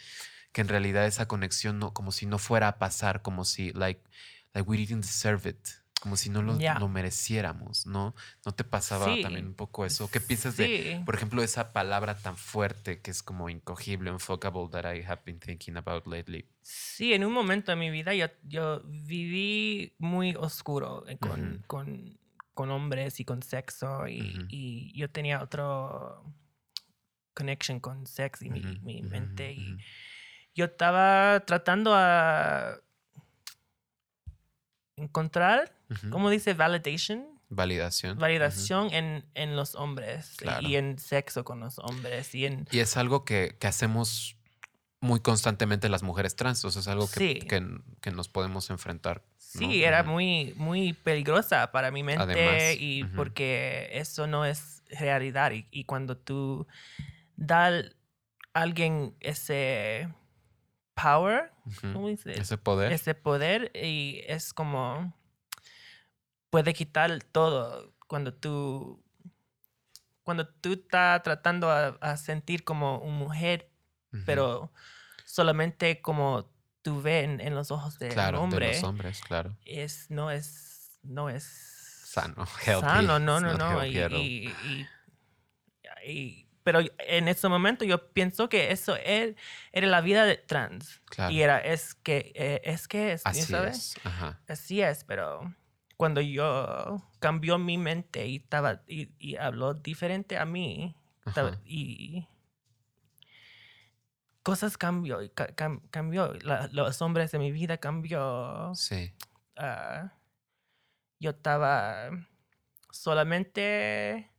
que 0.53 0.61
en 0.61 0.67
realidad 0.69 1.05
esa 1.07 1.27
conexión 1.27 1.79
no, 1.79 1.93
como 1.93 2.11
si 2.11 2.25
no 2.27 2.39
fuera 2.39 2.67
a 2.69 2.79
pasar, 2.79 3.21
como 3.23 3.45
si, 3.45 3.71
like, 3.73 4.01
like 4.53 4.69
we 4.69 4.77
didn't 4.77 5.03
deserve 5.03 5.49
it, 5.49 5.67
como 6.05 6.17
si 6.17 6.29
no 6.29 6.43
lo, 6.43 6.59
Ya. 6.59 6.77
lo 6.77 6.87
mereciéramos, 6.87 7.87
¿no? 7.87 8.13
¿No 8.45 8.51
te 8.51 8.63
pasaba 8.63 9.07
Sí. 9.07 9.23
también 9.23 9.47
un 9.47 9.55
poco 9.55 9.87
eso? 9.87 10.07
¿Qué 10.11 10.21
piensas 10.21 10.55
de, 10.55 10.67
Sí. 10.67 11.01
por 11.03 11.15
ejemplo, 11.15 11.41
esa 11.41 11.73
palabra 11.73 12.15
tan 12.15 12.37
fuerte 12.37 13.01
que 13.01 13.09
es 13.09 13.23
como 13.23 13.49
incogible, 13.49 14.11
unfuckable, 14.11 14.69
that 14.69 14.85
I 14.85 15.01
have 15.01 15.23
been 15.25 15.39
thinking 15.39 15.77
about 15.77 16.05
lately? 16.05 16.47
Sí, 16.61 17.13
en 17.15 17.25
un 17.25 17.33
momento 17.33 17.71
de 17.71 17.75
mi 17.77 17.89
vida 17.89 18.13
yo, 18.13 18.27
yo 18.43 18.81
viví 18.85 19.95
muy 19.97 20.35
oscuro 20.35 21.07
eh, 21.07 21.17
con, 21.17 21.41
Ujú. 21.55 21.61
con, 21.65 22.19
con 22.53 22.69
hombres 22.69 23.19
y 23.19 23.25
con 23.25 23.41
sexo 23.41 24.07
y, 24.07 24.19
Ujú. 24.37 24.45
y 24.49 24.93
yo 24.95 25.09
tenía 25.09 25.41
otro 25.41 26.23
connection 27.33 27.79
con 27.79 28.05
sex 28.05 28.43
y 28.43 28.51
mi, 28.51 28.59
Ujú, 28.59 28.85
mi 28.85 29.01
ujú, 29.01 29.09
mente 29.09 29.53
y 29.53 29.77
yo 30.53 30.65
estaba 30.65 31.43
tratando 31.47 31.93
a 31.95 32.79
encontrar, 34.97 35.71
Ujú. 35.89 36.09
¿cómo 36.09 36.29
dice? 36.29 36.53
Validation. 36.53 37.27
Validación. 37.49 38.17
Validación 38.17 38.91
en, 38.93 39.23
en 39.35 39.55
los 39.55 39.75
hombres 39.75 40.33
Claro. 40.37 40.67
y 40.67 40.75
en 40.77 40.97
sexo 40.97 41.43
con 41.45 41.59
los 41.59 41.77
hombres 41.79 42.33
y 42.33 42.45
en... 42.45 42.67
Y 42.71 42.79
es 42.79 42.97
algo 42.97 43.23
que, 43.23 43.55
que 43.59 43.67
hacemos 43.67 44.37
muy 44.99 45.19
constantemente 45.19 45.87
las 45.89 46.01
mujeres 46.01 46.35
trans, 46.35 46.65
o 46.65 46.71
sea, 46.71 46.79
es 46.79 46.87
algo 46.87 47.07
que, 47.07 47.19
Sí. 47.19 47.39
que, 47.47 47.63
que 48.01 48.11
nos 48.11 48.29
podemos 48.29 48.69
enfrentar. 48.71 49.21
¿no? 49.53 49.59
Sí, 49.69 49.83
era 49.83 50.03
muy, 50.03 50.53
muy 50.57 50.93
peligrosa 50.93 51.71
para 51.71 51.91
mi 51.91 52.01
mente 52.01 52.23
Además, 52.23 52.63
y 52.79 53.03
porque 53.15 53.89
eso 53.93 54.25
no 54.25 54.43
es 54.45 54.81
realidad 54.89 55.51
y, 55.51 55.67
y 55.71 55.83
cuando 55.83 56.17
tú 56.17 56.67
das 57.35 57.85
a 58.53 58.61
alguien 58.61 59.15
ese 59.19 60.09
power, 60.95 61.51
Ujú. 61.65 61.93
¿cómo 61.93 62.07
dice? 62.09 62.33
Ese 62.39 62.57
poder. 62.57 62.91
Ese 62.91 63.13
poder 63.13 63.71
y 63.75 64.21
es 64.27 64.53
como 64.53 65.13
puede 66.49 66.73
quitar 66.73 67.21
todo 67.31 67.93
cuando 68.07 68.33
tú 68.33 69.03
cuando 70.23 70.47
tú 70.47 70.73
estás 70.73 71.21
tratando 71.21 71.69
a, 71.69 71.89
a 72.01 72.17
sentir 72.17 72.63
como 72.63 72.97
una 72.99 73.15
mujer, 73.17 73.69
pero 74.25 74.71
solamente 75.25 76.01
como 76.01 76.49
tú 76.81 77.01
ves 77.01 77.25
en, 77.25 77.41
en 77.41 77.53
los 77.53 77.69
ojos 77.69 77.99
de 77.99 78.09
claro, 78.09 78.41
hombre 78.41 78.67
de 78.67 78.73
los 78.73 78.83
hombres, 78.83 79.21
claro. 79.21 79.55
es 79.65 80.09
no 80.09 80.31
es 80.31 80.97
no 81.03 81.29
es 81.29 81.43
Sano, 82.05 82.45
healthy. 82.65 82.81
sano 82.87 83.19
no 83.19 83.39
no 83.39 83.53
no 83.55 83.85
y, 83.85 83.97
y- 83.97 84.47
y- 84.63 84.87
y- 86.09 86.44
pero 86.65 86.79
en 86.97 87.27
ese 87.29 87.47
momento 87.47 87.85
yo 87.85 88.11
pienso 88.11 88.49
que 88.49 88.71
eso 88.71 88.97
era, 88.97 89.33
era 89.71 89.87
la 89.87 90.01
vida 90.01 90.25
de 90.25 90.35
trans 90.35 91.01
Claro. 91.05 91.31
y 91.31 91.41
era 91.41 91.59
es 91.59 91.93
que 91.95 92.33
eh, 92.35 92.59
es 92.65 92.87
que 92.89 93.13
es 93.13 93.21
Así 93.23 93.43
¿sabes? 93.43 93.95
es. 93.95 94.05
Ajá. 94.05 94.41
así 94.49 94.81
es 94.81 95.03
pero 95.05 95.53
cuando 95.95 96.19
yo 96.21 97.01
cambió 97.19 97.57
mi 97.57 97.77
mente 97.77 98.27
y 98.27 98.37
estaba 98.37 98.81
y, 98.87 99.11
y 99.19 99.37
habló 99.37 99.75
diferente 99.75 100.37
a 100.37 100.45
mí 100.45 100.97
estaba- 101.25 101.57
y 101.63 102.27
cosas 104.43 104.77
cambió 104.77 105.21
cam- 105.33 105.81
cambió 105.91 106.33
La- 106.41 106.67
los 106.71 107.01
hombres 107.01 107.31
de 107.31 107.39
mi 107.39 107.51
vida 107.51 107.77
cambió 107.77 108.73
Sí. 108.75 109.13
ah, 109.55 110.11
yo 111.19 111.29
estaba 111.29 112.09
solamente 112.91 114.31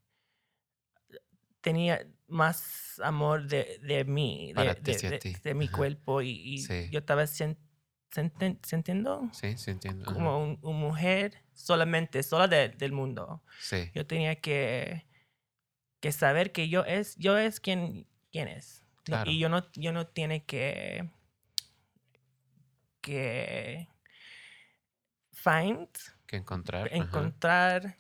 tenía 1.61 2.07
más 2.29 3.01
amor 3.05 3.47
de, 3.47 3.79
de 3.83 4.05
mí, 4.05 4.53
de, 4.55 4.63
de- 4.85 5.41
de- 5.43 5.55
mi 5.55 5.69
cuerpo 5.69 6.23
y, 6.23 6.31
y 6.31 6.59
Sí. 6.59 6.89
yo 6.91 6.99
estaba 7.01 7.27
sien- 7.27 7.57
senten- 8.11 8.59
sintiendo 8.65 9.29
Sí, 9.33 9.57
sí 9.57 9.71
entiendo. 9.71 10.05
ajá. 10.05 10.15
como 10.15 10.43
un- 10.43 10.59
una 10.63 10.79
mujer 10.79 11.43
solamente, 11.55 12.23
sola 12.23 12.49
de- 12.49 12.71
del 12.71 12.93
mundo. 12.93 13.43
Yo 13.95 14.07
tenía 14.07 14.41
que, 14.41 15.07
que 16.01 16.13
saber 16.13 16.53
que 16.53 16.69
yo 16.69 16.85
es, 16.85 17.17
yo 17.17 17.37
es 17.39 17.61
quien, 17.61 18.07
quien 18.33 18.49
es. 18.49 18.83
Claro. 19.05 19.31
Y 19.31 19.39
yo 19.39 19.49
no, 19.49 19.71
yo 19.75 19.93
no 19.93 20.07
tiene 20.09 20.45
que, 20.45 21.09
que 23.01 23.89
find, 25.33 25.89
Que 26.27 26.37
encontrar. 26.37 26.87
ajá. 26.89 27.97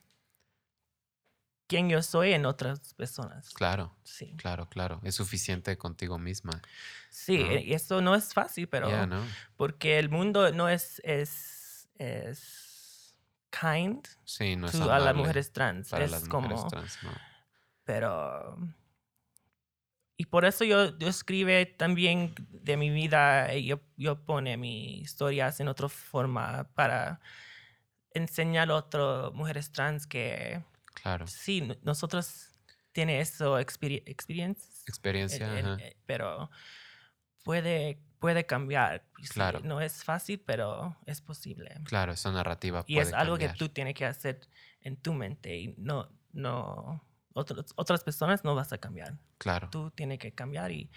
Quién 1.66 1.88
yo 1.88 2.02
soy 2.02 2.32
en 2.32 2.46
otras 2.46 2.94
personas. 2.94 3.50
Claro, 3.54 3.94
Sí. 4.04 4.34
claro, 4.36 4.68
claro. 4.68 5.00
Es 5.02 5.14
suficiente 5.16 5.76
contigo 5.76 6.18
misma. 6.18 6.60
Sí, 7.10 7.42
Ajá. 7.42 7.54
y 7.60 7.72
eso 7.74 8.00
no 8.02 8.14
es 8.14 8.32
fácil, 8.34 8.68
pero 8.68 8.88
Ya, 8.88 9.06
¿no? 9.06 9.22
porque 9.56 9.98
el 9.98 10.08
mundo 10.08 10.52
no 10.52 10.68
es, 10.68 11.00
es, 11.04 11.88
es 11.98 13.18
kind 13.50 14.06
Sí, 14.24 14.54
no 14.56 14.66
es 14.66 14.72
to- 14.72 14.92
a 14.92 14.98
las 14.98 15.14
mujeres 15.14 15.52
trans. 15.52 15.88
para 15.90 16.04
es 16.04 16.10
las 16.10 16.28
como, 16.28 16.48
mujeres 16.48 16.70
trans, 16.70 17.02
¿no? 17.02 17.10
pero 17.84 18.58
y 20.18 20.26
por 20.26 20.44
eso 20.46 20.64
yo, 20.64 20.96
yo 20.98 21.08
escribe 21.08 21.66
también 21.66 22.34
de 22.50 22.76
mi 22.78 22.88
vida 22.90 23.54
y 23.54 23.66
yo, 23.66 23.80
yo 23.96 24.24
pone 24.24 24.56
mis 24.56 25.02
historias 25.02 25.60
en 25.60 25.68
otra 25.68 25.88
forma 25.90 26.68
para 26.74 27.20
enseñar 28.14 28.70
a 28.70 28.76
otras 28.76 29.32
mujeres 29.34 29.70
trans 29.72 30.06
que 30.06 30.64
Claro. 31.06 31.26
sí 31.28 31.60
no- 31.60 31.76
nosotros 31.82 32.50
tiene 32.92 33.20
eso 33.20 33.58
experi 33.60 34.02
experiencia 34.06 34.68
Experiencia, 34.88 35.46
ajá. 35.58 35.76
pero 36.06 36.50
puede 37.44 38.00
puede 38.18 38.44
cambiar 38.46 39.04
sí, 39.22 39.28
Claro. 39.34 39.60
no 39.60 39.80
es 39.80 40.02
fácil 40.02 40.40
pero 40.44 40.96
es 41.06 41.20
posible 41.20 41.70
Claro, 41.84 42.12
esa 42.12 42.32
narrativa 42.32 42.82
y 42.88 42.98
es 42.98 43.12
algo 43.12 43.34
cambiar. 43.34 43.52
que 43.52 43.58
tú 43.58 43.68
tienes 43.68 43.94
que 43.94 44.04
hacer 44.06 44.40
en 44.80 44.96
tu 44.96 45.12
mente 45.12 45.56
y 45.56 45.74
no, 45.78 46.08
no, 46.32 47.04
otros- 47.34 47.72
otras 47.76 48.02
personas 48.02 48.42
no 48.44 48.54
vas 48.54 48.72
a 48.72 48.78
cambiar. 48.78 49.18
Claro, 49.38 49.68
Tú 49.70 49.90
tienes 49.90 50.18
que 50.18 50.32
cambiar 50.32 50.72
y 50.72 50.90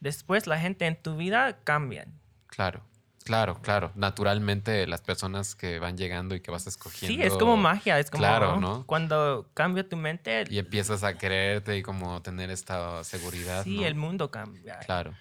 después 0.00 0.46
la 0.46 0.58
gente 0.58 0.86
en 0.86 1.00
tu 1.00 1.16
vida 1.16 1.62
cambian. 1.64 2.20
claro, 2.48 2.84
claro, 3.24 3.60
claro. 3.62 3.90
Naturalmente 3.94 4.86
las 4.86 5.00
personas 5.00 5.54
que 5.54 5.78
van 5.78 5.96
llegando 5.96 6.34
y 6.34 6.40
que 6.40 6.50
vas 6.50 6.66
escogiendo. 6.66 7.16
Sí, 7.16 7.26
es 7.26 7.34
como 7.36 7.56
magia, 7.56 7.98
es 7.98 8.10
como 8.10 8.20
Claro, 8.20 8.60
¿no? 8.60 8.84
cuando 8.86 9.46
cambia 9.54 9.88
tu 9.88 9.96
mente, 9.96 10.44
Y 10.48 10.58
empiezas 10.58 11.02
a 11.02 11.18
quererte 11.18 11.76
y 11.76 11.82
como 11.82 12.22
tener 12.22 12.50
esta 12.50 13.02
seguridad. 13.04 13.64
sí, 13.64 13.78
¿no? 13.78 13.86
el 13.86 13.94
mundo 13.94 14.30
cambia. 14.30 14.78
Claro, 14.80 15.14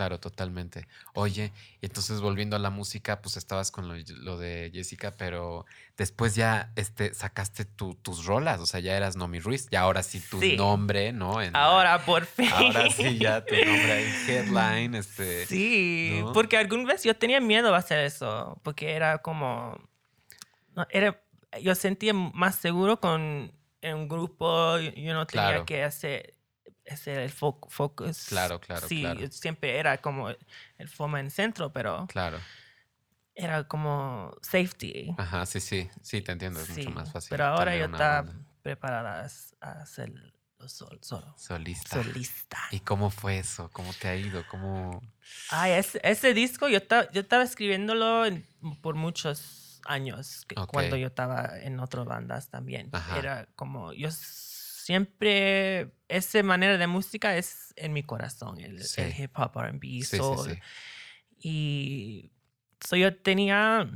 claro, 0.00 0.18
totalmente. 0.18 0.88
Oye, 1.12 1.52
entonces 1.82 2.22
volviendo 2.22 2.56
a 2.56 2.58
la 2.58 2.70
música, 2.70 3.20
pues 3.20 3.36
estabas 3.36 3.70
con 3.70 3.86
lo, 3.86 3.94
lo 4.22 4.38
de 4.38 4.70
Jessica, 4.72 5.10
pero 5.10 5.66
después 5.98 6.34
ya 6.34 6.72
este, 6.74 7.12
sacaste 7.12 7.66
tu- 7.66 7.96
tus 7.96 8.24
rolas, 8.24 8.60
o 8.60 8.66
sea, 8.66 8.80
ya 8.80 8.96
eras 8.96 9.16
Nomi 9.16 9.40
Ruiz, 9.40 9.68
y 9.70 9.76
ahora 9.76 10.02
sí 10.02 10.18
tu 10.20 10.40
Sí. 10.40 10.56
nombre, 10.56 11.12
¿no? 11.12 11.42
En 11.42 11.54
Ahora 11.54 12.02
por 12.06 12.24
fin. 12.36 12.48
ahora 12.50 12.88
sí 12.88 13.18
ya 13.18 13.44
tu 13.44 13.54
nombre 13.66 13.92
ahí, 13.92 14.10
headline, 14.26 14.94
este. 14.94 15.44
Sí, 15.44 16.20
¿no? 16.24 16.32
porque 16.32 16.56
alguna 16.56 16.84
vez 16.84 17.04
yo 17.04 17.14
tenía 17.14 17.38
miedo 17.42 17.74
a 17.74 17.78
hacer 17.78 17.98
eso, 17.98 18.58
porque 18.62 18.92
era 18.92 19.18
como, 19.18 19.78
no, 20.74 20.86
era, 20.88 21.22
yo 21.60 21.74
sentía 21.74 22.14
más 22.14 22.54
seguro 22.54 23.00
con 23.00 23.52
en 23.82 23.96
un 23.96 24.08
grupo, 24.08 24.78
yo 24.78 24.92
yo 24.92 25.12
no 25.12 25.26
tenía 25.26 25.48
Claro. 25.50 25.66
que 25.66 25.82
hacer, 25.84 26.32
hacer 26.94 27.18
el 27.18 27.32
fo- 27.32 27.58
focus. 27.68 28.26
Claro, 28.28 28.60
claro, 28.60 28.86
Sí, 28.88 29.00
claro. 29.02 29.20
siempre 29.30 29.78
era 29.78 29.98
como 29.98 30.28
el 30.30 30.88
forma 30.88 31.20
en 31.20 31.30
centro, 31.30 31.72
pero 31.72 32.06
Claro. 32.08 32.38
era 33.34 33.64
como 33.66 34.34
safety. 34.42 35.14
Ajá, 35.18 35.46
sí, 35.46 35.60
sí, 35.60 35.88
sí, 36.02 36.20
te 36.20 36.32
entiendo, 36.32 36.60
es 36.60 36.66
Sí, 36.66 36.80
mucho 36.82 36.90
más 36.90 37.12
fácil. 37.12 37.30
Pero 37.30 37.46
ahora 37.46 37.76
yo 37.76 37.84
estaba 37.86 38.22
banda 38.22 38.44
preparada 38.62 39.26
a 39.60 39.72
hacerlo 39.82 40.20
sol, 40.66 40.98
solo. 41.02 41.34
solista. 41.38 42.02
Solista. 42.02 42.58
¿Y 42.70 42.80
cómo 42.80 43.08
fue 43.10 43.38
eso? 43.38 43.70
¿Cómo 43.72 43.94
te 43.94 44.08
ha 44.08 44.16
ido? 44.16 44.44
¿Cómo? 44.50 45.00
Ay, 45.48 45.72
ese, 45.72 45.98
ese 46.04 46.34
disco 46.34 46.68
yo, 46.68 46.80
yo 47.12 47.20
estaba 47.22 47.44
escribiéndolo 47.44 48.26
en- 48.26 48.44
por 48.82 48.94
muchos 48.94 49.80
años, 49.86 50.44
que- 50.46 50.60
Ok. 50.60 50.70
cuando 50.70 50.96
yo 50.98 51.06
estaba 51.06 51.58
en 51.60 51.80
otras 51.80 52.04
bandas 52.04 52.50
también. 52.50 52.90
Ajá. 52.92 53.18
Era 53.18 53.46
como, 53.56 53.94
yo 53.94 54.10
siempre, 54.90 55.92
esa 56.08 56.42
manera 56.42 56.76
de 56.76 56.86
música 56.88 57.36
es 57.36 57.72
en 57.76 57.92
mi 57.92 58.02
corazón, 58.02 58.58
el, 58.60 58.82
Sí. 58.82 59.00
el 59.02 59.14
hip 59.20 59.38
hop, 59.38 59.52
RB, 59.56 59.80
Sí, 59.82 60.02
sí, 60.02 60.16
soul. 60.16 60.50
sí. 60.50 60.58
Y 61.42 62.32
so 62.84 62.96
yo 62.96 63.16
tenía 63.16 63.88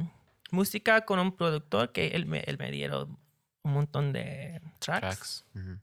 música 0.52 1.04
con 1.04 1.18
un 1.18 1.36
productor 1.36 1.90
que 1.90 2.08
él 2.08 2.26
me, 2.26 2.40
él 2.46 2.58
me 2.58 2.70
dieron 2.70 3.18
un 3.64 3.72
montón 3.72 4.12
de 4.12 4.60
tracks. 4.78 5.44
Tracks. 5.52 5.80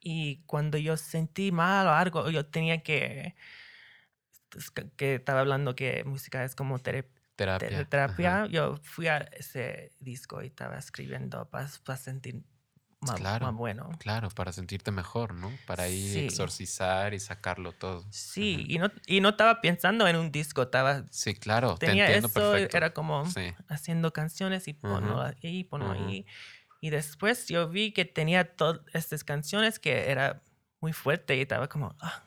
Y 0.00 0.36
cuando 0.46 0.78
yo 0.78 0.96
sentí 0.96 1.50
mal 1.50 1.88
o 1.88 1.90
algo, 1.90 2.30
yo 2.30 2.46
tenía 2.46 2.82
que. 2.84 3.34
es 4.56 4.70
que- 4.70 5.16
estaba 5.16 5.40
hablando 5.40 5.74
que 5.74 6.04
música 6.04 6.44
es 6.44 6.54
como 6.54 6.78
tera- 6.78 7.04
terapia. 7.34 7.68
de 7.78 7.84
terapia, 7.84 8.46
yo 8.46 8.76
fui 8.82 9.08
a 9.08 9.18
ese 9.32 9.90
disco 9.98 10.40
y 10.42 10.46
estaba 10.46 10.78
escribiendo 10.78 11.50
para, 11.50 11.66
sentir 11.96 12.42
más, 13.00 13.22
Claro. 13.22 13.40
más 13.40 13.54
bueno. 13.54 13.90
Claro, 13.98 14.28
para 14.30 14.52
sentirte 14.52 14.90
mejor, 14.92 15.32
¿no? 15.34 15.58
Para 15.64 15.88
ir 15.88 16.16
Sí. 16.16 16.18
exorcizar 16.18 17.14
y 17.14 17.20
sacarlo 17.20 17.74
todo. 17.74 18.12
Sí, 18.12 18.64
y 18.68 18.78
no, 18.78 18.90
y 19.06 19.20
no 19.20 19.30
estaba 19.30 19.60
pensando 19.60 20.06
en 20.06 20.16
un 20.16 20.30
disco, 20.30 20.62
estaba, 20.62 21.06
Sí, 21.10 21.34
claro, 21.34 21.78
te 21.78 21.90
tenía 21.90 21.92
entiendo 21.92 22.32
eso, 22.32 22.32
perfecto. 22.32 22.78
era 22.78 22.94
como 22.94 23.34
Sí. 23.34 23.56
haciendo 23.68 24.12
canciones 24.12 24.68
y 24.68 24.74
ponlo 24.74 25.20
ahí, 25.22 25.64
ponlo 25.64 25.90
Ujú. 25.90 25.92
ahí. 25.92 26.26
Y 26.80 26.90
después 26.90 27.48
yo 27.48 27.68
vi 27.70 27.92
que 27.92 28.04
tenía 28.06 28.56
todas 28.56 28.82
estas 28.94 29.24
canciones 29.24 29.78
que 29.80 30.10
era 30.10 30.44
muy 30.80 30.92
fuerte 30.92 31.36
y 31.36 31.42
estaba 31.42 31.68
como, 31.68 31.96
ah, 32.00 32.26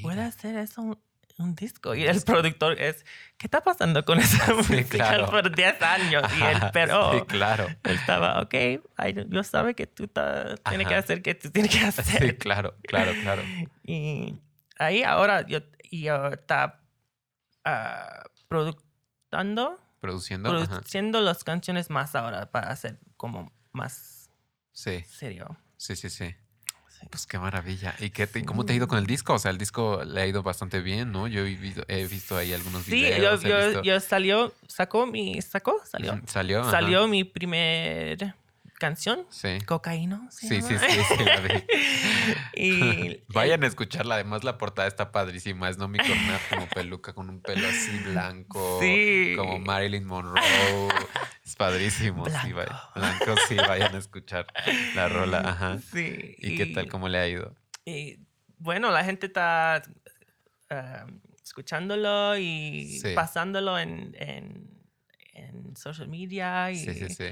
¿puedo 0.00 0.22
hacer 0.22 0.56
eso 0.56 1.02
un, 1.38 1.54
disco? 1.54 1.94
Y 1.94 2.04
el 2.06 2.20
productor 2.22 2.80
es, 2.80 3.04
¿qué 3.36 3.46
está 3.46 3.62
pasando 3.62 4.04
con 4.04 4.18
esa 4.18 4.44
Sí, 4.46 4.52
música 4.54 4.86
claro. 4.88 5.26
por 5.30 5.54
10 5.54 5.80
años? 5.82 6.22
Y 6.36 6.42
él, 6.42 6.56
Ajá, 6.56 6.70
pero 6.72 7.12
Sí, 7.12 7.20
claro. 7.26 7.66
él 7.84 7.94
estaba, 7.96 8.40
ok, 8.42 8.54
ay, 8.96 9.14
yo 9.28 9.42
sabe 9.44 9.74
que 9.74 9.86
tú 9.86 10.08
tienes 10.08 10.86
que 10.86 10.94
Ajá. 10.94 10.98
hacer 10.98 11.22
que 11.22 11.34
tú 11.34 11.50
tienes 11.50 11.70
que 11.72 11.78
hacer. 11.84 12.22
Sí, 12.30 12.36
claro, 12.36 12.74
claro, 12.82 13.12
claro. 13.22 13.42
Y 13.84 14.38
ahí 14.78 15.02
ahora 15.02 15.46
yo, 15.46 15.60
yo 15.90 16.26
está 16.28 16.80
ah, 17.64 18.24
productando, 18.48 19.78
Produciendo. 20.00 20.50
Ajá. 20.54 20.66
produciendo 20.68 21.20
las 21.20 21.42
canciones 21.44 21.90
más 21.90 22.14
ahora 22.14 22.50
para 22.50 22.70
hacer 22.70 22.98
como 23.16 23.52
más 23.72 24.30
Sí, 24.72 25.02
serio. 25.08 25.56
sí, 25.76 25.96
sí, 25.96 26.08
sí. 26.08 26.34
Sí. 27.08 27.10
Pues 27.10 27.26
qué 27.26 27.38
maravilla. 27.38 27.94
¿Y 27.98 28.10
qué 28.10 28.26
te- 28.26 28.44
cómo 28.44 28.64
te 28.64 28.72
ha 28.72 28.76
ido 28.76 28.86
con 28.88 28.98
el 28.98 29.06
disco? 29.06 29.34
O 29.34 29.38
sea, 29.38 29.50
el 29.50 29.58
disco 29.58 30.02
le 30.04 30.20
ha 30.20 30.26
ido 30.26 30.42
bastante 30.42 30.80
bien, 30.80 31.10
¿no? 31.10 31.26
Yo 31.26 31.40
he 31.46 31.54
visto, 31.56 31.82
he 31.88 32.06
visto 32.06 32.36
ahí 32.36 32.52
algunos 32.52 32.84
Sí, 32.84 33.00
yo, 33.00 33.36
videos. 33.38 33.44
he 33.44 33.82
yo, 33.86 34.00
salió, 34.00 34.52
sacó 34.66 35.06
mi, 35.06 35.40
sacó, 35.42 35.80
salió, 35.84 36.20
Salió. 36.26 36.60
ajá. 36.60 36.70
salió 36.70 37.08
mi 37.08 37.24
primer 37.24 38.34
canción, 38.78 39.26
Sí. 39.30 39.58
Cocaíno. 39.66 40.28
Sí, 40.30 40.48
sí, 40.48 40.62
sí, 40.62 40.76
sí, 40.78 41.24
la 41.24 41.40
vi. 41.40 41.64
y 42.54 43.24
Vayan 43.28 43.64
a 43.64 43.66
escucharla. 43.66 44.14
Además, 44.16 44.44
la 44.44 44.56
portada 44.58 44.86
está 44.88 45.10
padrísima. 45.12 45.68
Es 45.68 45.78
Nomi 45.78 45.98
una 46.00 46.38
como 46.50 46.68
peluca, 46.68 47.12
con 47.12 47.28
un 47.28 47.40
pelo 47.42 47.66
así 47.68 47.98
blanco. 48.04 48.78
Sí. 48.80 49.34
Como 49.36 49.58
Marilyn 49.58 50.04
Monroe. 50.04 50.40
Es 51.44 51.56
padrísimo. 51.56 52.24
Sí, 52.26 52.30
Blanco. 52.30 52.56
vaya- 52.56 52.82
Blanco, 52.94 53.34
sí, 53.48 53.56
vayan 53.56 53.94
a 53.94 53.98
escuchar 53.98 54.46
la 54.94 55.08
rola. 55.08 55.40
Ajá. 55.40 55.78
Sí. 55.92 56.34
¿Y 56.38 56.56
qué 56.56 56.66
tal? 56.66 56.88
¿Cómo 56.88 57.08
le 57.08 57.18
ha 57.18 57.26
ido? 57.28 57.54
Y 57.84 58.18
bueno, 58.58 58.90
la 58.90 59.02
gente 59.04 59.26
está 59.26 59.82
ah, 60.70 61.06
escuchándolo 61.42 62.36
y 62.36 62.98
Sí. 63.02 63.14
pasándolo 63.14 63.78
en, 63.78 64.14
en, 64.18 64.70
en 65.32 65.76
social 65.76 66.08
media. 66.08 66.70
Y, 66.70 66.76
Sí, 66.76 66.94
sí, 66.94 67.08
sí. 67.08 67.24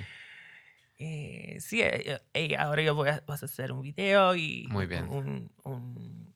Y 0.98 1.60
sí, 1.60 1.82
eh, 1.82 2.20
eh, 2.34 2.56
ahora 2.56 2.82
yo 2.82 2.94
voy 2.94 3.08
a, 3.10 3.22
vas 3.26 3.42
a 3.42 3.46
hacer 3.46 3.72
un 3.72 3.82
video 3.82 4.34
y 4.34 4.66
Muy 4.68 4.86
bien. 4.86 5.08
Un, 5.08 5.50
un 5.64 6.34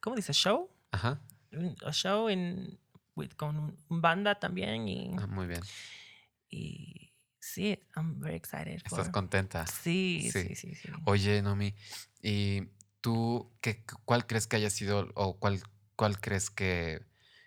¿cómo 0.00 0.16
dice? 0.16 0.32
Show. 0.32 0.70
Ajá. 0.92 1.20
Un 1.52 1.74
show 1.92 2.28
en, 2.28 2.78
with- 3.16 3.34
con 3.36 3.56
un, 3.58 3.78
banda 3.88 4.38
también 4.38 4.86
y, 4.88 5.12
Ah, 5.18 5.26
muy 5.26 5.46
bien. 5.46 5.60
y 6.48 7.12
sí, 7.40 7.78
I'm 7.96 8.20
very 8.20 8.36
excited. 8.36 8.74
¿Estás 8.76 9.06
for- 9.06 9.10
contenta? 9.10 9.66
Sí, 9.66 10.28
Sí. 10.32 10.42
sí, 10.48 10.54
sí, 10.54 10.74
sí. 10.74 10.88
Oye, 11.06 11.42
Nomi, 11.42 11.74
¿y 12.22 12.62
tú 13.00 13.52
qué, 13.60 13.84
cuál 14.04 14.26
crees 14.26 14.46
que 14.46 14.56
haya 14.56 14.70
sido 14.70 15.10
o 15.14 15.38
cuál, 15.38 15.60
cuál 15.96 16.20
crees 16.20 16.50
que, 16.50 17.02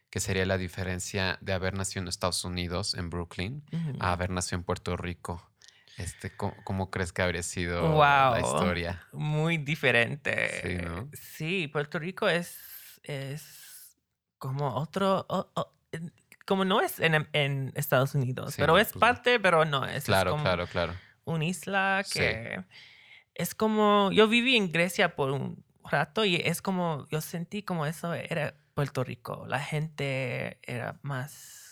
que 0.10 0.20
sería 0.20 0.46
la 0.46 0.58
diferencia 0.58 1.38
de 1.42 1.54
haber 1.54 1.74
nacido 1.74 2.02
en 2.02 2.08
Estados 2.08 2.44
Unidos, 2.46 2.94
en 2.96 3.10
Brooklyn, 3.10 3.64
a 4.00 4.12
haber 4.14 4.30
nacido 4.30 4.58
en 4.60 4.64
Puerto 4.64 4.96
Rico? 4.98 5.52
Este, 5.98 6.30
¿cómo, 6.36 6.56
cómo 6.64 6.92
crees 6.92 7.12
que 7.12 7.22
habría 7.24 7.44
sido 7.44 7.82
la 8.00 8.40
historia? 8.40 9.02
Muy 9.14 9.58
diferente. 9.58 10.62
Sí, 10.62 10.76
¿no? 10.86 11.10
Sí, 11.14 11.68
Puerto 11.68 11.98
Rico 12.00 12.30
es, 12.30 12.60
es 13.04 13.98
como 14.38 14.76
otro, 14.76 15.26
como 16.46 16.66
no 16.66 16.82
es 16.82 17.00
en, 17.00 17.28
en 17.34 17.72
Estados 17.76 18.14
Unidos, 18.14 18.54
Sí, 18.54 18.62
pero 18.62 18.78
es 18.78 18.94
pues 18.94 19.00
parte, 19.00 19.40
pero 19.40 19.66
no 19.66 19.86
es. 19.86 19.96
es 19.98 20.04
Claro, 20.06 20.32
como 20.32 20.44
claro, 20.44 20.68
claro. 20.68 20.94
Una 21.26 21.46
isla 21.46 22.04
Sí. 22.06 22.20
que 22.20 22.64
es 23.34 23.54
como, 23.56 24.12
yo 24.12 24.28
viví 24.28 24.56
en 24.56 24.72
Grecia 24.72 25.16
por 25.16 25.32
un 25.32 25.66
rato 25.84 26.24
y 26.26 26.36
es 26.36 26.62
como, 26.62 27.08
yo 27.10 27.22
sentí 27.22 27.64
como 27.64 27.86
eso 27.86 28.14
era 28.14 28.56
Puerto 28.76 29.04
Rico. 29.04 29.46
La 29.48 29.60
gente 29.60 30.60
era 30.62 31.00
más 31.02 31.67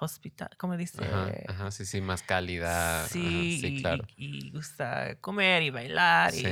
hospital, 0.00 0.50
¿cómo 0.58 0.76
dice? 0.76 1.04
Ajá, 1.04 1.32
ajá, 1.48 1.70
sí, 1.70 1.84
sí, 1.86 2.00
más 2.00 2.22
cálida. 2.22 3.00
ajá, 3.00 3.08
Sí, 3.08 3.60
y, 3.64 3.80
claro. 3.82 4.06
y 4.16 4.50
gusta 4.50 5.18
comer 5.20 5.62
y 5.62 5.70
bailar 5.70 6.32
Sí. 6.32 6.46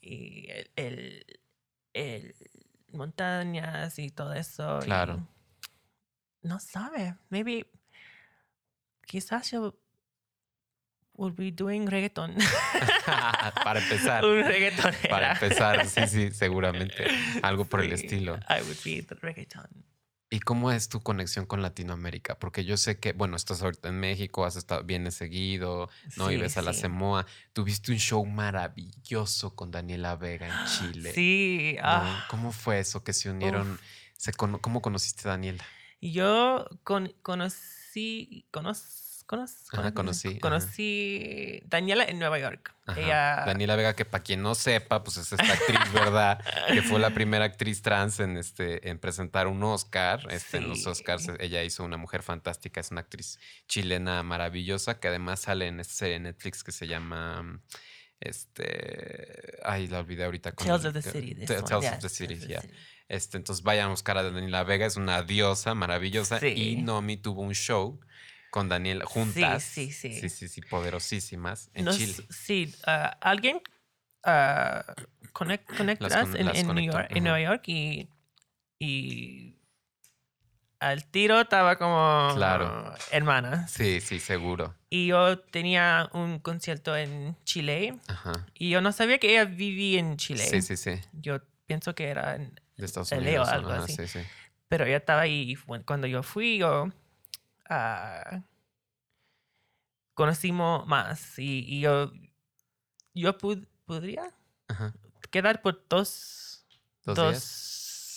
y, 0.00 0.10
y 0.12 0.50
el, 0.50 0.70
el- 0.76 1.40
el 1.92 2.34
montañas 2.92 3.98
y 3.98 4.10
todo 4.10 4.32
eso. 4.34 4.78
y 4.82 4.84
Claro. 4.86 5.26
no 6.42 6.58
sabe, 6.60 7.16
maybe 7.28 7.66
quizás 9.06 9.50
yo 9.50 9.76
will 11.14 11.32
be 11.32 11.50
doing 11.52 11.86
reggaeton. 11.86 12.34
Para 13.64 13.80
empezar. 13.80 14.24
Un 14.24 14.42
reggaeton. 14.42 14.94
Para 15.10 15.32
empezar, 15.32 15.86
sí, 15.86 16.06
sí, 16.06 16.30
seguramente. 16.32 17.06
Algo 17.42 17.64
por 17.66 17.80
el 17.82 17.92
estilo. 17.92 18.36
I 18.48 18.62
would 18.62 18.78
be 18.84 19.02
the 19.02 19.14
reggaeton. 19.16 19.66
¿Y 20.32 20.38
cómo 20.38 20.70
es 20.70 20.88
tu 20.88 21.00
conexión 21.00 21.44
con 21.44 21.60
Latinoamérica? 21.60 22.38
Porque 22.38 22.64
yo 22.64 22.76
sé 22.76 23.00
que, 23.00 23.12
bueno, 23.12 23.34
estás 23.36 23.62
ahorita 23.62 23.88
en 23.88 23.98
México, 23.98 24.44
has 24.44 24.54
estado, 24.54 24.84
vienes 24.84 25.14
seguido, 25.14 25.90
¿no? 26.16 26.30
y 26.30 26.36
ves 26.36 26.56
a 26.56 26.62
la. 26.62 26.72
Semoa. 26.72 27.26
Tuviste 27.52 27.90
un 27.90 27.98
show 27.98 28.24
maravilloso 28.24 29.56
con 29.56 29.72
Daniela 29.72 30.14
Vega 30.16 30.46
en 30.46 30.66
Chile. 30.94 31.12
Sí, 31.12 31.74
¿no? 31.78 31.82
ah, 31.84 32.26
¿Cómo 32.30 32.52
fue 32.52 32.78
eso 32.78 33.02
que 33.02 33.12
se 33.12 33.28
unieron? 33.28 33.72
uf. 33.72 33.80
Se 34.16 34.32
cono- 34.32 34.60
¿Cómo 34.60 34.80
conociste 34.82 35.26
a 35.28 35.32
Daniela? 35.32 35.64
Yo 36.00 36.66
con- 36.84 37.12
conocí, 37.22 38.46
conoz, 38.52 39.09
Ajá, 39.32 39.92
conocí, 39.94 40.28
ajá. 40.28 40.38
conocí 40.40 41.62
Daniela 41.66 42.04
en 42.04 42.18
Nueva 42.18 42.38
York. 42.38 42.74
Ajá. 42.86 43.00
Ella, 43.00 43.42
Daniela 43.46 43.76
Vega, 43.76 43.94
que 43.94 44.04
para 44.04 44.24
quien 44.24 44.42
no 44.42 44.54
sepa, 44.54 45.02
pues 45.04 45.16
es 45.18 45.30
esta 45.32 45.52
actriz, 45.52 45.78
¿verdad? 45.92 46.40
que 46.72 46.82
fue 46.82 46.98
la 46.98 47.10
primera 47.10 47.44
actriz 47.44 47.82
trans 47.82 48.18
en, 48.20 48.36
este, 48.36 48.88
en 48.90 48.98
presentar 48.98 49.46
un 49.46 49.62
Oscar. 49.62 50.26
Este, 50.30 50.56
En 50.58 50.68
los. 50.68 50.86
Oscars 50.86 51.30
ella 51.38 51.62
hizo 51.62 51.84
una 51.84 51.96
mujer 51.96 52.22
fantástica, 52.22 52.80
es 52.80 52.90
una 52.90 53.02
actriz 53.02 53.38
chilena 53.68 54.22
maravillosa 54.22 54.98
que 54.98 55.08
además 55.08 55.40
sale 55.40 55.66
en 55.68 55.78
esta 55.80 55.94
serie 55.94 56.18
Netflix 56.18 56.64
que 56.64 56.72
se 56.72 56.86
llama... 56.88 57.60
Este. 58.22 59.58
Ay, 59.64 59.86
la 59.88 60.00
olvidé 60.00 60.24
ahorita. 60.24 60.52
con 60.52 60.66
Tales 60.66 60.84
el- 60.84 60.88
of 60.88 60.94
the 60.94 61.02
City. 61.10 61.34
one, 61.36 61.46
Tales 61.46 61.72
of 61.72 61.98
the 62.00 62.08
City, 62.08 62.38
ya. 62.46 62.62
Este, 63.08 63.36
entonces 63.36 63.64
vayan 63.64 63.86
a 63.86 63.90
buscar 63.90 64.16
a 64.18 64.22
Daniela 64.22 64.62
Vega, 64.62 64.86
es 64.86 64.96
una 64.96 65.22
diosa 65.22 65.74
maravillosa. 65.74 66.44
Y. 66.46 66.76
Nomi 66.82 67.16
tuvo 67.16 67.42
un 67.42 67.54
show 67.54 68.00
con 68.50 68.68
Daniela 68.68 69.04
juntas. 69.06 69.62
sí, 69.62 69.92
sí. 69.92 70.12
Sí, 70.12 70.28
sí, 70.28 70.48
sí, 70.48 70.60
poderosísimas 70.62 71.70
en 71.74 71.84
Nos- 71.86 71.96
Chile. 71.96 72.14
Sí, 72.30 72.74
ah, 72.86 73.16
alguien 73.20 73.60
ah, 74.24 74.84
conect, 75.32 75.72
conectas 75.76 76.12
con- 76.16 76.36
en, 76.36 76.48
en 76.48 76.66
New 76.74 76.84
York, 76.92 77.06
en 77.10 77.16
ujú. 77.18 77.22
Nueva 77.24 77.40
York 77.40 77.62
y, 77.68 78.08
y 78.78 79.56
al 80.80 81.04
tiro 81.04 81.40
estaba 81.42 81.76
como 81.76 82.34
Claro. 82.34 82.94
hermana. 83.10 83.68
Sí, 83.68 84.00
sí, 84.00 84.18
seguro. 84.18 84.74
Y 84.88 85.08
yo 85.08 85.38
tenía 85.38 86.08
un 86.14 86.38
concierto 86.38 86.96
en 86.96 87.36
Chile 87.44 87.98
Ajá. 88.08 88.46
y 88.54 88.70
yo 88.70 88.80
no 88.80 88.90
sabía 88.92 89.18
que 89.18 89.30
ella 89.30 89.44
vivía 89.44 90.00
en 90.00 90.16
Chile. 90.16 90.42
Sí, 90.44 90.62
sí, 90.62 90.76
sí. 90.76 90.92
Yo 91.12 91.40
pienso 91.66 91.94
que 91.94 92.08
era 92.08 92.34
en 92.36 92.58
De 92.76 92.86
Estados 92.86 93.12
Unidos. 93.12 93.48
algo 93.48 93.70
ajá, 93.70 93.84
así. 93.84 93.94
Sí, 93.94 94.08
sí. 94.08 94.20
Pero 94.68 94.86
ella 94.86 94.96
estaba 94.96 95.20
ahí 95.22 95.52
y 95.52 95.56
cuando 95.84 96.06
yo 96.06 96.22
fui, 96.22 96.56
yo 96.58 96.88
ah, 97.70 98.42
conocimos 100.14 100.86
más 100.86 101.38
y, 101.38 101.64
y 101.66 101.80
yo, 101.80 102.12
yo 103.14 103.36
pud- 103.38 103.66
podría 103.86 104.34
Ajá. 104.68 104.92
quedar 105.30 105.62
por 105.62 105.86
dos, 105.88 106.66
¿Dos, 107.04 107.16
dos 107.16 107.28
días? 107.30 107.44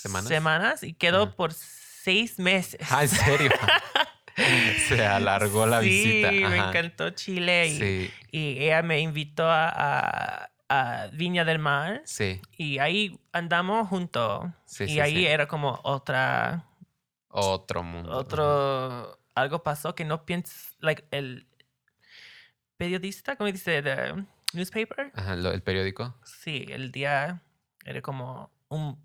¿Semanas? 0.03 0.27
semanas 0.27 0.83
y 0.83 0.93
quedó 0.93 1.23
Ajá. 1.23 1.35
por 1.35 1.53
seis 1.53 2.37
meses. 2.39 2.81
Ah, 2.91 3.03
¿en 3.03 3.09
serio? 3.09 3.51
Se 4.89 5.05
alargó 5.05 5.65
la 5.65 5.79
sí, 5.81 5.85
visita. 5.89 6.31
me 6.49 6.57
Ajá. 6.59 6.69
encantó 6.69 7.09
Chile 7.11 7.67
y, 7.67 7.77
Sí, 7.77 8.11
y 8.31 8.63
ella 8.63 8.81
me 8.81 8.99
invitó 8.99 9.45
a, 9.49 9.69
a- 9.69 10.49
a 10.69 11.07
Viña 11.13 11.45
del 11.45 11.59
Mar 11.59 12.01
sí, 12.05 12.41
y 12.57 12.79
ahí 12.79 13.19
andamos 13.31 13.87
juntos 13.89 14.45
sí. 14.65 14.85
y 14.85 14.87
sí, 14.87 14.99
ahí 14.99 15.15
sí. 15.17 15.25
era 15.27 15.47
como 15.47 15.79
otra 15.83 16.65
Otro 17.29 17.83
mundo. 17.83 18.11
ajá. 18.19 19.17
Algo 19.35 19.63
pasó 19.63 19.95
que 19.95 20.05
no 20.05 20.25
piensas 20.25 20.75
like 20.79 21.05
el 21.11 21.47
periodista 22.77 23.35
cómo 23.35 23.51
dice 23.51 23.81
the 23.81 24.13
newspaper 24.53 25.11
Ajá, 25.15 25.35
lo- 25.35 25.51
el 25.51 25.61
periódico, 25.63 26.15
sí 26.23 26.65
el 26.69 26.91
día 26.91 27.41
era 27.85 28.01
como 28.01 28.51
un 28.69 28.97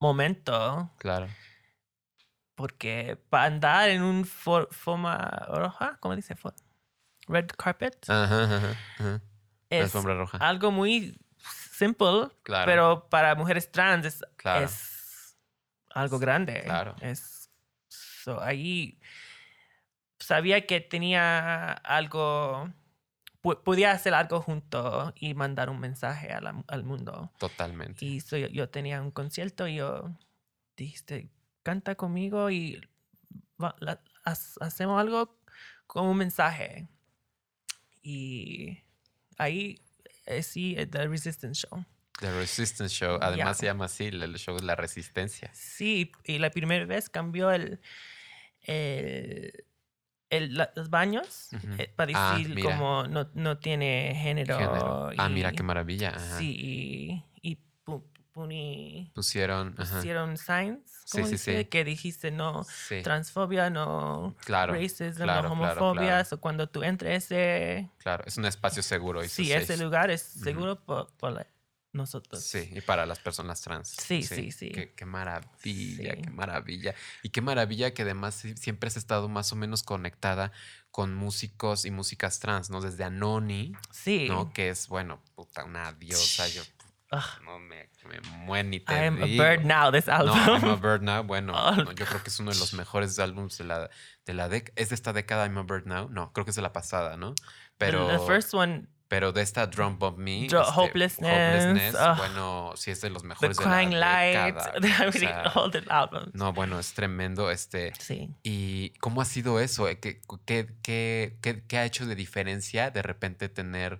momento 0.00 0.90
claro. 0.98 1.28
porque 2.54 3.18
para 3.30 3.44
andar 3.44 3.88
en 3.90 4.02
un 4.02 4.24
for- 4.24 4.68
forma 4.72 5.16
roja, 5.48 5.96
¿cómo 6.00 6.14
dice? 6.16 6.34
For- 6.34 6.54
red 7.28 7.46
carpet, 7.56 8.08
Ajá, 8.08 8.44
ajá, 8.44 8.56
ajá. 8.98 9.22
La 9.70 9.76
es 9.76 9.92
roja. 9.92 10.38
algo 10.38 10.70
muy 10.70 11.18
simple, 11.76 12.28
Claro. 12.42 12.66
pero 12.66 13.08
para 13.10 13.34
mujeres 13.34 13.70
trans 13.70 14.06
es, 14.06 14.24
Claro. 14.36 14.64
es 14.64 15.36
algo 15.90 16.18
grande. 16.18 16.62
Claro. 16.64 16.96
Es, 17.00 17.50
so, 17.88 18.40
ahí 18.42 18.98
sabía 20.28 20.66
que 20.66 20.80
tenía 20.82 21.72
algo, 21.72 22.70
podía 23.64 23.92
hacer 23.92 24.12
algo 24.12 24.42
junto 24.42 25.14
y 25.16 25.32
mandar 25.32 25.70
un 25.70 25.80
mensaje 25.80 26.30
a 26.32 26.40
la- 26.42 26.62
al 26.68 26.84
mundo. 26.84 27.32
Totalmente. 27.38 28.04
Y 28.04 28.20
so, 28.20 28.36
yo, 28.36 28.48
yo 28.48 28.68
tenía 28.68 29.00
un 29.00 29.10
concierto 29.10 29.66
y 29.66 29.76
yo 29.76 30.14
dijiste, 30.76 31.30
canta 31.62 31.94
conmigo 31.94 32.50
y 32.50 32.78
va- 33.62 33.74
la- 33.80 34.02
ha- 34.24 34.36
hacemos 34.60 35.00
algo 35.00 35.40
con 35.86 36.06
un 36.06 36.16
mensaje. 36.18 36.88
Y 38.02 38.78
ahí 39.38 39.80
eh, 40.26 40.42
sí, 40.42 40.74
eh, 40.76 40.86
The 40.86 41.06
Resistance 41.08 41.66
Show. 41.66 41.84
The 42.20 42.30
Resistance 42.38 42.94
Show. 42.94 43.18
Además 43.22 43.56
Ya. 43.56 43.60
se 43.60 43.66
llama 43.66 43.86
así, 43.86 44.04
el 44.08 44.36
show 44.36 44.56
de 44.58 44.62
la 44.64 44.74
resistencia. 44.76 45.50
Sí, 45.54 46.12
y 46.24 46.38
la 46.38 46.50
primera 46.50 46.84
vez 46.84 47.08
cambió 47.08 47.50
el, 47.50 47.80
el, 48.62 49.64
el- 50.30 50.54
los 50.74 50.90
baños 50.90 51.48
Ujú. 51.52 51.66
eh, 51.78 51.92
para 51.96 52.12
Ah, 52.14 52.36
decir 52.36 52.54
mira. 52.54 52.70
como 52.70 53.06
no, 53.06 53.28
no 53.34 53.58
tiene 53.58 54.14
género. 54.20 54.58
Género. 54.58 55.10
Ah, 55.16 55.28
mira 55.28 55.52
qué 55.52 55.62
maravilla. 55.62 56.10
Ajá. 56.10 56.38
Sí, 56.38 56.54
y, 57.42 57.50
y 57.52 57.58
pu- 57.86 58.04
puni- 58.32 59.10
Pusieron. 59.14 59.74
ajá. 59.78 59.96
pusieron 59.96 60.36
signs, 60.36 60.80
Sí, 61.06 61.24
sí, 61.24 61.30
dice, 61.32 61.58
sí. 61.60 61.64
que 61.64 61.84
dijiste 61.84 62.30
no 62.30 62.64
transfobia, 63.02 63.70
no 63.70 64.36
Claro. 64.44 64.74
racism, 64.74 65.14
claro, 65.22 65.48
no 65.48 65.52
homofobia. 65.54 66.02
claro. 66.02 66.24
So, 66.26 66.38
cuando 66.40 66.68
tú 66.68 66.82
entres 66.82 67.24
ese, 67.24 67.88
Claro, 67.98 68.24
es 68.26 68.36
un 68.36 68.44
espacio 68.44 68.82
seguro. 68.82 69.24
y 69.24 69.28
sí, 69.28 69.50
ese 69.52 69.66
safe. 69.74 69.82
lugar 69.82 70.10
es 70.10 70.20
seguro 70.22 70.78
por, 70.84 71.10
por 71.16 71.32
la- 71.32 71.46
nosotros. 71.98 72.42
Sí, 72.42 72.70
y 72.72 72.80
para 72.80 73.04
las 73.04 73.18
personas 73.18 73.60
trans. 73.60 73.88
Sí, 73.90 74.22
sí, 74.22 74.50
sí. 74.50 74.70
Qué, 74.70 74.94
qué 74.94 75.04
maravilla, 75.04 76.14
Sí. 76.14 76.22
qué 76.22 76.30
maravilla. 76.30 76.94
Y 77.22 77.28
qué 77.28 77.40
maravilla 77.42 77.92
que 77.92 78.02
además 78.02 78.34
sí- 78.36 78.56
siempre 78.56 78.88
has 78.88 78.96
estado 78.96 79.28
más 79.28 79.52
o 79.52 79.56
menos 79.56 79.82
conectada 79.82 80.52
con 80.90 81.14
músicos 81.14 81.84
y 81.84 81.90
músicas 81.90 82.40
trans, 82.40 82.70
¿no? 82.70 82.80
Desde 82.80 83.04
Anoni, 83.04 83.72
Sí. 83.92 84.26
¿no? 84.28 84.52
Que 84.54 84.70
es, 84.70 84.88
bueno, 84.88 85.22
puta, 85.34 85.64
una 85.64 85.92
diosa. 85.92 86.48
Yo 86.48 86.62
Ugh, 87.10 87.42
no 87.44 87.58
me, 87.58 87.88
me 88.06 88.20
muero 88.44 88.68
ni 88.68 88.80
te 88.80 88.92
I 88.92 89.06
am 89.06 89.22
a 89.22 89.26
digo. 89.26 89.42
bird 89.42 89.64
now, 89.64 89.90
this 89.90 90.06
No, 90.08 90.12
album. 90.14 90.38
I'm 90.62 90.68
a 90.70 90.76
Bird 90.76 91.00
Now, 91.02 91.22
bueno, 91.24 91.52
Oh. 91.56 91.72
no, 91.74 91.92
yo 91.92 92.04
creo 92.04 92.22
que 92.22 92.28
es 92.28 92.38
uno 92.38 92.50
de 92.52 92.58
los 92.58 92.74
mejores 92.74 93.18
álbumes 93.18 93.56
de 93.56 93.64
la, 93.64 93.88
de 94.26 94.34
la 94.34 94.48
década. 94.50 94.74
¿Es 94.76 94.90
de 94.90 94.94
esta 94.94 95.14
década 95.14 95.44
I'm 95.46 95.56
a 95.56 95.62
Bird 95.62 95.86
Now? 95.86 96.10
No, 96.10 96.32
creo 96.34 96.44
que 96.44 96.50
es 96.50 96.56
de 96.56 96.60
la 96.62 96.72
pasada, 96.74 97.16
¿no? 97.16 97.34
Pero, 97.78 98.08
The 98.08 98.26
first 98.26 98.52
one, 98.52 98.88
pero 99.08 99.32
de 99.32 99.40
esta 99.42 99.66
Drum 99.66 99.98
Bump 99.98 100.18
Me, 100.18 100.44
este, 100.44 100.56
Hopelessness, 100.56 101.32
Hopelessness, 101.32 101.94
ah. 101.96 102.14
bueno, 102.18 102.72
sí 102.76 102.90
es 102.90 103.00
de 103.00 103.08
los 103.10 103.22
The 103.22 103.28
mejores 103.28 103.56
de 103.56 103.64
Crying 103.64 103.90
la 103.98 103.98
Light, 104.24 104.56
o 105.08 105.12
sea, 105.12 105.42
all 105.54 105.70
the 105.70 105.82
albums. 105.88 106.34
no, 106.34 106.52
bueno, 106.52 106.78
es 106.78 106.92
tremendo, 106.92 107.50
este... 107.50 107.92
Sí. 107.98 108.30
¿Y 108.42 108.90
cómo 109.00 109.22
ha 109.22 109.24
sido 109.24 109.60
eso? 109.60 109.88
Eh, 109.88 109.98
¿Qué, 109.98 110.20
qué, 110.44 110.68
qué, 110.82 111.38
qué- 111.66 111.78
ha 111.78 111.84
hecho 111.84 112.04
de 112.06 112.14
diferencia 112.14 112.90
de 112.90 113.02
repente 113.02 113.48
tener 113.48 113.98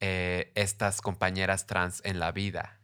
eh, 0.00 0.50
estas 0.56 1.00
compañeras 1.00 1.66
trans 1.66 2.00
en 2.04 2.18
la 2.18 2.32
vida? 2.32 2.80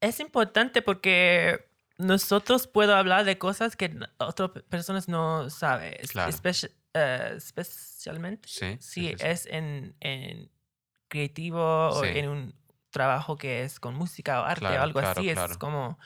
Es 0.00 0.20
importante 0.20 0.82
porque 0.82 1.68
nosotros 1.98 2.66
puedo 2.66 2.94
hablar 2.94 3.24
de 3.24 3.38
cosas 3.38 3.76
que 3.76 3.96
otras 4.18 4.50
pe- 4.50 4.60
personas 4.62 5.08
no 5.08 5.48
saben. 5.48 5.94
Claro. 6.08 6.30
eh, 6.92 7.38
especialmente 8.06 8.48
Sí, 8.48 8.76
si 8.80 9.08
sí. 9.08 9.14
es 9.20 9.46
en, 9.46 9.96
en 10.00 10.50
creativo 11.08 11.88
o 11.88 12.02
Sí. 12.04 12.10
en 12.14 12.28
un 12.28 12.54
trabajo 12.90 13.36
que 13.36 13.62
es 13.64 13.80
con 13.80 13.94
música 13.94 14.40
o 14.42 14.44
arte 14.44 14.60
Claro, 14.60 14.80
o 14.80 14.82
algo 14.84 15.00
claro, 15.00 15.20
así. 15.20 15.32
claro. 15.32 15.52
Es 15.52 15.58
como... 15.58 15.98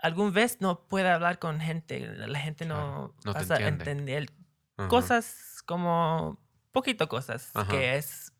Algún 0.00 0.32
vez 0.32 0.60
no 0.60 0.86
puede 0.86 1.08
hablar 1.10 1.40
con 1.40 1.58
gente, 1.60 1.98
la 2.00 2.38
gente 2.38 2.64
no, 2.64 3.14
no 3.24 3.32
vas 3.32 3.50
a 3.50 3.56
entender 3.66 4.30
Ujú. 4.78 4.88
cosas 4.88 5.60
como 5.66 6.38
poquito 6.70 7.08
cosas 7.08 7.50
Ajá. 7.54 7.68
que 7.68 7.96
es 7.96 8.32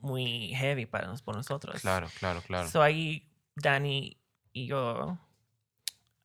muy 0.00 0.54
heavy 0.54 0.86
para 0.86 1.06
nos, 1.08 1.20
por 1.20 1.36
nosotros. 1.36 1.82
Claro, 1.82 2.08
claro, 2.18 2.40
claro. 2.40 2.68
So 2.68 2.80
ahí 2.80 3.30
Dani 3.54 4.16
y 4.52 4.66
yo, 4.66 5.18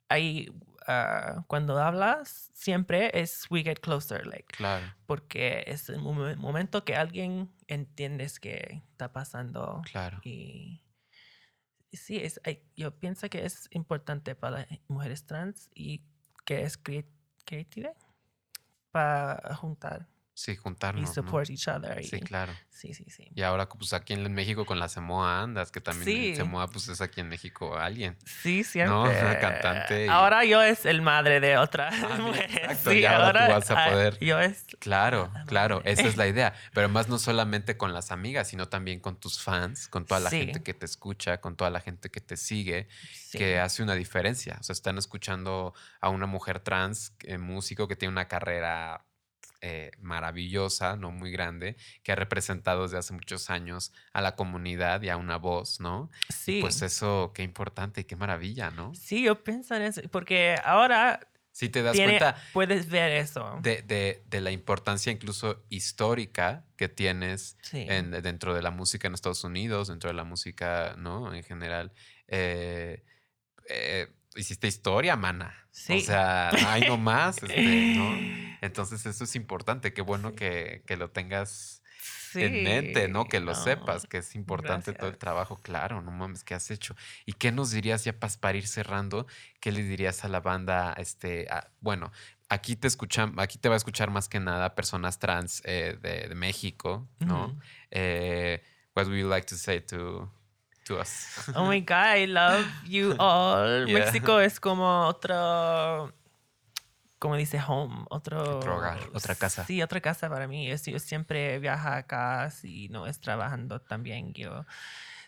ahí 0.07 0.49
ah, 0.88 1.43
cuando 1.47 1.77
hablas 1.79 2.49
siempre 2.53 3.11
es 3.19 3.45
we 3.49 3.63
get 3.63 3.79
closer, 3.79 4.25
like, 4.27 4.45
Claro, 4.55 4.86
porque 5.05 5.63
es 5.67 5.89
el 5.89 5.99
momen- 5.99 6.38
momento 6.38 6.84
que 6.86 6.95
alguien 6.95 7.51
entiendes 7.67 8.39
que 8.39 8.84
está 8.91 9.11
pasando 9.13 9.81
claro. 9.91 10.19
y 10.23 10.81
sí, 11.91 12.17
es, 12.17 12.41
yo 12.75 12.97
pienso 12.99 13.29
que 13.29 13.45
es 13.45 13.67
importante 13.71 14.36
para 14.36 14.59
las 14.59 14.67
mujeres 14.88 15.25
trans 15.25 15.69
y 15.75 16.01
que 16.45 16.63
es 16.63 16.77
crea- 16.77 17.05
creativa 17.45 17.93
para 18.91 19.55
juntar 19.55 20.07
Sí, 20.36 20.53
y 20.53 20.55
juntarnos. 20.55 21.09
¿no? 21.09 21.13
support 21.13 21.49
each 21.49 21.67
other. 21.67 22.03
Sí, 22.03 22.15
y- 22.15 22.19
claro. 22.21 22.51
sí, 22.69 22.93
sí, 22.95 23.05
sí. 23.09 23.29
Y 23.36 23.43
ahora, 23.43 23.69
pues 23.69 23.93
aquí 23.93 24.13
en 24.13 24.34
México 24.34 24.65
con 24.65 24.79
la 24.79 24.89
Semoa 24.89 25.41
andas, 25.41 25.71
que 25.71 25.79
también 25.79 26.05
Sí. 26.05 26.36
Semoa, 26.36 26.67
pues 26.69 26.88
es 26.88 27.01
aquí 27.01 27.21
en 27.21 27.29
México 27.29 27.77
alguien. 27.77 28.17
Sí, 28.25 28.63
siempre. 28.63 28.93
No, 28.93 29.03
una 29.03 29.39
cantante 29.39 30.05
y- 30.05 30.09
Ahora 30.09 30.43
yo 30.43 30.61
es 30.63 30.86
el 30.88 31.01
madre 31.03 31.39
de 31.39 31.57
otra 31.57 31.91
mira, 31.91 32.17
mujer. 32.17 32.49
exacto, 32.51 32.89
Sí, 32.91 32.97
y 32.99 33.05
ahora 33.05 33.45
tú 33.47 33.53
vas 33.53 33.71
a 33.71 33.86
ah, 33.86 33.89
poder- 33.91 34.17
Yo 34.19 34.39
es. 34.39 34.65
Claro, 34.79 35.29
La 35.34 35.45
claro, 35.45 35.81
esa 35.86 36.01
es 36.07 36.17
la 36.17 36.27
idea. 36.27 36.53
Pero 36.73 36.89
más 36.89 37.07
no 37.09 37.19
solamente 37.19 37.77
con 37.77 37.93
las 37.93 38.11
amigas, 38.11 38.47
sino 38.47 38.67
también 38.67 38.99
con 38.99 39.19
tus 39.19 39.39
fans, 39.41 39.88
con 39.88 40.05
toda 40.05 40.19
la 40.19 40.29
Sí. 40.31 40.39
gente 40.39 40.63
que 40.63 40.73
te 40.73 40.86
escucha, 40.86 41.39
con 41.41 41.55
toda 41.55 41.69
la 41.69 41.79
gente 41.79 42.09
que 42.09 42.21
te 42.21 42.38
sigue, 42.38 42.88
sí. 43.13 43.38
que 43.38 43.59
hace 43.59 43.84
una 43.84 43.93
diferencia. 43.93 44.57
O 44.59 44.63
sea, 44.63 44.73
están 44.73 44.97
escuchando 44.97 45.75
a 46.01 46.09
una 46.09 46.25
mujer 46.25 46.59
trans, 46.59 47.13
eh, 47.23 47.38
músico 47.38 47.88
que 47.88 47.95
tiene 47.95 48.11
una 48.11 48.27
carrera 48.27 49.05
eh, 49.66 49.91
maravillosa, 50.01 50.97
no 50.97 51.09
muy 51.11 51.32
grande, 51.32 51.78
que 52.03 52.11
ha 52.11 52.16
representado 52.16 52.84
desde 52.84 52.97
hace 52.97 53.14
muchos 53.14 53.49
años 53.49 53.93
a 54.11 54.20
la 54.22 54.36
comunidad 54.36 55.01
y 55.03 55.07
a 55.09 55.16
una 55.16 55.38
voz, 55.38 55.80
¿no? 55.80 56.11
Sí. 56.28 56.59
Pues 56.59 56.82
eso, 56.82 57.32
qué 57.34 57.43
importante 57.43 58.01
y 58.01 58.03
qué 58.03 58.18
maravilla, 58.18 58.72
¿no? 58.72 58.93
Sí, 58.93 59.24
yo 59.24 59.41
pienso 59.41 59.74
en 59.76 59.84
eso. 59.84 60.01
Porque 60.11 60.57
ahora 60.66 61.22
Si 61.53 61.70
te 61.70 61.82
das 61.82 61.93
tiene- 61.93 62.18
cuenta 62.20 62.36
puedes 62.51 62.89
ver 62.89 63.11
eso. 63.11 63.59
de, 63.61 63.82
de- 63.84 64.22
de 64.28 64.41
la 64.41 64.51
importancia 64.51 65.11
incluso 65.14 65.64
histórica 65.70 66.66
que 66.76 66.89
tienes 66.89 67.57
sí. 67.61 67.86
en- 67.88 68.11
dentro 68.11 68.53
de 68.53 68.61
la 68.64 68.72
música 68.72 69.07
en 69.07 69.14
Estados 69.14 69.43
Unidos, 69.45 69.88
dentro 69.88 70.09
de 70.09 70.14
la 70.16 70.24
música, 70.26 70.95
¿no? 70.97 71.34
En 71.34 71.43
general. 71.43 71.93
Eh, 72.28 73.03
eh, 73.70 74.07
hiciste 74.36 74.67
historia, 74.67 75.15
mana. 75.15 75.55
O 75.65 75.67
Sí. 75.71 76.01
sea, 76.01 76.51
no 76.61 76.69
hay 76.69 76.81
no 76.81 76.97
más, 76.97 77.41
este, 77.43 77.93
¿no? 77.95 78.13
Entonces 78.61 79.05
eso 79.05 79.23
es 79.23 79.36
importante. 79.36 79.93
Qué 79.93 80.01
bueno 80.01 80.29
Sí. 80.29 80.36
que, 80.36 80.84
que 80.86 80.97
lo 80.97 81.09
tengas 81.11 81.81
Sí, 82.31 82.43
en 82.43 82.63
mente, 82.63 83.07
¿no? 83.07 83.25
Que 83.25 83.39
lo 83.39 83.53
no, 83.53 83.55
sepas, 83.55 84.05
que 84.07 84.17
es 84.17 84.34
importante 84.36 84.93
todo 84.93 85.07
el 85.09 85.17
trabajo. 85.17 85.59
Claro, 85.61 86.01
no 86.01 86.11
mames, 86.11 86.43
¿qué 86.43 86.55
has 86.55 86.71
hecho? 86.71 86.95
¿Y 87.27 87.34
qué 87.34 87.51
nos 87.51 87.69
dirías 87.71 88.03
ya 88.05 88.17
para 88.19 88.57
ir 88.57 88.67
cerrando? 88.67 89.27
¿Qué 89.59 89.71
le 89.71 89.84
dirías 89.84 90.23
a 90.25 90.29
la 90.29 90.39
banda? 90.39 90.93
Este, 90.97 91.47
a- 91.51 91.69
bueno, 91.79 92.11
aquí 92.49 92.75
te 92.75 92.88
escuchan, 92.88 93.36
aquí 93.39 93.59
te 93.59 93.69
va 93.69 93.75
a 93.75 93.77
escuchar 93.77 94.09
más 94.09 94.29
que 94.29 94.39
nada 94.39 94.73
personas 94.73 95.19
trans 95.19 95.61
eh, 95.65 95.97
de, 96.01 96.27
de 96.27 96.36
México, 96.36 97.07
¿no? 97.19 97.55
Eh, 97.91 98.63
what 98.95 99.05
would 99.05 99.17
you 99.19 99.29
like 99.29 99.45
to 99.47 99.55
say 99.55 99.79
to, 99.81 100.31
to 100.84 100.99
us? 100.99 101.49
Oh 101.55 101.65
my 101.65 101.79
God, 101.81 102.17
I 102.17 102.25
love 102.27 102.65
you 102.84 103.15
all. 103.19 103.88
Yeah. 103.88 103.99
México 103.99 104.39
es 104.39 104.59
como 104.59 105.07
otro, 105.07 106.13
como 107.19 107.36
dice 107.38 107.59
home, 107.65 108.05
otro, 108.09 108.57
Otro 108.59 108.75
hogar, 108.77 108.99
otra 109.13 109.36
casa. 109.36 109.65
Sí, 109.65 109.81
otra 109.81 110.01
casa 110.01 110.29
para 110.29 110.47
mí. 110.47 110.67
Yo, 110.67 110.75
yo 110.91 110.99
siempre 110.99 111.59
viajo 111.59 111.88
acá, 111.89 112.49
si 112.51 112.89
no 112.89 113.07
es 113.07 113.19
trabajando 113.19 113.79
también. 113.79 114.34
Yo 114.34 114.65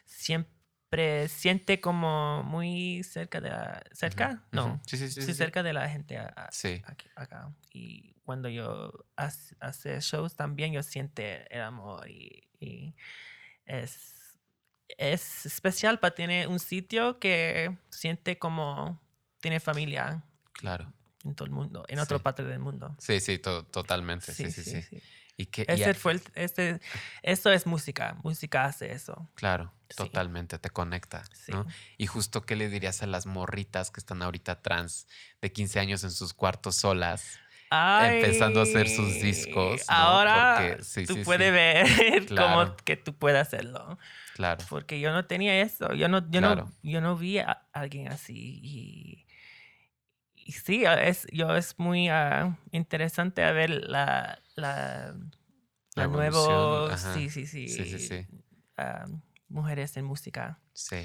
siempre 0.06 1.28
siente 1.30 1.80
como 1.82 2.43
muy 2.43 3.03
cerca 3.03 3.41
de 3.41 3.49
la, 3.49 3.84
cerca, 3.91 4.30
Ujú, 4.32 4.41
no, 4.51 4.66
ujú. 4.68 4.80
Sí, 4.86 4.97
sí, 4.97 5.08
sí. 5.08 5.14
sí, 5.16 5.22
sí, 5.22 5.28
sí. 5.28 5.34
cerca 5.36 5.64
de 5.64 5.74
la 5.74 5.89
gente 5.89 6.18
a- 6.18 6.49
aquí- 6.86 7.10
acá. 7.16 7.49
Y 7.72 8.14
cuando 8.24 8.49
yo 8.49 8.91
hace, 9.16 9.56
hace 9.60 9.99
shows 10.01 10.36
también 10.36 10.74
yo 10.74 10.84
siente 10.84 11.45
el 11.53 11.62
amor 11.62 12.10
y, 12.10 12.47
y 12.60 12.95
es, 13.66 14.24
es 14.98 15.46
especial 15.46 16.00
para 16.00 16.14
tener 16.16 16.48
un 16.48 16.60
sitio 16.60 17.20
que 17.20 17.76
siente 17.90 18.38
como 18.38 19.02
tiene 19.42 19.60
familia 19.60 20.24
Claro. 20.54 20.92
en 21.24 21.36
todo 21.36 21.46
el 21.46 21.52
mundo, 21.52 21.86
en 21.88 22.00
otra 22.00 22.18
Sí. 22.18 22.24
parte 22.24 22.44
del 22.44 22.60
mundo. 22.60 22.96
Sí, 23.00 23.20
sí, 23.20 23.38
to- 23.40 23.66
totalmente. 23.66 24.34
Sí, 24.34 24.52
sí, 24.52 24.64
sí. 24.64 25.02
Y 25.38 25.48
que, 25.48 25.66
fue 25.96 26.14
el- 26.14 26.22
este, 26.36 26.80
eso 27.22 27.52
es 27.52 27.66
música. 27.66 28.16
Música 28.24 28.64
hace 28.66 28.94
eso. 28.94 29.30
Claro, 29.36 29.74
totalmente, 29.96 30.58
te 30.60 30.70
conecta. 30.70 31.24
Y 31.98 32.08
justo, 32.08 32.46
¿qué 32.46 32.56
le 32.56 32.70
dirías 32.70 33.04
a 33.04 33.06
las 33.08 33.26
morritas 33.26 33.92
que 33.92 34.00
están 34.00 34.22
ahorita 34.22 34.62
trans 34.62 35.08
de 35.42 35.52
15 35.52 35.80
años 35.82 36.04
en 36.06 36.12
sus 36.12 36.34
cuartos 36.34 36.78
solas? 36.78 37.38
Empezando 37.72 38.59
a 38.59 38.63
hacer 38.63 38.88
sus 38.89 39.20
discos, 39.22 39.82
¿no? 39.89 39.95
Ahora 39.95 40.55
Porque- 40.57 40.84
sí, 40.84 41.05
tú 41.05 41.16
sí, 41.16 41.24
puedes 41.24 41.47
sí. 41.47 41.53
ver 41.53 42.26
Claro. 42.28 42.66
cómo 42.66 42.76
que 42.78 42.95
tú 42.97 43.13
puedes 43.18 43.39
hacerlo. 43.41 43.97
Claro, 44.36 44.63
Porque 44.70 44.99
yo 44.99 45.11
no 45.13 45.26
tenía 45.26 45.61
eso. 45.61 45.93
Yo 45.93 46.07
no, 46.07 46.20
yo 46.30 46.39
Claro. 46.41 46.66
no, 46.66 46.74
yo 46.84 47.01
no 47.01 47.16
vi 47.18 47.39
a 47.39 47.68
alguien 47.74 48.09
así. 48.09 48.59
Y, 48.63 49.26
y 50.36 50.51
sí, 50.51 50.84
es, 50.86 51.26
yo 51.32 51.55
es 51.55 51.80
muy 51.80 52.09
ah, 52.09 52.57
interesante 52.72 53.43
a 53.43 53.51
ver 53.51 53.70
la, 53.70 54.39
la, 54.55 55.16
La 55.95 56.97
sí, 56.97 57.30
sí, 57.30 57.45
sí, 57.47 57.68
Sí, 57.68 57.86
sí, 57.86 57.99
sí. 57.99 58.28
ah, 58.78 59.05
mujeres 59.49 59.95
en 59.97 60.05
música. 60.05 60.59
sí, 60.74 60.97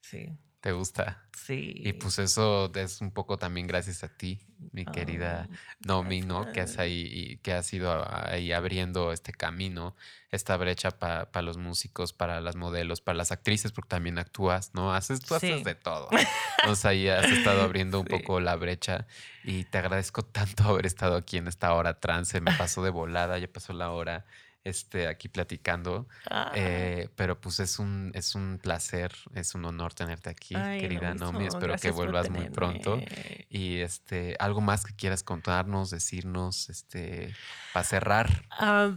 Sí, 0.00 0.30
te 0.60 0.72
gusta. 0.72 1.22
sí. 1.32 1.74
Y 1.84 1.92
pues 1.92 2.18
eso 2.18 2.72
es 2.74 3.00
un 3.00 3.12
poco 3.12 3.38
también 3.38 3.66
gracias 3.68 4.02
a 4.02 4.08
ti, 4.08 4.40
mi 4.72 4.84
querida 4.84 5.48
Nomi, 5.86 6.22
¿no? 6.22 6.50
Que 6.50 6.62
has 6.62 6.78
ahí, 6.78 7.06
y 7.12 7.36
que 7.38 7.52
has 7.52 7.72
ido 7.72 8.04
ahí 8.10 8.50
abriendo 8.52 9.12
este 9.12 9.32
camino, 9.32 9.94
esta 10.30 10.56
brecha 10.56 10.90
para 10.90 11.42
los 11.42 11.56
músicos, 11.56 12.12
para 12.12 12.40
las 12.40 12.56
modelos, 12.56 13.00
para 13.00 13.16
las 13.16 13.30
actrices, 13.30 13.70
porque 13.70 13.88
también 13.90 14.18
actúas, 14.18 14.74
¿no? 14.74 14.92
Haces, 14.92 15.20
tú 15.20 15.34
haces 15.36 15.58
Sí. 15.58 15.62
de 15.64 15.74
todo. 15.76 16.08
Entonces 16.64 16.84
ahí 16.84 17.08
has 17.08 17.30
estado 17.30 17.62
abriendo 17.62 18.00
un 18.00 18.06
Sí. 18.06 18.12
poco 18.12 18.40
la 18.40 18.56
brecha 18.56 19.06
y 19.44 19.64
te 19.64 19.78
agradezco 19.78 20.24
tanto 20.24 20.64
haber 20.64 20.86
estado 20.86 21.14
aquí 21.16 21.36
en 21.36 21.46
esta 21.46 21.72
hora 21.74 22.00
trans. 22.00 22.28
Se 22.28 22.40
me 22.40 22.52
pasó 22.56 22.82
de 22.82 22.90
volada, 22.90 23.38
ya 23.38 23.46
pasó 23.46 23.72
la 23.72 23.90
hora 23.92 24.24
este, 24.66 25.06
aquí 25.06 25.28
platicando. 25.28 26.06
Ah, 26.30 26.52
Eh, 26.54 27.08
pero 27.16 27.40
pues 27.40 27.60
es 27.60 27.78
un, 27.78 28.10
es 28.14 28.34
un 28.34 28.58
placer, 28.62 29.12
es 29.34 29.54
un 29.54 29.64
honor 29.64 29.94
tenerte 29.94 30.28
aquí, 30.30 30.54
ay, 30.54 30.80
querida 30.80 31.14
lo 31.14 31.32
Nomi. 31.32 31.46
Espero 31.46 31.60
que 31.62 31.68
gracias 31.68 31.94
vuelvas 31.94 32.30
muy 32.30 32.50
pronto. 32.50 33.00
Y 33.48 33.76
este, 33.78 34.36
algo 34.38 34.60
más 34.60 34.84
que 34.84 34.94
quieras 34.94 35.22
contarnos, 35.22 35.90
decirnos, 35.90 36.68
este, 36.68 37.34
para 37.72 37.84
cerrar. 37.84 38.44
Ah, 38.50 38.90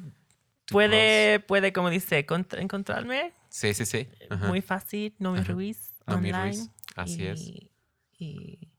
puede, 0.67 1.39
puede, 1.39 1.71
como 1.73 1.89
dice, 1.89 2.25
contra- 2.25 2.61
encontrarme 2.61 3.33
Sí, 3.49 3.73
sí, 3.73 3.85
sí. 3.85 4.07
Ajá. 4.29 4.47
muy 4.47 4.61
fácil, 4.61 5.15
Nomi 5.19 5.39
Ajá. 5.39 5.51
Ruiz, 5.53 5.93
Nomi 6.05 6.31
online. 6.31 6.51
Ruiz, 6.57 6.69
así 6.95 7.25
es. 7.27 7.41
y, 8.19 8.69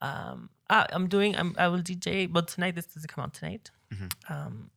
um, 0.00 0.48
ah, 0.68 0.86
I'm 0.92 1.08
doing, 1.08 1.34
I'm, 1.34 1.54
I 1.58 1.68
will 1.68 1.82
DJ, 1.82 2.26
but 2.30 2.48
tonight, 2.48 2.74
this 2.74 2.86
doesn't 2.94 3.10
come 3.12 3.24
out 3.24 3.34
tonight. 3.34 3.70
Um, 4.30 4.70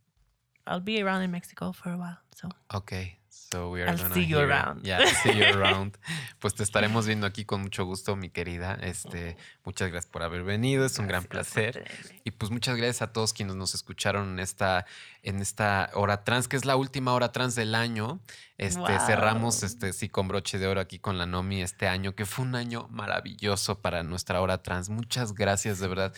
I'll 0.66 0.82
be 0.84 1.02
around 1.02 1.24
in 1.24 1.32
Mexico 1.32 1.74
for 1.74 1.92
a 1.92 1.98
while, 1.98 2.18
so. 2.36 2.50
Ok, 2.70 2.94
so 3.30 3.70
we 3.70 3.82
are 3.82 3.92
I'll 3.92 3.98
gonna 3.98 4.14
see 4.14 4.26
you 4.26 4.40
around. 4.40 4.84
Yeah, 4.86 5.06
see 5.06 5.34
you 5.38 5.44
around. 5.60 5.98
Pues 6.40 6.56
te 6.56 6.64
estaremos 6.64 7.06
viendo 7.06 7.28
aquí 7.28 7.44
con 7.46 7.62
mucho 7.62 7.86
gusto, 7.86 8.16
mi 8.16 8.30
querida. 8.30 8.76
Este, 8.82 9.36
muchas 9.66 9.90
gracias 9.92 10.10
por 10.12 10.24
haber 10.24 10.44
venido, 10.44 10.86
es 10.86 10.98
un 11.00 11.08
gran 11.08 11.26
Gracias 11.30 11.54
placer. 11.74 11.92
Y 12.24 12.32
pues 12.32 12.52
muchas 12.52 12.78
gracias 12.78 13.02
a 13.02 13.12
todos 13.12 13.34
quienes 13.34 13.56
nos 13.56 13.76
escucharon 13.76 14.30
en 14.34 14.40
esta, 14.40 14.86
en 15.22 15.40
esta 15.42 15.90
hora 15.94 16.24
trans, 16.24 16.48
que 16.48 16.56
es 16.56 16.64
la 16.66 16.76
última 16.78 17.14
hora 17.14 17.32
trans 17.32 17.56
del 17.56 17.76
año. 17.76 18.20
Este, 18.58 18.80
Wow. 18.80 19.06
cerramos 19.06 19.64
este 19.64 19.92
sí 19.94 20.08
con 20.10 20.28
broche 20.30 20.58
de 20.60 20.68
oro 20.68 20.80
aquí 20.80 20.98
con 21.00 21.18
la 21.18 21.26
Nomi 21.26 21.62
este 21.62 21.88
año, 21.88 22.16
que 22.16 22.26
fue 22.26 22.46
un 22.46 22.56
año 22.56 22.88
maravilloso 22.90 23.82
para 23.82 24.04
nuestra 24.04 24.40
hora 24.42 24.64
trans. 24.64 24.90
Muchas 24.90 25.34
gracias, 25.34 25.80
de 25.80 25.88
verdad. 25.90 26.14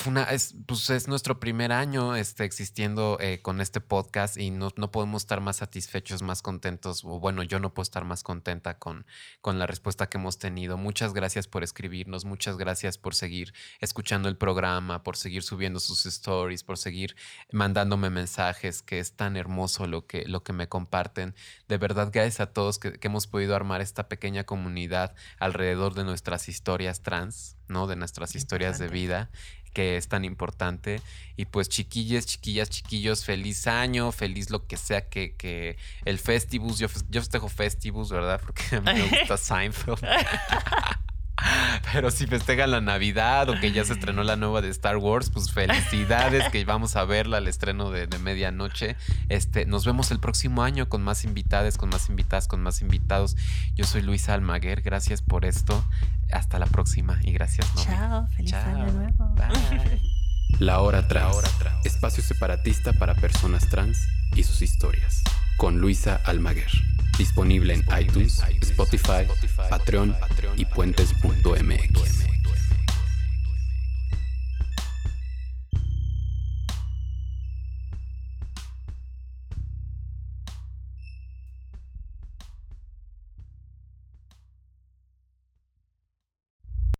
Fue 0.00 0.12
una, 0.12 0.22
es, 0.22 0.54
pues 0.64 0.88
es 0.88 1.08
nuestro 1.08 1.40
primer 1.40 1.72
año 1.72 2.16
este, 2.16 2.44
existiendo 2.44 3.18
eh, 3.20 3.42
con 3.42 3.60
este 3.60 3.82
podcast 3.82 4.38
y 4.38 4.50
no, 4.50 4.70
no 4.76 4.90
podemos 4.90 5.24
estar 5.24 5.42
más 5.42 5.56
satisfechos, 5.58 6.22
más 6.22 6.40
contentos, 6.40 7.04
o 7.04 7.20
bueno, 7.20 7.42
yo 7.42 7.60
no 7.60 7.74
puedo 7.74 7.82
estar 7.82 8.06
más 8.06 8.22
contenta 8.22 8.78
con, 8.78 9.04
con 9.42 9.58
la 9.58 9.66
respuesta 9.66 10.08
que 10.08 10.16
hemos 10.16 10.38
tenido. 10.38 10.78
Muchas 10.78 11.12
gracias 11.12 11.48
por 11.48 11.62
escribirnos, 11.62 12.24
muchas 12.24 12.56
gracias 12.56 12.96
por 12.96 13.14
seguir 13.14 13.52
escuchando 13.80 14.30
el 14.30 14.38
programa, 14.38 15.02
por 15.02 15.18
seguir 15.18 15.42
subiendo 15.42 15.80
sus 15.80 16.06
stories, 16.06 16.64
por 16.64 16.78
seguir 16.78 17.14
mandándome 17.52 18.08
mensajes, 18.08 18.80
que 18.80 19.00
es 19.00 19.12
tan 19.12 19.36
hermoso 19.36 19.86
lo 19.86 20.06
que, 20.06 20.24
lo 20.24 20.42
que 20.42 20.54
me 20.54 20.66
comparten. 20.66 21.34
De 21.68 21.76
verdad, 21.76 22.08
gracias 22.10 22.40
a 22.40 22.46
todos 22.54 22.78
que, 22.78 22.94
que 22.94 23.08
hemos 23.08 23.26
podido 23.26 23.54
armar 23.54 23.82
esta 23.82 24.08
pequeña 24.08 24.44
comunidad 24.44 25.14
alrededor 25.38 25.92
de 25.92 26.04
nuestras 26.04 26.48
historias 26.48 27.02
trans, 27.02 27.58
¿no? 27.68 27.86
De 27.86 27.96
nuestras 27.96 28.34
historias 28.34 28.78
de 28.78 28.88
vida 28.88 29.30
que 29.72 29.96
es 29.96 30.08
tan 30.08 30.24
importante. 30.24 31.00
Y 31.36 31.46
pues 31.46 31.68
chiquilles, 31.68 32.26
chiquillas, 32.26 32.70
chiquillos, 32.70 33.24
feliz 33.24 33.66
año, 33.66 34.12
feliz 34.12 34.50
lo 34.50 34.66
que 34.66 34.76
sea 34.76 35.08
que, 35.08 35.34
que 35.36 35.76
el 36.04 36.18
Festivus, 36.18 36.78
yo, 36.78 36.88
yo 37.08 37.20
festejo 37.20 37.48
Festivus, 37.48 38.10
¿verdad? 38.10 38.40
Porque 38.40 38.62
a 38.76 38.80
mí 38.80 38.92
me 38.92 39.08
gusta 39.08 39.36
Seinfeld. 39.36 40.00
Pero 41.92 42.10
si 42.10 42.26
festejan 42.26 42.70
la 42.70 42.80
Navidad 42.80 43.48
o 43.48 43.58
que 43.60 43.72
ya 43.72 43.84
se 43.84 43.94
estrenó 43.94 44.22
la 44.22 44.36
nueva 44.36 44.60
de 44.60 44.68
Star 44.70 44.96
Wars, 44.96 45.30
pues 45.30 45.52
felicidades 45.52 46.48
que 46.50 46.64
vamos 46.64 46.96
a 46.96 47.04
verla 47.04 47.38
al 47.38 47.48
estreno 47.48 47.90
de, 47.90 48.06
de 48.06 48.18
medianoche. 48.18 48.96
Este, 49.28 49.66
nos 49.66 49.84
vemos 49.84 50.10
el 50.10 50.20
próximo 50.20 50.62
año 50.62 50.88
con 50.88 51.02
más 51.02 51.24
invitadas, 51.24 51.78
con 51.78 51.88
más 51.88 52.08
invitadas, 52.08 52.48
con 52.48 52.62
más 52.62 52.82
invitados. 52.82 53.36
Yo 53.74 53.84
soy 53.84 54.02
Luisa 54.02 54.34
Almaguer, 54.34 54.82
gracias 54.82 55.22
por 55.22 55.44
esto. 55.44 55.84
Hasta 56.32 56.58
la 56.58 56.66
próxima 56.66 57.18
y 57.22 57.32
gracias, 57.32 57.66
Nomi. 57.74 57.86
Chao, 57.86 58.28
feliz 58.36 58.54
año 58.54 58.92
nuevo. 58.92 59.34
Bye. 59.34 60.19
La 60.58 60.80
Hora 60.80 61.06
Trans, 61.06 61.36
espacio 61.84 62.22
separatista 62.22 62.92
para 62.92 63.14
personas 63.14 63.68
trans 63.68 63.98
y 64.34 64.42
sus 64.42 64.62
historias, 64.62 65.22
con 65.56 65.78
Luisa 65.78 66.20
Almaguer. 66.24 66.70
Disponible 67.18 67.74
en 67.74 67.84
iTunes, 67.98 68.42
Spotify, 68.62 69.26
Patreon 69.68 70.16
y 70.56 70.64
puentes.mx. 70.64 72.39